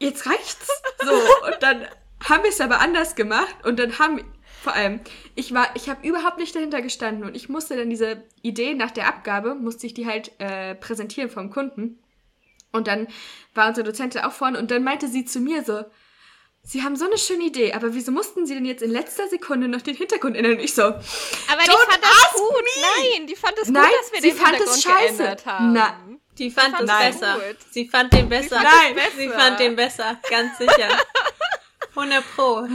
jetzt 0.00 0.26
reicht's. 0.26 0.68
So, 1.04 1.12
und 1.12 1.56
dann 1.60 1.86
haben 2.28 2.42
wir 2.42 2.50
es 2.50 2.60
aber 2.60 2.80
anders 2.80 3.14
gemacht. 3.14 3.54
Und 3.64 3.78
dann 3.78 3.98
haben 4.00 4.20
vor 4.62 4.74
allem, 4.74 4.98
ich 5.36 5.54
war, 5.54 5.68
ich 5.74 5.88
habe 5.88 6.04
überhaupt 6.04 6.38
nicht 6.38 6.56
dahinter 6.56 6.82
gestanden 6.82 7.22
und 7.22 7.36
ich 7.36 7.48
musste 7.48 7.76
dann 7.76 7.88
diese 7.88 8.24
Idee 8.42 8.74
nach 8.74 8.90
der 8.90 9.06
Abgabe, 9.06 9.54
musste 9.54 9.86
ich 9.86 9.94
die 9.94 10.06
halt 10.06 10.32
äh, 10.38 10.74
präsentieren 10.74 11.30
vom 11.30 11.50
Kunden. 11.50 12.00
Und 12.76 12.86
dann 12.86 13.08
war 13.54 13.68
unsere 13.68 13.86
Dozentin 13.86 14.22
auch 14.22 14.32
vorne 14.32 14.58
und 14.58 14.70
dann 14.70 14.84
meinte 14.84 15.08
sie 15.08 15.24
zu 15.24 15.40
mir 15.40 15.64
so, 15.64 15.84
Sie 16.68 16.82
haben 16.82 16.96
so 16.96 17.04
eine 17.04 17.16
schöne 17.16 17.44
Idee, 17.44 17.74
aber 17.74 17.94
wieso 17.94 18.10
mussten 18.10 18.44
Sie 18.44 18.54
denn 18.54 18.64
jetzt 18.64 18.82
in 18.82 18.90
letzter 18.90 19.28
Sekunde 19.28 19.68
noch 19.68 19.82
den 19.82 19.94
Hintergrund 19.94 20.36
ändern? 20.36 20.54
Und 20.54 20.60
ich 20.60 20.74
so, 20.74 20.82
aber 20.82 20.96
die 21.62 21.70
fand 21.70 22.02
das 22.02 22.32
gut. 22.32 22.50
Me. 22.50 22.82
Nein, 22.82 23.26
die 23.28 23.36
fand 23.36 23.56
es 23.62 23.68
gut, 23.68 23.76
dass 23.76 24.12
wir 24.12 24.20
den 24.20 24.36
Hintergrund 24.36 24.82
scheiße. 24.82 25.16
geändert 25.16 25.46
haben. 25.46 25.72
Na, 25.72 25.96
die 26.36 26.50
fand, 26.50 26.74
es 26.80 26.86
besser. 26.86 27.34
Gut. 27.34 27.56
Sie 27.70 27.86
fand 27.86 28.12
den 28.12 28.28
besser. 28.28 28.60
Nein, 28.60 28.96
besser. 28.96 29.10
sie 29.16 29.28
fand 29.28 29.60
den 29.60 29.76
besser, 29.76 30.20
ganz 30.28 30.58
sicher. 30.58 30.88
100 31.96 32.24
Pro. 32.34 32.68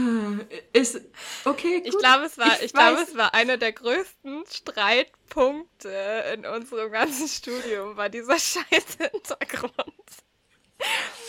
Ist 0.73 1.01
okay. 1.45 1.79
Gut. 1.79 1.87
Ich 1.87 1.97
glaube, 1.97 2.25
es 2.25 2.37
war, 2.37 2.55
ich, 2.57 2.65
ich 2.65 2.73
glaube, 2.73 3.01
es 3.01 3.15
war 3.15 3.33
einer 3.33 3.57
der 3.57 3.73
größten 3.73 4.43
Streitpunkte 4.49 5.89
in 6.33 6.45
unserem 6.45 6.91
ganzen 6.91 7.27
Studium, 7.27 7.97
war 7.97 8.09
dieser 8.09 8.39
scheiß 8.39 8.97
Hintergrund. 8.99 9.73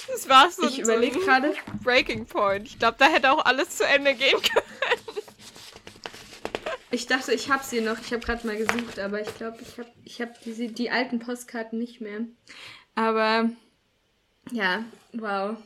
Das 0.09 0.29
war 0.29 0.51
so, 0.51 0.67
ich 0.67 0.85
so 0.85 0.93
ein 0.93 1.11
gerade 1.11 1.55
Breaking 1.83 2.27
Point. 2.27 2.67
Ich 2.67 2.79
glaube, 2.79 2.97
da 2.99 3.07
hätte 3.07 3.31
auch 3.31 3.45
alles 3.45 3.77
zu 3.77 3.87
Ende 3.87 4.15
gehen 4.15 4.41
können. 4.41 5.23
Ich 6.91 7.07
dachte, 7.07 7.33
ich 7.33 7.51
habe 7.51 7.65
sie 7.65 7.81
noch. 7.81 7.99
Ich 8.01 8.13
habe 8.13 8.25
gerade 8.25 8.47
mal 8.47 8.57
gesucht, 8.57 8.99
aber 8.99 9.21
ich 9.21 9.35
glaube, 9.37 9.59
ich 9.63 9.79
habe 9.79 9.89
ich 10.05 10.21
hab 10.21 10.41
die, 10.43 10.69
die 10.69 10.91
alten 10.91 11.21
Postkarten 11.21 11.79
nicht 11.79 12.03
mehr. 12.03 12.21
Aber 12.95 13.51
ja, 14.51 14.85
wow. 15.15 15.57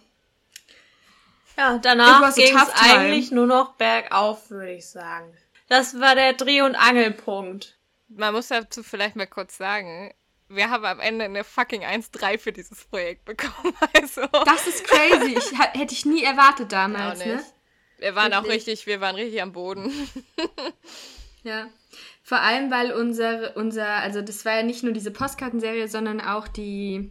Ja, 1.57 1.79
danach 1.79 2.35
ging 2.35 2.57
es 2.57 2.71
eigentlich 2.75 3.31
nur 3.31 3.47
noch 3.47 3.75
bergauf, 3.75 4.51
würde 4.51 4.73
ich 4.73 4.89
sagen. 4.89 5.33
Das 5.69 5.99
war 6.01 6.15
der 6.15 6.35
Dreh- 6.35 6.63
und 6.63 6.77
Angelpunkt. 6.77 7.77
Man 8.09 8.35
muss 8.35 8.49
dazu 8.49 8.83
vielleicht 8.83 9.17
mal 9.17 9.27
kurz 9.27 9.57
sagen, 9.57 10.13
wir 10.49 10.71
haben 10.71 10.85
am 10.85 11.01
Ende 11.01 11.25
eine 11.25 11.43
fucking 11.43 11.83
1-3 11.83 12.39
für 12.39 12.53
dieses 12.53 12.85
Projekt 12.85 13.25
bekommen. 13.25 13.75
Also. 13.95 14.27
Das 14.45 14.67
ist 14.67 14.85
crazy. 14.85 15.37
Ich, 15.37 15.59
hätte 15.59 15.93
ich 15.93 16.05
nie 16.05 16.23
erwartet 16.23 16.73
damals, 16.73 17.25
ne? 17.25 17.43
Wir 17.99 18.15
waren 18.15 18.33
Wirklich. 18.33 18.49
auch 18.49 18.55
richtig, 18.55 18.87
wir 18.87 19.01
waren 19.01 19.17
richtig 19.17 19.43
am 19.43 19.53
Boden. 19.53 19.93
ja. 21.43 21.69
Vor 22.23 22.41
allem, 22.41 22.71
weil 22.71 22.93
unser, 22.93 23.57
unser, 23.57 23.87
also 23.87 24.21
das 24.21 24.45
war 24.45 24.57
ja 24.57 24.63
nicht 24.63 24.83
nur 24.83 24.93
diese 24.93 25.11
Postkartenserie, 25.11 25.89
sondern 25.89 26.21
auch 26.21 26.47
die 26.47 27.11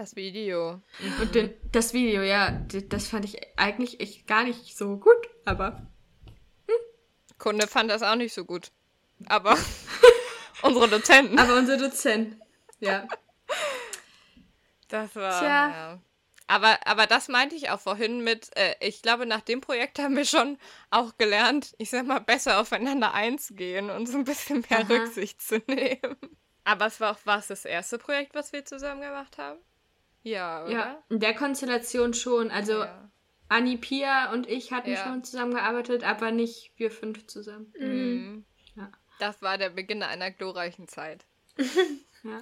das 0.00 0.16
Video. 0.16 0.80
Und 1.20 1.34
den, 1.34 1.52
das 1.72 1.92
Video, 1.92 2.22
ja, 2.22 2.52
das 2.88 3.08
fand 3.08 3.26
ich 3.26 3.38
eigentlich 3.58 4.00
echt 4.00 4.26
gar 4.26 4.44
nicht 4.44 4.76
so 4.76 4.96
gut, 4.96 5.28
aber. 5.44 5.86
Hm. 6.66 7.36
Kunde 7.38 7.66
fand 7.66 7.90
das 7.90 8.02
auch 8.02 8.16
nicht 8.16 8.32
so 8.32 8.46
gut. 8.46 8.72
Aber 9.26 9.58
unsere 10.62 10.88
Dozenten. 10.88 11.38
Aber 11.38 11.56
unser 11.56 11.76
Dozent, 11.76 12.36
ja. 12.80 13.06
Das 14.88 15.14
war. 15.14 15.38
Tja. 15.38 15.68
Ja. 15.68 16.00
Aber, 16.46 16.78
aber 16.84 17.06
das 17.06 17.28
meinte 17.28 17.54
ich 17.54 17.70
auch 17.70 17.78
vorhin 17.78 18.24
mit, 18.24 18.56
äh, 18.56 18.74
ich 18.80 19.02
glaube, 19.02 19.24
nach 19.24 19.42
dem 19.42 19.60
Projekt 19.60 20.00
haben 20.00 20.16
wir 20.16 20.24
schon 20.24 20.58
auch 20.90 21.16
gelernt, 21.16 21.74
ich 21.78 21.90
sag 21.90 22.06
mal, 22.06 22.20
besser 22.20 22.58
aufeinander 22.58 23.14
einzugehen 23.14 23.88
und 23.88 24.08
so 24.08 24.18
ein 24.18 24.24
bisschen 24.24 24.64
mehr 24.68 24.80
Aha. 24.80 24.88
Rücksicht 24.88 25.40
zu 25.40 25.62
nehmen. 25.68 26.16
Aber 26.64 26.86
es 26.86 27.00
war 27.00 27.12
auch 27.12 27.20
was 27.24 27.48
das 27.48 27.64
erste 27.64 27.98
Projekt, 27.98 28.34
was 28.34 28.52
wir 28.52 28.64
zusammen 28.64 29.02
gemacht 29.02 29.38
haben? 29.38 29.60
Ja, 30.22 30.64
oder? 30.64 30.72
Ja, 30.72 31.02
in 31.08 31.20
der 31.20 31.34
Konstellation 31.34 32.14
schon. 32.14 32.50
Also 32.50 32.84
ja. 32.84 33.10
Anni, 33.48 33.76
Pia 33.76 34.32
und 34.32 34.48
ich 34.48 34.72
hatten 34.72 34.90
ja. 34.90 35.04
schon 35.04 35.24
zusammengearbeitet, 35.24 36.04
aber 36.04 36.30
nicht 36.30 36.72
wir 36.76 36.90
fünf 36.90 37.26
zusammen. 37.26 37.72
Mhm. 37.78 38.44
Ja. 38.76 38.90
Das 39.18 39.42
war 39.42 39.58
der 39.58 39.70
Beginn 39.70 40.02
einer 40.02 40.30
glorreichen 40.30 40.88
Zeit. 40.88 41.24
ja. 41.56 42.40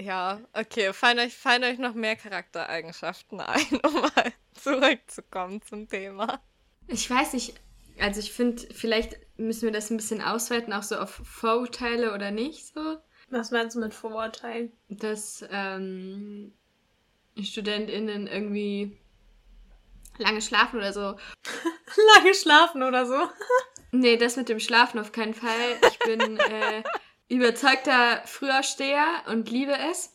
Ja, 0.00 0.40
okay. 0.52 0.92
Fallen 0.92 1.18
euch, 1.18 1.34
fallen 1.34 1.64
euch 1.64 1.78
noch 1.78 1.94
mehr 1.94 2.14
Charaktereigenschaften 2.14 3.40
ein, 3.40 3.66
um 3.84 3.94
mal 3.94 4.32
zurückzukommen 4.54 5.60
zum 5.62 5.88
Thema? 5.88 6.40
Ich 6.86 7.10
weiß 7.10 7.32
nicht. 7.32 7.54
Also 7.98 8.20
ich 8.20 8.32
finde, 8.32 8.62
vielleicht 8.72 9.18
müssen 9.36 9.62
wir 9.62 9.72
das 9.72 9.90
ein 9.90 9.96
bisschen 9.96 10.22
ausweiten, 10.22 10.72
auch 10.72 10.84
so 10.84 10.96
auf 10.96 11.20
Vorurteile 11.24 12.14
oder 12.14 12.30
nicht 12.30 12.66
so. 12.68 12.98
Was 13.30 13.50
meinst 13.50 13.76
du 13.76 13.80
mit 13.80 13.94
Vorurteilen? 13.94 14.72
Dass 14.88 15.44
ähm, 15.50 16.52
StudentInnen 17.40 18.26
irgendwie 18.26 18.98
lange 20.18 20.40
schlafen 20.40 20.78
oder 20.78 20.92
so. 20.92 21.00
lange 22.14 22.34
schlafen 22.34 22.82
oder 22.82 23.06
so? 23.06 23.28
nee, 23.92 24.16
das 24.16 24.36
mit 24.36 24.48
dem 24.48 24.60
Schlafen 24.60 24.98
auf 24.98 25.12
keinen 25.12 25.34
Fall. 25.34 25.78
Ich 25.90 25.98
bin 26.00 26.38
äh, 26.38 26.82
überzeugter 27.28 28.22
Frühaufsteher 28.24 29.06
und 29.26 29.50
liebe 29.50 29.76
es. 29.90 30.14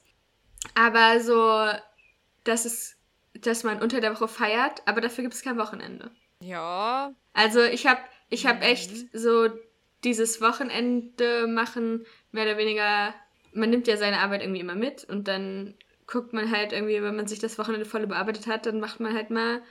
Aber 0.76 1.20
so, 1.20 1.68
dass 2.44 2.66
es, 2.66 2.96
dass 3.34 3.64
man 3.64 3.82
unter 3.82 4.02
der 4.02 4.14
Woche 4.14 4.28
feiert, 4.28 4.82
aber 4.86 5.02
dafür 5.02 5.24
gibt 5.24 5.34
es 5.34 5.44
kein 5.44 5.58
Wochenende. 5.58 6.12
Ja. 6.40 7.14
Also 7.34 7.62
ich 7.62 7.86
habe 7.86 8.02
ich 8.30 8.46
hab 8.46 8.62
echt 8.62 8.92
so 9.14 9.50
dieses 10.04 10.42
Wochenende 10.42 11.48
machen 11.48 12.06
mehr 12.32 12.46
oder 12.46 12.58
weniger, 12.58 13.14
man 13.54 13.70
nimmt 13.70 13.88
ja 13.88 13.98
seine 13.98 14.20
Arbeit 14.20 14.42
irgendwie 14.42 14.60
immer 14.62 14.76
mit 14.76 15.04
und 15.06 15.28
dann 15.28 15.76
guckt 16.08 16.34
man 16.34 16.52
halt 16.52 16.74
irgendwie, 16.74 17.02
wenn 17.02 17.16
man 17.16 17.28
sich 17.28 17.40
das 17.40 17.58
Wochenende 17.58 17.86
voll 17.86 18.06
bearbeitet 18.08 18.48
hat, 18.48 18.66
dann 18.66 18.80
macht 18.80 19.00
man 19.00 19.14
halt 19.14 19.30
mal 19.30 19.62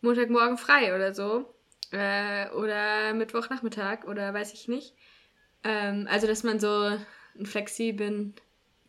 Montagmorgen 0.00 0.58
frei 0.58 0.94
oder 0.94 1.14
so. 1.14 1.54
Äh, 1.90 2.50
oder 2.50 3.14
Mittwochnachmittag 3.14 4.04
oder 4.04 4.32
weiß 4.34 4.52
ich 4.52 4.68
nicht. 4.68 4.94
Ähm, 5.62 6.08
also, 6.10 6.26
dass 6.26 6.42
man 6.42 6.58
so 6.58 6.98
einen 7.34 7.46
flexiblen 7.46 8.34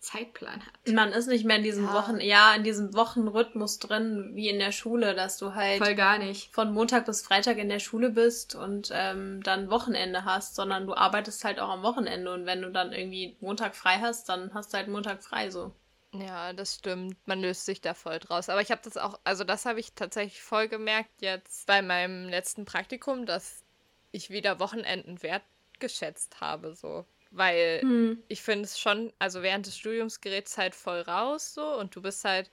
Zeitplan 0.06 0.62
hat. 0.65 0.94
Man 0.94 1.12
ist 1.12 1.28
nicht 1.28 1.46
mehr 1.46 1.58
in 1.58 1.63
diesem 1.63 1.86
ja. 1.86 1.94
Wochen, 1.94 2.20
ja, 2.20 2.54
in 2.54 2.63
diesem 2.63 2.94
Wochenrhythmus 2.94 3.80
drin, 3.80 4.32
wie 4.34 4.50
in 4.50 4.60
der 4.60 4.72
Schule, 4.72 5.15
dass 5.15 5.38
du 5.38 5.56
halt 5.56 5.84
voll 5.84 5.96
gar 5.96 6.20
nicht 6.20 6.54
von 6.54 6.74
Montag 6.74 7.06
bis 7.06 7.24
Freitag 7.24 7.58
in 7.58 7.70
der 7.70 7.80
Schule 7.80 8.12
bist 8.12 8.54
und 8.54 8.91
ähm, 8.94 9.41
dann 9.44 9.72
Wochenende 9.72 10.24
hast, 10.24 10.56
sondern 10.56 10.86
du 10.86 10.94
arbeitest 10.94 11.44
halt 11.44 11.60
auch 11.60 11.70
am 11.70 11.82
Wochenende 11.82 12.32
und 12.32 12.46
wenn 12.46 12.62
du 12.62 12.72
dann 12.72 12.94
irgendwie 12.94 13.36
Montag 13.39 13.76
frei 13.76 13.98
hast, 14.00 14.30
dann 14.30 14.54
hast 14.54 14.74
du 14.74 14.78
halt 14.78 14.88
Montag 14.88 15.24
frei 15.24 15.50
so. 15.50 15.74
Ja, 16.13 16.54
das 16.54 16.76
stimmt. 16.76 17.18
Man 17.28 17.41
löst 17.41 17.65
sich 17.65 17.82
da 17.82 17.94
voll 17.94 18.20
draus. 18.20 18.48
Aber 18.50 18.62
ich 18.62 18.72
habe 18.72 18.82
das 18.84 18.96
auch, 18.96 19.20
also 19.24 19.44
das 19.44 19.65
habe 19.65 19.80
ich 19.80 19.94
tatsächlich 19.94 20.41
voll 20.41 20.68
gemerkt 20.68 21.22
jetzt 21.22 21.68
bei 21.68 21.82
meinem 21.82 22.30
letzten 22.30 22.63
Praktikum, 22.65 23.26
dass 23.26 23.63
ich 24.12 24.30
wieder 24.30 24.60
Wochenenden 24.60 25.22
wertgeschätzt 25.22 26.39
habe, 26.39 26.74
so. 26.74 27.06
Weil 27.36 27.82
hm. 27.82 28.24
ich 28.30 28.41
finde 28.41 28.65
es 28.65 28.80
schon, 28.80 29.12
also 29.19 29.41
während 29.41 29.65
des 29.65 29.78
Studiums 29.78 30.21
gerät 30.21 30.48
es 30.48 30.58
halt 30.58 30.74
voll 30.74 31.02
raus 31.02 31.54
so 31.54 31.78
und 31.78 31.95
du 31.95 32.02
bist 32.02 32.24
halt, 32.24 32.50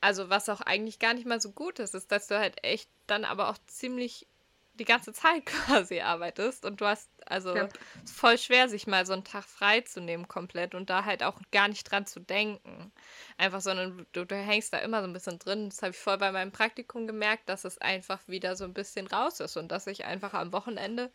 also 0.00 0.30
was 0.30 0.48
auch 0.48 0.60
eigentlich 0.60 0.98
gar 0.98 1.14
nicht 1.14 1.26
mal 1.26 1.40
so 1.40 1.52
gut 1.52 1.78
ist, 1.78 1.94
ist, 1.94 2.10
dass 2.10 2.26
du 2.26 2.38
halt 2.38 2.64
echt 2.64 2.90
dann 3.06 3.24
aber 3.24 3.50
auch 3.50 3.58
ziemlich 3.66 4.26
die 4.74 4.84
ganze 4.84 5.12
Zeit 5.12 5.46
quasi 5.46 6.00
arbeitest 6.00 6.64
und 6.64 6.80
du 6.80 6.86
hast, 6.86 7.08
also 7.26 7.54
ja. 7.54 7.68
ist 8.02 8.16
voll 8.16 8.36
schwer, 8.36 8.68
sich 8.68 8.88
mal 8.88 9.06
so 9.06 9.12
einen 9.12 9.24
Tag 9.24 9.44
frei 9.44 9.82
zu 9.82 10.00
nehmen 10.00 10.26
komplett 10.26 10.74
und 10.74 10.90
da 10.90 11.04
halt 11.04 11.22
auch 11.22 11.40
gar 11.52 11.68
nicht 11.68 11.84
dran 11.84 12.06
zu 12.06 12.18
denken. 12.18 12.90
Einfach, 13.36 13.60
sondern 13.60 14.06
du, 14.12 14.24
du 14.24 14.34
hängst 14.34 14.72
da 14.72 14.78
immer 14.78 15.02
so 15.02 15.06
ein 15.06 15.12
bisschen 15.12 15.38
drin. 15.38 15.68
Das 15.68 15.82
habe 15.82 15.90
ich 15.90 15.98
voll 15.98 16.18
bei 16.18 16.32
meinem 16.32 16.50
Praktikum 16.50 17.06
gemerkt, 17.06 17.48
dass 17.48 17.64
es 17.64 17.78
einfach 17.78 18.26
wieder 18.26 18.56
so 18.56 18.64
ein 18.64 18.74
bisschen 18.74 19.06
raus 19.06 19.38
ist 19.38 19.56
und 19.56 19.68
dass 19.68 19.86
ich 19.86 20.04
einfach 20.04 20.34
am 20.34 20.52
Wochenende 20.52 21.12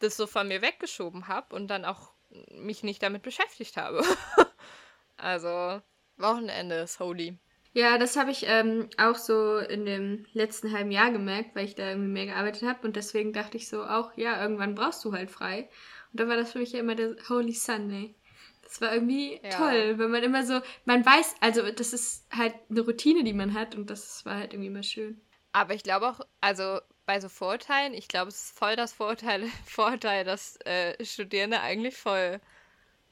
das 0.00 0.16
so 0.16 0.26
von 0.26 0.46
mir 0.46 0.62
weggeschoben 0.62 1.26
habe 1.28 1.56
und 1.56 1.68
dann 1.68 1.84
auch 1.84 2.12
mich 2.50 2.82
nicht 2.82 3.02
damit 3.02 3.22
beschäftigt 3.22 3.76
habe. 3.76 4.02
also, 5.16 5.80
Wochenende 6.16 6.76
ist 6.76 7.00
holy. 7.00 7.38
Ja, 7.72 7.98
das 7.98 8.16
habe 8.16 8.30
ich 8.30 8.44
ähm, 8.46 8.88
auch 8.96 9.14
so 9.14 9.58
in 9.58 9.84
dem 9.84 10.26
letzten 10.32 10.72
halben 10.72 10.90
Jahr 10.90 11.10
gemerkt, 11.12 11.54
weil 11.54 11.64
ich 11.64 11.74
da 11.74 11.90
irgendwie 11.90 12.08
mehr 12.08 12.26
gearbeitet 12.26 12.68
habe. 12.68 12.86
Und 12.86 12.96
deswegen 12.96 13.32
dachte 13.32 13.56
ich 13.56 13.68
so 13.68 13.84
auch, 13.84 14.16
ja, 14.16 14.42
irgendwann 14.42 14.74
brauchst 14.74 15.04
du 15.04 15.12
halt 15.12 15.30
frei. 15.30 15.68
Und 16.12 16.20
dann 16.20 16.28
war 16.28 16.36
das 16.36 16.52
für 16.52 16.58
mich 16.58 16.72
ja 16.72 16.80
immer 16.80 16.94
der 16.94 17.16
Holy 17.28 17.52
Sunday. 17.52 18.14
Das 18.62 18.80
war 18.80 18.92
irgendwie 18.92 19.40
ja. 19.42 19.50
toll, 19.50 19.98
wenn 19.98 20.10
man 20.10 20.22
immer 20.22 20.44
so, 20.44 20.60
man 20.84 21.04
weiß, 21.04 21.36
also 21.40 21.70
das 21.70 21.92
ist 21.92 22.26
halt 22.30 22.54
eine 22.68 22.80
Routine, 22.80 23.24
die 23.24 23.32
man 23.32 23.54
hat 23.54 23.74
und 23.74 23.88
das 23.88 24.26
war 24.26 24.36
halt 24.36 24.52
irgendwie 24.52 24.68
immer 24.68 24.82
schön. 24.82 25.20
Aber 25.52 25.74
ich 25.74 25.82
glaube 25.82 26.08
auch, 26.08 26.20
also 26.40 26.80
bei 27.08 27.20
so 27.20 27.30
Vorurteilen, 27.30 27.94
ich 27.94 28.06
glaube, 28.06 28.28
es 28.28 28.42
ist 28.42 28.58
voll 28.58 28.76
das 28.76 28.92
Vorurteil, 28.92 29.44
Vorurteil 29.64 30.24
dass 30.24 30.58
äh, 30.66 31.02
Studierende 31.02 31.58
eigentlich 31.62 31.96
voll 31.96 32.38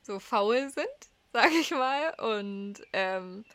so 0.03 0.21
faul 0.21 0.69
sind, 0.69 0.87
sage 1.33 1.55
ich 1.59 1.71
mal. 1.71 2.13
Und 2.19 2.75
ähm, 2.93 3.47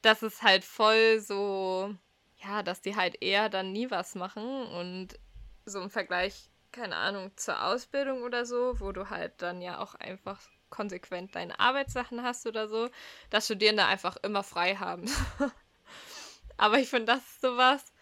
das 0.00 0.22
ist 0.22 0.42
halt 0.42 0.64
voll 0.64 1.20
so, 1.20 1.94
ja, 2.42 2.62
dass 2.62 2.80
die 2.80 2.96
halt 2.96 3.20
eher 3.22 3.50
dann 3.50 3.72
nie 3.72 3.90
was 3.90 4.14
machen 4.14 4.42
und 4.68 5.08
so 5.66 5.82
im 5.82 5.90
Vergleich, 5.90 6.48
keine 6.72 6.96
Ahnung, 6.96 7.30
zur 7.36 7.62
Ausbildung 7.62 8.22
oder 8.22 8.46
so, 8.46 8.80
wo 8.80 8.92
du 8.92 9.10
halt 9.10 9.34
dann 9.42 9.60
ja 9.60 9.80
auch 9.80 9.94
einfach 9.96 10.40
konsequent 10.70 11.34
deine 11.34 11.60
Arbeitssachen 11.60 12.22
hast 12.22 12.46
oder 12.46 12.68
so, 12.68 12.88
dass 13.28 13.44
Studierende 13.44 13.84
einfach 13.84 14.16
immer 14.22 14.42
frei 14.42 14.76
haben. 14.76 15.10
Aber 16.56 16.78
ich 16.78 16.88
finde, 16.88 17.12
das 17.12 17.18
ist 17.18 17.42
sowas, 17.42 17.92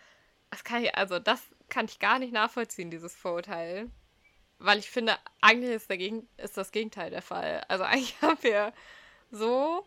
das 0.50 0.62
kann 0.62 0.84
ich, 0.84 0.94
also 0.94 1.18
das 1.18 1.42
kann 1.68 1.86
ich 1.86 1.98
gar 1.98 2.18
nicht 2.18 2.32
nachvollziehen, 2.32 2.90
dieses 2.90 3.14
Vorurteil. 3.14 3.90
Weil 4.58 4.78
ich 4.78 4.90
finde, 4.90 5.16
eigentlich 5.40 5.72
ist, 5.72 5.90
dagegen, 5.90 6.28
ist 6.38 6.56
das 6.56 6.72
Gegenteil 6.72 7.10
der 7.10 7.22
Fall. 7.22 7.64
Also 7.68 7.84
eigentlich 7.84 8.20
haben 8.22 8.42
wir 8.42 8.72
so 9.30 9.84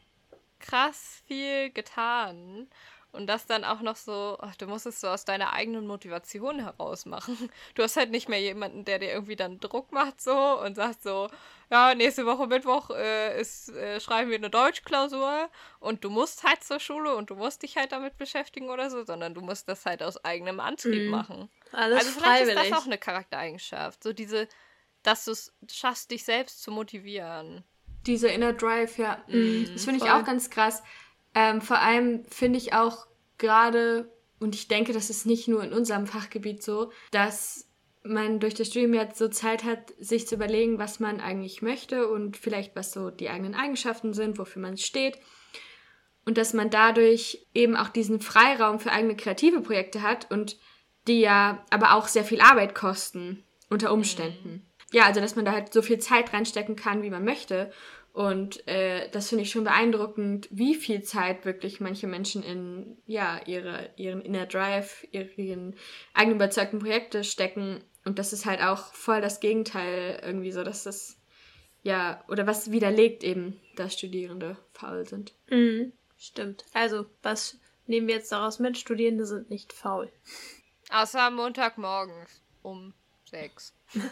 krass 0.59 1.23
viel 1.27 1.71
getan. 1.71 2.67
Und 3.11 3.25
das 3.25 3.47
dann 3.47 3.63
auch 3.63 3.81
noch 3.81 3.95
so, 3.95 4.37
ach, 4.39 4.55
du 4.55 4.67
musst 4.67 4.85
es 4.85 5.01
so 5.01 5.07
aus 5.07 5.25
deiner 5.25 5.53
eigenen 5.53 5.87
Motivation 5.87 6.59
heraus 6.59 7.07
machen. 7.07 7.49
Du 7.73 7.81
hast 7.81 7.97
halt 7.97 8.11
nicht 8.11 8.29
mehr 8.29 8.39
jemanden, 8.39 8.85
der 8.85 8.99
dir 8.99 9.11
irgendwie 9.11 9.35
dann 9.35 9.59
Druck 9.59 9.91
macht 9.91 10.21
so 10.21 10.59
und 10.59 10.75
sagt 10.75 11.01
so, 11.01 11.27
ja, 11.71 11.95
nächste 11.95 12.25
Woche 12.25 12.45
Mittwoch 12.45 12.91
äh, 12.91 13.39
ist, 13.39 13.69
äh, 13.69 13.99
schreiben 13.99 14.29
wir 14.29 14.37
eine 14.37 14.49
Deutschklausur 14.49 15.49
und 15.79 16.03
du 16.03 16.09
musst 16.09 16.43
halt 16.43 16.63
zur 16.63 16.79
Schule 16.79 17.15
und 17.15 17.31
du 17.31 17.35
musst 17.35 17.63
dich 17.63 17.77
halt 17.77 17.93
damit 17.93 18.17
beschäftigen 18.17 18.69
oder 18.69 18.91
so, 18.91 19.03
sondern 19.03 19.33
du 19.33 19.41
musst 19.41 19.69
das 19.69 19.85
halt 19.85 20.03
aus 20.03 20.23
eigenem 20.23 20.59
Antrieb 20.59 21.05
mhm. 21.05 21.09
machen. 21.09 21.49
Alles 21.71 21.99
also 21.99 22.11
vielleicht 22.11 22.43
freiwillig. 22.43 22.63
ist 22.63 22.71
das 22.71 22.79
auch 22.79 22.85
eine 22.85 22.97
Charaktereigenschaft. 22.97 24.03
So 24.03 24.13
diese, 24.13 24.47
dass 25.03 25.25
du 25.25 25.31
es 25.31 25.53
schaffst, 25.71 26.11
dich 26.11 26.23
selbst 26.23 26.61
zu 26.61 26.71
motivieren. 26.71 27.63
Dieser 28.05 28.31
Inner 28.31 28.53
Drive, 28.53 28.97
ja. 28.97 29.23
Mhm, 29.27 29.69
das 29.73 29.85
finde 29.85 30.03
ich 30.03 30.11
auch 30.11 30.23
ganz 30.23 30.49
krass. 30.49 30.81
Ähm, 31.35 31.61
vor 31.61 31.79
allem 31.79 32.25
finde 32.25 32.57
ich 32.57 32.73
auch 32.73 33.07
gerade, 33.37 34.11
und 34.39 34.55
ich 34.55 34.67
denke, 34.67 34.93
das 34.93 35.09
ist 35.09 35.25
nicht 35.25 35.47
nur 35.47 35.63
in 35.63 35.73
unserem 35.73 36.07
Fachgebiet 36.07 36.63
so, 36.63 36.91
dass 37.11 37.69
man 38.03 38.39
durch 38.39 38.53
das 38.53 38.67
Studium 38.67 38.93
jetzt 38.93 39.17
so 39.17 39.27
Zeit 39.27 39.63
hat, 39.63 39.93
sich 39.99 40.27
zu 40.27 40.35
überlegen, 40.35 40.79
was 40.79 40.99
man 40.99 41.19
eigentlich 41.19 41.61
möchte 41.61 42.07
und 42.07 42.37
vielleicht 42.37 42.75
was 42.75 42.91
so 42.91 43.09
die 43.09 43.29
eigenen 43.29 43.55
Eigenschaften 43.55 44.13
sind, 44.13 44.37
wofür 44.37 44.61
man 44.61 44.77
steht. 44.77 45.19
Und 46.25 46.37
dass 46.37 46.53
man 46.53 46.69
dadurch 46.69 47.45
eben 47.53 47.75
auch 47.75 47.89
diesen 47.89 48.21
Freiraum 48.21 48.79
für 48.79 48.91
eigene 48.91 49.15
kreative 49.15 49.61
Projekte 49.61 50.01
hat 50.01 50.31
und 50.31 50.57
die 51.09 51.19
ja 51.19 51.65
aber 51.69 51.95
auch 51.95 52.07
sehr 52.07 52.23
viel 52.23 52.39
Arbeit 52.39 52.75
kosten 52.75 53.43
unter 53.69 53.91
Umständen. 53.91 54.49
Mhm. 54.49 54.61
Ja, 54.91 55.05
also 55.05 55.19
dass 55.19 55.35
man 55.35 55.45
da 55.45 55.51
halt 55.51 55.73
so 55.73 55.81
viel 55.81 55.99
Zeit 55.99 56.33
reinstecken 56.33 56.75
kann, 56.75 57.03
wie 57.03 57.09
man 57.09 57.23
möchte. 57.23 57.71
Und 58.11 58.67
äh, 58.67 59.09
das 59.11 59.29
finde 59.29 59.43
ich 59.43 59.51
schon 59.51 59.63
beeindruckend, 59.63 60.47
wie 60.51 60.73
viel 60.75 61.03
Zeit 61.03 61.45
wirklich 61.45 61.79
manche 61.79 62.07
Menschen 62.07 62.43
in 62.43 62.97
ja 63.05 63.39
ihre 63.45 63.91
ihren 63.97 64.21
Inner 64.21 64.45
Drive, 64.45 65.07
ihren 65.11 65.75
eigenen 66.13 66.37
überzeugten 66.37 66.79
Projekte 66.79 67.23
stecken. 67.23 67.83
Und 68.05 68.17
das 68.17 68.33
ist 68.33 68.45
halt 68.45 68.61
auch 68.61 68.93
voll 68.93 69.21
das 69.21 69.39
Gegenteil 69.39 70.19
irgendwie 70.25 70.51
so, 70.51 70.63
dass 70.63 70.83
das 70.83 71.19
ja 71.83 72.23
oder 72.27 72.47
was 72.47 72.71
widerlegt 72.71 73.23
eben, 73.23 73.59
dass 73.75 73.93
Studierende 73.93 74.57
faul 74.73 75.05
sind. 75.05 75.33
Mhm, 75.49 75.93
stimmt. 76.17 76.65
Also 76.73 77.05
was 77.21 77.59
nehmen 77.85 78.07
wir 78.07 78.15
jetzt 78.15 78.31
daraus 78.31 78.59
mit? 78.59 78.77
Studierende 78.77 79.25
sind 79.25 79.51
nicht 79.51 79.71
faul. 79.71 80.11
Außer 80.89 81.29
Montagmorgens 81.31 82.41
um 82.61 82.93
sechs. 83.25 83.73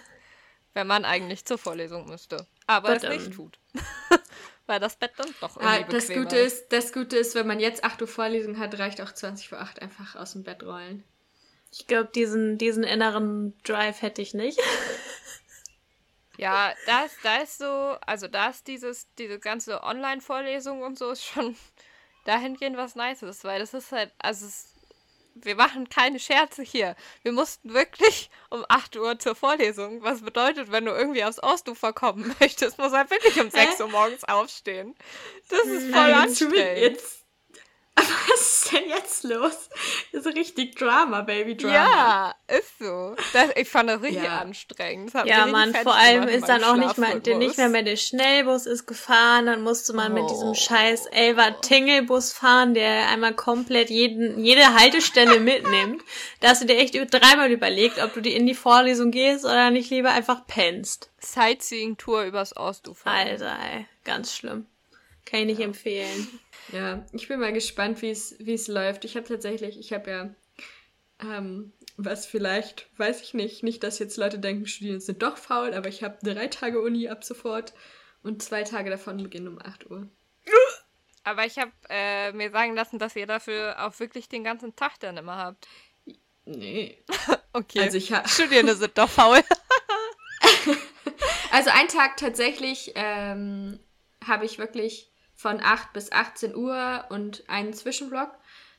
Wenn 0.74 0.88
man 0.88 1.06
eigentlich 1.06 1.44
zur 1.46 1.58
Vorlesung 1.58 2.08
müsste. 2.08 2.46
Aber 2.68 2.94
But, 2.94 3.04
es 3.04 3.10
nicht 3.10 3.34
tut. 3.34 3.58
Weil 4.68 4.80
das 4.80 4.96
Bett 4.98 5.12
dann 5.18 5.34
doch 5.40 5.56
irgendwie 5.58 5.84
ah, 5.84 5.88
das 5.90 6.10
Gute 6.10 6.38
ist. 6.38 6.68
Das 6.70 6.92
Gute 6.92 7.18
ist, 7.18 7.36
wenn 7.36 7.48
man 7.48 7.60
jetzt 7.60 7.84
8 7.84 8.02
Uhr 8.02 8.08
Vorlesung 8.08 8.60
hat, 8.60 8.78
reicht 8.78 9.02
auch 9.02 9.12
20 9.12 9.48
vor 9.48 9.60
8 9.60 9.82
einfach 9.82 10.16
aus 10.16 10.34
dem 10.34 10.44
Bett 10.44 10.62
rollen. 10.62 11.04
Ich 11.72 11.88
glaube, 11.88 12.10
diesen, 12.14 12.58
diesen 12.58 12.84
inneren 12.84 13.58
Drive 13.64 14.02
hätte 14.02 14.22
ich 14.22 14.34
nicht. 14.34 14.60
Ja, 16.38 16.72
da 16.86 17.06
ist, 17.06 17.18
da 17.24 17.38
ist 17.38 17.58
so, 17.58 17.98
also 18.06 18.28
da 18.28 18.50
ist 18.50 18.68
dieses, 18.68 19.08
diese 19.16 19.40
ganze 19.40 19.82
Online-Vorlesung 19.82 20.84
und 20.84 20.98
so 20.98 21.10
ist 21.10 21.26
schon 21.26 21.56
dahingehend 22.26 22.78
was 22.78 22.96
Nices, 22.96 23.44
weil 23.44 23.60
das 23.60 23.74
ist 23.74 23.92
halt, 23.92 24.12
also 24.20 24.46
es 24.46 24.77
wir 25.44 25.56
machen 25.56 25.90
keine 25.90 26.20
Scherze 26.20 26.64
hier. 26.64 26.96
Wir 27.24 27.32
mussten 27.32 27.74
wirklich 27.74 28.30
um 28.50 28.66
8 28.68 28.96
Uhr 28.98 29.20
zur 29.20 29.36
Vorlesung. 29.36 30.02
Was 30.04 30.22
bedeutet, 30.22 30.72
wenn 30.72 30.86
du 30.86 30.92
irgendwie 30.92 31.24
aufs 31.24 31.42
Ostufer 31.42 31.94
kommen 31.94 32.36
möchtest, 32.40 32.78
muss 32.78 32.94
halt 32.94 33.12
wirklich 33.12 33.40
um 33.40 33.50
6 33.50 33.82
Uhr 33.82 33.90
morgens 33.90 34.24
aufstehen. 34.24 34.96
Das 35.50 35.66
ist 35.66 35.84
voll 35.84 35.92
Nein, 35.92 36.14
anstrengend. 36.14 36.80
Jetzt 36.80 37.27
was 38.30 38.42
ist 38.42 38.72
denn 38.72 38.90
jetzt 38.90 39.24
los? 39.24 39.70
Das 40.12 40.26
ist 40.26 40.36
richtig 40.36 40.76
Drama, 40.76 41.22
Baby 41.22 41.56
Drama. 41.56 41.74
Ja, 41.74 42.36
ist 42.48 42.80
so. 42.80 43.16
Das, 43.34 43.50
ich 43.56 43.70
fand 43.70 43.90
das 43.90 44.02
richtig 44.02 44.24
ja. 44.24 44.40
anstrengend. 44.40 45.14
Das 45.14 45.28
ja, 45.28 45.46
man, 45.46 45.74
vor 45.74 45.96
allem 45.96 46.28
ist 46.28 46.48
dann 46.48 46.64
auch 46.64 46.76
nicht, 46.76 46.98
mal, 46.98 47.20
nicht 47.20 47.58
mehr 47.58 47.70
mehr 47.70 47.84
der 47.84 47.96
Schnellbus 47.96 48.66
ist 48.66 48.86
gefahren, 48.86 49.46
dann 49.46 49.62
musste 49.62 49.94
man 49.94 50.12
oh. 50.12 50.16
mit 50.16 50.30
diesem 50.30 50.50
oh. 50.50 50.54
scheiß 50.54 51.08
Elva 51.08 51.52
Tingelbus 51.52 52.34
fahren, 52.34 52.74
der 52.74 53.10
einmal 53.10 53.34
komplett 53.34 53.90
jeden, 53.90 54.44
jede 54.44 54.74
Haltestelle 54.74 55.40
mitnimmt. 55.40 56.02
Da 56.40 56.50
hast 56.50 56.62
du 56.62 56.66
dir 56.66 56.78
echt 56.78 56.96
dreimal 56.96 57.52
überlegt, 57.52 58.00
ob 58.00 58.14
du 58.14 58.22
die 58.22 58.34
in 58.34 58.46
die 58.46 58.56
Vorlesung 58.56 59.12
gehst 59.12 59.46
oder 59.46 59.72
nicht 59.72 59.90
lieber 59.90 60.12
einfach 60.12 60.46
pennst. 60.48 61.12
Sightseeing-Tour 61.20 62.24
übers 62.24 62.56
Ostufer. 62.56 63.10
Alter, 63.10 63.58
ey, 63.74 63.86
ganz 64.04 64.36
schlimm. 64.36 64.66
Kann 65.30 65.42
ich 65.42 65.46
nicht 65.46 65.60
ja. 65.60 65.66
empfehlen. 65.66 66.40
Ja, 66.72 67.06
ich 67.12 67.28
bin 67.28 67.40
mal 67.40 67.52
gespannt, 67.52 68.02
wie 68.02 68.12
es 68.12 68.68
läuft. 68.68 69.04
Ich 69.04 69.18
habe 69.18 69.28
tatsächlich, 69.28 69.78
ich 69.78 69.92
habe 69.92 70.10
ja, 70.10 70.36
ähm, 71.22 71.74
was 71.98 72.26
vielleicht, 72.26 72.88
weiß 72.98 73.22
ich 73.22 73.34
nicht, 73.34 73.62
nicht, 73.62 73.84
dass 73.84 74.00
jetzt 74.00 74.18
Leute 74.18 74.40
denken, 74.40 74.68
Studierende 74.68 75.04
sind 75.04 75.22
doch 75.22 75.38
faul, 75.38 75.74
aber 75.74 75.90
ich 75.90 76.02
habe 76.02 76.18
drei 76.24 76.48
Tage 76.48 76.82
Uni 76.82 77.10
ab 77.10 77.26
sofort 77.26 77.74
und 78.24 78.42
zwei 78.42 78.64
Tage 78.64 78.90
davon 78.90 79.22
beginnen 79.22 79.50
um 79.50 79.62
8 79.62 79.92
Uhr. 79.92 80.08
Aber 81.26 81.46
ich 81.46 81.58
habe 81.58 81.72
äh, 81.90 82.32
mir 82.32 82.52
sagen 82.52 82.74
lassen, 82.74 83.00
dass 83.00 83.18
ihr 83.18 83.28
dafür 83.28 83.86
auch 83.86 84.00
wirklich 84.00 84.30
den 84.30 84.46
ganzen 84.46 84.78
Tag 84.78 84.98
dann 85.02 85.18
immer 85.18 85.36
habt. 85.36 85.68
Nee. 86.46 87.04
okay. 87.54 87.82
Also 87.82 87.98
ich 87.98 88.14
Studierende 88.28 88.76
sind 88.76 88.98
doch 88.98 89.10
faul. 89.10 89.40
also 91.52 91.70
einen 91.72 91.90
Tag 91.90 92.16
tatsächlich 92.16 92.94
ähm, 92.96 93.78
habe 94.26 94.46
ich 94.46 94.58
wirklich 94.58 95.12
von 95.38 95.62
8 95.62 95.94
bis 95.94 96.12
18 96.12 96.56
Uhr 96.56 97.06
und 97.10 97.44
einen 97.48 97.72
Zwischenblock. 97.72 98.32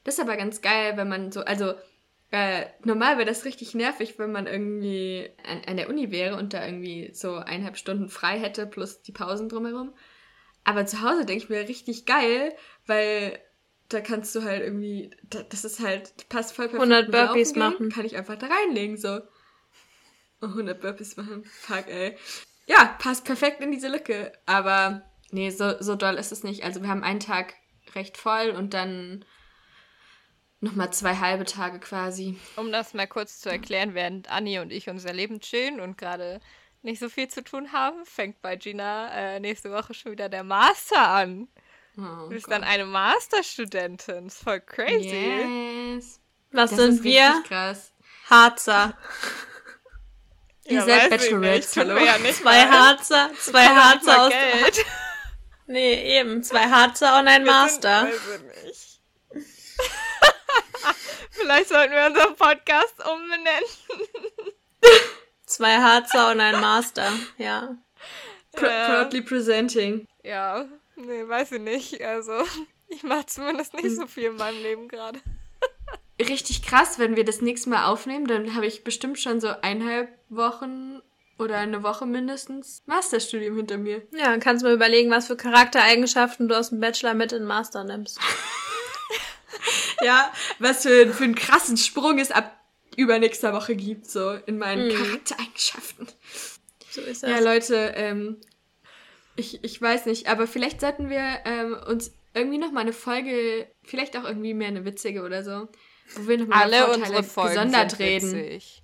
Das 0.05 0.15
ist 0.15 0.21
aber 0.21 0.37
ganz 0.37 0.61
geil, 0.61 0.97
wenn 0.97 1.09
man 1.09 1.31
so, 1.31 1.41
also 1.43 1.75
äh, 2.31 2.67
normal 2.85 3.17
wäre 3.17 3.29
das 3.29 3.45
richtig 3.45 3.75
nervig, 3.75 4.19
wenn 4.19 4.33
man 4.33 4.47
irgendwie 4.47 5.31
an, 5.47 5.63
an, 5.67 5.77
der 5.77 5.89
Uni 5.89 6.11
wäre 6.11 6.37
und 6.37 6.53
da 6.53 6.67
irgendwie 6.67 7.11
so 7.15 7.37
eineinhalb 7.37 7.79
Stunden 7.79 8.09
frei 8.09 8.39
hätte 8.39 8.67
plus 8.67 9.03
die 9.03 9.13
Pausen 9.13 9.49
drumherum. 9.49 9.95
Aber 10.65 10.85
zu 10.85 11.01
Hause 11.01 11.25
denke 11.25 11.45
ich 11.45 11.49
mir 11.49 11.69
richtig 11.69 12.05
geil, 12.05 12.53
weil 12.87 13.39
da 13.89 14.01
kannst 14.01 14.35
du 14.35 14.43
halt 14.43 14.63
irgendwie, 14.63 15.11
das 15.49 15.65
ist 15.65 15.81
halt, 15.81 16.29
passt 16.29 16.55
voll 16.55 16.69
perfekt. 16.69 16.93
100 16.93 17.11
Burpees 17.11 17.55
machen. 17.55 17.89
Kann 17.91 18.05
ich 18.05 18.17
einfach 18.17 18.37
da 18.37 18.49
reinlegen, 18.49 18.99
so. 18.99 19.21
100 20.43 20.81
Burpees 20.81 21.17
machen, 21.17 21.45
fuck 21.45 21.87
ey. 21.87 22.17
Ja, 22.67 22.97
passt 22.99 23.25
perfekt 23.25 23.63
in 23.63 23.71
diese 23.71 23.89
Lücke. 23.89 24.33
Aber 24.45 25.08
Nee, 25.31 25.51
so, 25.51 25.75
so 25.81 25.95
doll 25.95 26.15
ist 26.15 26.33
es 26.33 26.43
nicht. 26.43 26.65
Also 26.65 26.83
wir 26.83 26.89
haben 26.89 27.03
einen 27.03 27.21
Tag 27.21 27.55
recht 27.95 28.17
voll 28.17 28.51
und 28.51 28.75
dann 28.75 29.25
nochmal 30.61 30.93
zwei 30.93 31.17
halbe 31.17 31.45
Tage 31.45 31.79
quasi. 31.79 32.39
Um 32.57 32.73
das 32.73 32.95
mal 32.95 33.07
kurz 33.07 33.41
zu 33.41 33.51
erklären, 33.51 33.95
während 33.95 34.31
Anni 34.31 34.59
und 34.59 34.73
ich 34.73 34.89
unser 34.89 35.13
Leben 35.13 35.41
chillen 35.41 35.81
und 35.81 35.99
gerade 35.99 36.41
nicht 36.83 37.01
so 37.01 37.09
viel 37.09 37.29
zu 37.29 37.43
tun 37.43 37.73
haben, 37.73 38.05
fängt 38.05 38.41
bei 38.41 38.57
Gina 38.57 39.11
äh, 39.13 39.41
nächste 39.41 39.71
Woche 39.71 39.95
schon 39.95 40.13
wieder 40.13 40.29
der 40.29 40.45
Master 40.45 41.09
an. 41.09 41.49
Oh, 41.97 42.03
du 42.03 42.29
bist 42.31 42.47
Gott. 42.47 42.55
dann 42.55 42.65
eine 42.65 42.87
Masterstudentin. 42.87 44.27
Ist 44.27 44.43
voll 44.43 44.61
crazy. 44.61 45.95
Yes. 45.95 46.21
Was 46.53 46.71
das 46.71 46.79
sind 46.79 47.05
wir? 47.05 47.43
Krass. 47.47 47.93
Harzer. 48.31 48.97
Ihr 50.65 50.81
ja, 50.81 50.85
seid 50.85 51.11
Bachelorette. 51.11 51.83
Ja 51.83 52.33
zwei 52.33 52.67
Harzer, 52.67 53.31
zwei 53.39 53.67
Harzer 53.67 54.23
aus. 54.23 54.31
Geld. 54.31 54.87
Nee, 55.69 56.19
eben. 56.19 56.43
Zwei 56.43 56.65
Harzer 56.65 57.21
und 57.21 57.29
ein 57.29 57.45
wir 57.45 57.53
Master. 57.53 58.09
Sind, 58.11 58.65
nicht. 58.65 59.01
Vielleicht 61.31 61.69
sollten 61.69 61.93
wir 61.93 62.07
unseren 62.07 62.35
Podcast 62.37 62.95
umbenennen. 63.07 63.69
Zwei 65.45 65.77
Harzer 65.77 66.31
und 66.31 66.41
ein 66.41 66.61
Master, 66.61 67.13
ja. 67.37 67.77
Pr 68.53 68.67
äh, 68.67 68.87
proudly 68.87 69.21
presenting. 69.21 70.07
Ja, 70.23 70.67
nee, 70.97 71.29
weiß 71.29 71.53
ich 71.53 71.61
nicht. 71.61 72.03
Also, 72.03 72.45
ich 72.89 73.03
mache 73.03 73.27
zumindest 73.27 73.75
nicht 73.75 73.95
so 73.95 74.07
viel 74.07 74.25
in 74.25 74.37
meinem 74.37 74.63
Leben 74.63 74.89
gerade. 74.89 75.21
Richtig 76.19 76.63
krass, 76.63 76.99
wenn 76.99 77.15
wir 77.15 77.25
das 77.25 77.43
nächste 77.43 77.69
Mal 77.69 77.85
aufnehmen, 77.85 78.27
dann 78.27 78.55
habe 78.55 78.67
ich 78.67 78.85
bestimmt 78.85 79.19
schon 79.19 79.41
so 79.41 79.49
eineinhalb 79.49 80.09
Wochen 80.31 81.03
oder 81.39 81.59
eine 81.59 81.83
Woche 81.83 82.05
mindestens 82.07 82.83
Masterstudium 82.87 83.57
hinter 83.57 83.79
mir. 83.79 84.03
Ja, 84.13 84.27
dann 84.27 84.41
kannst 84.41 84.63
du 84.63 84.69
mal 84.69 84.75
überlegen, 84.75 85.11
was 85.11 85.29
für 85.29 85.37
Charaktereigenschaften 85.37 86.49
du 86.49 86.57
aus 86.57 86.71
dem 86.71 86.81
Bachelor 86.81 87.15
mit 87.15 87.33
in 87.33 87.41
den 87.41 87.47
Master 87.47 87.85
nimmst. 87.85 88.19
ja, 90.03 90.33
was 90.59 90.83
für, 90.83 91.13
für 91.13 91.25
einen 91.25 91.35
krassen 91.35 91.77
Sprung 91.77 92.19
es 92.19 92.31
ab 92.31 92.55
übernächster 92.97 93.53
Woche 93.53 93.77
gibt, 93.77 94.11
so 94.11 94.33
in 94.47 94.59
meinen 94.59 94.89
mhm. 94.89 94.97
Charaktereigenschaften. 94.97 96.09
So 96.91 97.01
ist 97.03 97.23
das. 97.23 97.31
Ja, 97.31 97.39
Leute, 97.39 97.93
ähm, 97.95 98.39
ich, 99.37 99.63
ich 99.63 99.81
weiß 99.81 100.07
nicht, 100.07 100.29
aber 100.29 100.49
vielleicht 100.49 100.81
sollten 100.81 101.09
wir 101.09 101.23
ähm, 101.45 101.77
uns 101.87 102.11
irgendwie 102.35 102.59
noch 102.59 102.73
mal 102.73 102.81
eine 102.81 102.93
Folge, 102.93 103.69
vielleicht 103.85 104.17
auch 104.17 104.25
irgendwie 104.25 104.55
mehr 104.55 104.69
eine 104.69 104.85
witzige 104.85 105.23
oder 105.23 105.45
so, 105.45 105.69
wo 106.17 106.29
wir 106.29 106.39
noch 106.39 106.49
mal 106.49 106.63
Alle 106.63 106.93
unsere 106.93 107.23
Folgen 107.23 107.55
gesondert 107.55 107.99
reden. 108.01 108.33
Witzig. 108.33 108.83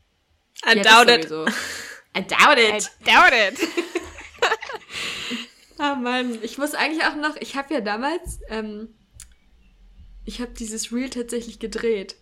I 0.65 0.77
ja, 0.79 1.05
doubt 1.05 1.11
it. 1.11 1.33
I 2.17 2.21
doubt 2.23 2.59
it. 2.59 2.91
I 3.01 3.11
doubt 3.11 3.33
it. 3.33 3.59
Ah 5.77 5.95
oh 5.95 5.97
Mann, 5.97 6.39
ich 6.43 6.57
muss 6.57 6.75
eigentlich 6.75 7.05
auch 7.05 7.17
noch, 7.17 7.37
ich 7.37 7.57
habe 7.57 7.75
ja 7.75 7.81
damals, 7.81 8.39
ähm, 8.49 8.95
ich 10.25 10.41
habe 10.41 10.53
dieses 10.53 10.93
Reel 10.93 11.11
tatsächlich 11.11 11.59
gedreht. 11.59 12.17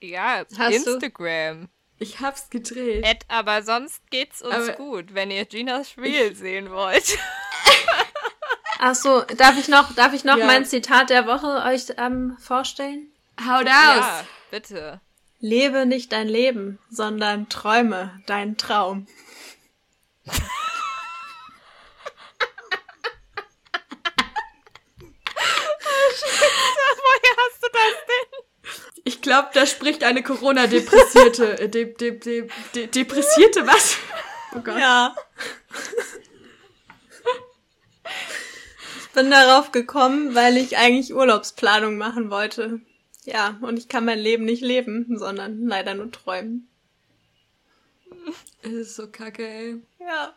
Ja, 0.00 0.44
Hast 0.56 0.74
Instagram. 0.74 1.62
Du? 1.62 1.68
Ich 1.98 2.20
hab's 2.20 2.48
gedreht. 2.48 3.04
Ed, 3.04 3.26
aber 3.28 3.62
sonst 3.62 4.10
geht's 4.10 4.40
uns 4.40 4.54
aber 4.54 4.72
gut, 4.72 5.12
wenn 5.12 5.30
ihr 5.30 5.44
Ginas 5.44 5.98
Reel 5.98 6.34
sehen 6.34 6.70
wollt. 6.70 7.18
Ach 8.78 8.94
so, 8.94 9.20
darf 9.36 9.58
ich 9.58 9.68
noch, 9.68 9.94
darf 9.94 10.14
ich 10.14 10.24
noch 10.24 10.38
ja. 10.38 10.46
mein 10.46 10.64
Zitat 10.64 11.10
der 11.10 11.26
Woche 11.26 11.62
euch 11.66 11.94
ähm, 11.98 12.38
vorstellen? 12.40 13.12
Haut 13.38 13.66
aus! 13.66 13.66
Ja, 13.66 14.26
bitte. 14.50 15.00
Lebe 15.40 15.86
nicht 15.86 16.12
dein 16.12 16.28
Leben, 16.28 16.78
sondern 16.90 17.48
träume 17.48 18.20
deinen 18.26 18.58
Traum. 18.58 19.06
Woher 20.26 20.42
hast 27.38 27.62
du 27.62 27.68
das 27.72 27.94
denn? 28.06 28.26
Ich 29.04 29.22
glaube, 29.22 29.48
da 29.54 29.64
spricht 29.64 30.04
eine 30.04 30.22
Corona-Depressierte. 30.22 31.58
Äh, 31.58 31.70
de, 31.70 31.94
de, 31.94 32.18
de, 32.18 32.46
de, 32.74 32.86
depressierte 32.88 33.66
was? 33.66 33.96
Oh 34.54 34.60
Gott. 34.60 34.78
Ja. 34.78 35.16
Ich 39.00 39.08
bin 39.14 39.30
darauf 39.30 39.72
gekommen, 39.72 40.34
weil 40.34 40.58
ich 40.58 40.76
eigentlich 40.76 41.14
Urlaubsplanung 41.14 41.96
machen 41.96 42.30
wollte. 42.30 42.82
Ja, 43.32 43.58
und 43.60 43.78
ich 43.78 43.88
kann 43.88 44.04
mein 44.04 44.18
Leben 44.18 44.44
nicht 44.44 44.62
leben, 44.62 45.06
sondern 45.16 45.66
leider 45.66 45.94
nur 45.94 46.10
träumen. 46.10 46.68
Es 48.62 48.72
ist 48.72 48.96
so 48.96 49.06
kacke, 49.08 49.46
ey. 49.46 49.76
Ja, 50.00 50.34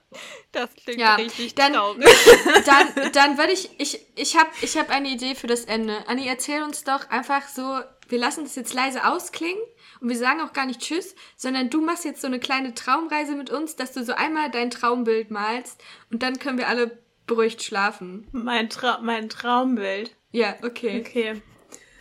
das 0.51 0.69
klingt 0.75 0.99
ja, 0.99 1.15
richtig 1.15 1.55
dann, 1.55 1.73
traurig. 1.73 2.05
Dann, 2.65 3.11
dann 3.11 3.37
würde 3.37 3.51
ich, 3.51 3.69
ich, 3.79 4.05
ich 4.15 4.37
habe 4.37 4.49
ich 4.61 4.77
hab 4.77 4.89
eine 4.89 5.09
Idee 5.09 5.35
für 5.35 5.47
das 5.47 5.65
Ende. 5.65 6.07
Anni, 6.07 6.27
erzähl 6.27 6.61
uns 6.63 6.83
doch 6.83 7.09
einfach 7.09 7.47
so, 7.47 7.79
wir 8.07 8.19
lassen 8.19 8.43
das 8.43 8.55
jetzt 8.55 8.73
leise 8.73 9.05
ausklingen 9.05 9.61
und 9.99 10.09
wir 10.09 10.17
sagen 10.17 10.41
auch 10.41 10.53
gar 10.53 10.65
nicht 10.65 10.81
Tschüss, 10.81 11.15
sondern 11.35 11.69
du 11.69 11.81
machst 11.81 12.05
jetzt 12.05 12.21
so 12.21 12.27
eine 12.27 12.39
kleine 12.39 12.73
Traumreise 12.73 13.35
mit 13.35 13.49
uns, 13.49 13.75
dass 13.75 13.91
du 13.91 14.03
so 14.03 14.13
einmal 14.13 14.51
dein 14.51 14.69
Traumbild 14.69 15.31
malst 15.31 15.81
und 16.11 16.23
dann 16.23 16.39
können 16.39 16.57
wir 16.57 16.67
alle 16.67 16.97
beruhigt 17.25 17.63
schlafen. 17.63 18.27
Mein, 18.31 18.69
Tra 18.69 18.99
mein 19.01 19.29
Traumbild? 19.29 20.15
Ja, 20.31 20.55
okay. 20.61 20.99
Okay. 21.05 21.41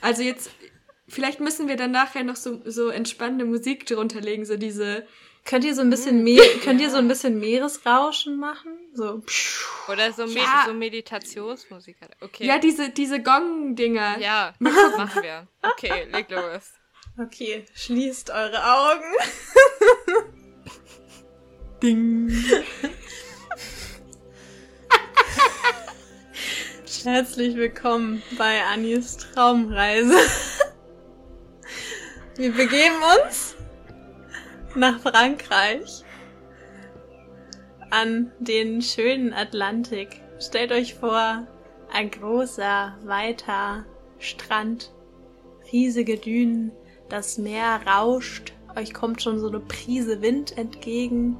Also 0.00 0.22
jetzt, 0.22 0.50
vielleicht 1.12 1.40
müssen 1.40 1.68
wir 1.68 1.76
dann 1.76 1.90
nachher 1.90 2.24
noch 2.24 2.36
so, 2.36 2.60
so 2.64 2.88
entspannende 2.88 3.44
Musik 3.44 3.86
drunter 3.86 4.20
legen, 4.20 4.44
so 4.44 4.56
diese 4.56 5.06
Könnt 5.44 5.64
ihr 5.64 5.74
so 5.74 5.80
ein 5.80 5.90
bisschen 5.90 6.18
hm. 6.18 6.24
Me 6.24 6.36
könnt 6.64 6.80
ihr 6.80 6.90
so 6.90 6.98
ein 6.98 7.08
bisschen 7.08 7.40
Meeresrauschen 7.40 8.38
machen? 8.38 8.78
So. 8.94 9.22
Oder 9.88 10.12
so, 10.12 10.24
ja. 10.26 10.64
so 10.66 10.72
Meditationsmusik. 10.72 11.96
Okay. 12.20 12.46
Ja, 12.46 12.58
diese, 12.58 12.90
diese 12.90 13.20
Gong-Dinger. 13.20 14.18
Ja, 14.20 14.54
machen 14.60 15.22
wir. 15.22 15.48
Okay, 15.62 16.06
leg 16.12 16.30
los. 16.30 16.72
Okay, 17.18 17.64
schließt 17.74 18.30
eure 18.30 18.62
Augen. 18.64 19.04
Ding. 21.82 22.30
Herzlich 27.02 27.56
willkommen 27.56 28.22
bei 28.38 28.62
Annis 28.62 29.16
Traumreise. 29.16 30.16
Wir 32.36 32.50
begeben 32.50 32.96
uns 33.26 33.56
nach 34.74 35.00
Frankreich 35.00 36.02
an 37.90 38.32
den 38.38 38.80
schönen 38.80 39.34
Atlantik. 39.34 40.22
Stellt 40.40 40.72
euch 40.72 40.94
vor, 40.94 41.46
ein 41.92 42.10
großer, 42.10 42.96
weiter 43.04 43.84
Strand, 44.18 44.92
riesige 45.70 46.16
Dünen, 46.16 46.72
das 47.10 47.36
Meer 47.36 47.82
rauscht, 47.86 48.54
euch 48.76 48.94
kommt 48.94 49.20
schon 49.20 49.38
so 49.38 49.48
eine 49.48 49.60
Prise 49.60 50.22
Wind 50.22 50.56
entgegen 50.56 51.36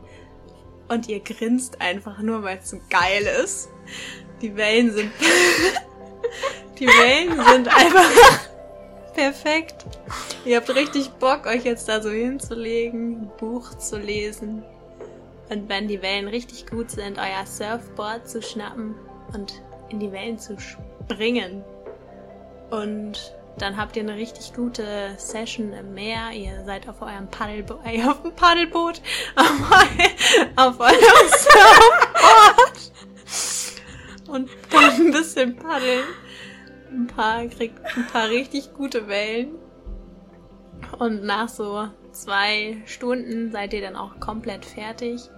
und 0.88 1.08
ihr 1.08 1.20
grinst 1.20 1.80
einfach 1.80 2.18
nur, 2.18 2.42
weil 2.42 2.58
es 2.58 2.68
so 2.68 2.78
geil 2.90 3.26
ist. 3.42 3.70
Die 4.42 4.54
Wellen 4.56 4.92
sind 4.92 5.10
die 6.78 6.86
Wellen 6.86 7.42
sind 7.46 7.74
einfach 7.74 8.51
Perfekt. 9.14 9.84
Ihr 10.44 10.56
habt 10.56 10.74
richtig 10.74 11.10
Bock, 11.10 11.46
euch 11.46 11.64
jetzt 11.64 11.88
da 11.88 12.02
so 12.02 12.10
hinzulegen, 12.10 13.22
ein 13.22 13.30
Buch 13.38 13.76
zu 13.76 13.98
lesen 13.98 14.64
und 15.52 15.68
wenn 15.68 15.86
die 15.86 16.00
Wellen 16.00 16.28
richtig 16.28 16.66
gut 16.66 16.90
sind, 16.90 17.18
euer 17.18 17.44
Surfboard 17.44 18.28
zu 18.28 18.40
schnappen 18.40 18.94
und 19.34 19.60
in 19.90 20.00
die 20.00 20.10
Wellen 20.10 20.38
zu 20.38 20.56
springen. 20.58 21.62
Und 22.70 23.34
dann 23.58 23.76
habt 23.76 23.96
ihr 23.96 24.02
eine 24.02 24.16
richtig 24.16 24.54
gute 24.54 25.14
Session 25.18 25.74
im 25.74 25.92
Meer. 25.92 26.30
Ihr 26.32 26.64
seid 26.64 26.88
auf 26.88 27.02
eurem 27.02 27.28
Paddelboot, 27.28 27.80
äh, 27.84 28.02
auf 28.02 28.22
dem 28.22 28.32
Paddelboot, 28.32 29.02
auf, 29.36 29.46
auf 30.56 30.80
eurem 30.80 31.28
Surfboard 31.28 32.92
und 34.28 34.50
dann 34.70 34.90
ein 34.90 35.10
bisschen 35.10 35.56
paddeln 35.56 36.04
ein 36.92 37.06
paar, 37.06 37.46
kriegt 37.46 37.78
ein 37.96 38.06
paar 38.06 38.28
richtig 38.28 38.74
gute 38.74 39.08
Wellen. 39.08 39.54
Und 40.98 41.24
nach 41.24 41.48
so 41.48 41.88
zwei 42.12 42.76
Stunden 42.86 43.50
seid 43.50 43.72
ihr 43.72 43.80
dann 43.80 43.96
auch 43.96 44.20
komplett 44.20 44.64
fertig 44.64 45.30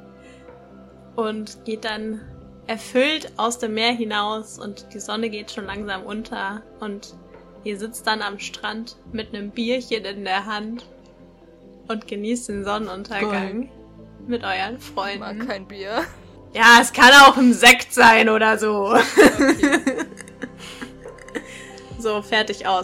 und 1.16 1.64
geht 1.64 1.84
dann 1.84 2.20
erfüllt 2.66 3.32
aus 3.36 3.58
dem 3.58 3.74
Meer 3.74 3.92
hinaus 3.92 4.58
und 4.58 4.86
die 4.94 5.00
Sonne 5.00 5.28
geht 5.30 5.50
schon 5.50 5.66
langsam 5.66 6.02
unter 6.04 6.62
und 6.80 7.14
ihr 7.62 7.78
sitzt 7.78 8.06
dann 8.06 8.22
am 8.22 8.38
Strand 8.38 8.96
mit 9.12 9.34
einem 9.34 9.50
Bierchen 9.50 10.04
in 10.04 10.24
der 10.24 10.46
Hand 10.46 10.86
und 11.88 12.08
genießt 12.08 12.48
den 12.48 12.64
Sonnenuntergang 12.64 13.62
Geil. 13.62 13.68
mit 14.26 14.42
euren 14.44 14.78
Freunden. 14.78 15.12
Ich 15.12 15.38
mag 15.38 15.48
kein 15.48 15.68
Bier. 15.68 16.02
Ja, 16.54 16.78
es 16.80 16.92
kann 16.92 17.10
auch 17.26 17.36
ein 17.36 17.52
Sekt 17.52 17.92
sein 17.92 18.28
oder 18.28 18.58
so. 18.58 18.94
Okay. 18.94 20.06
So, 22.04 22.20
fertig 22.20 22.66
aus. 22.66 22.82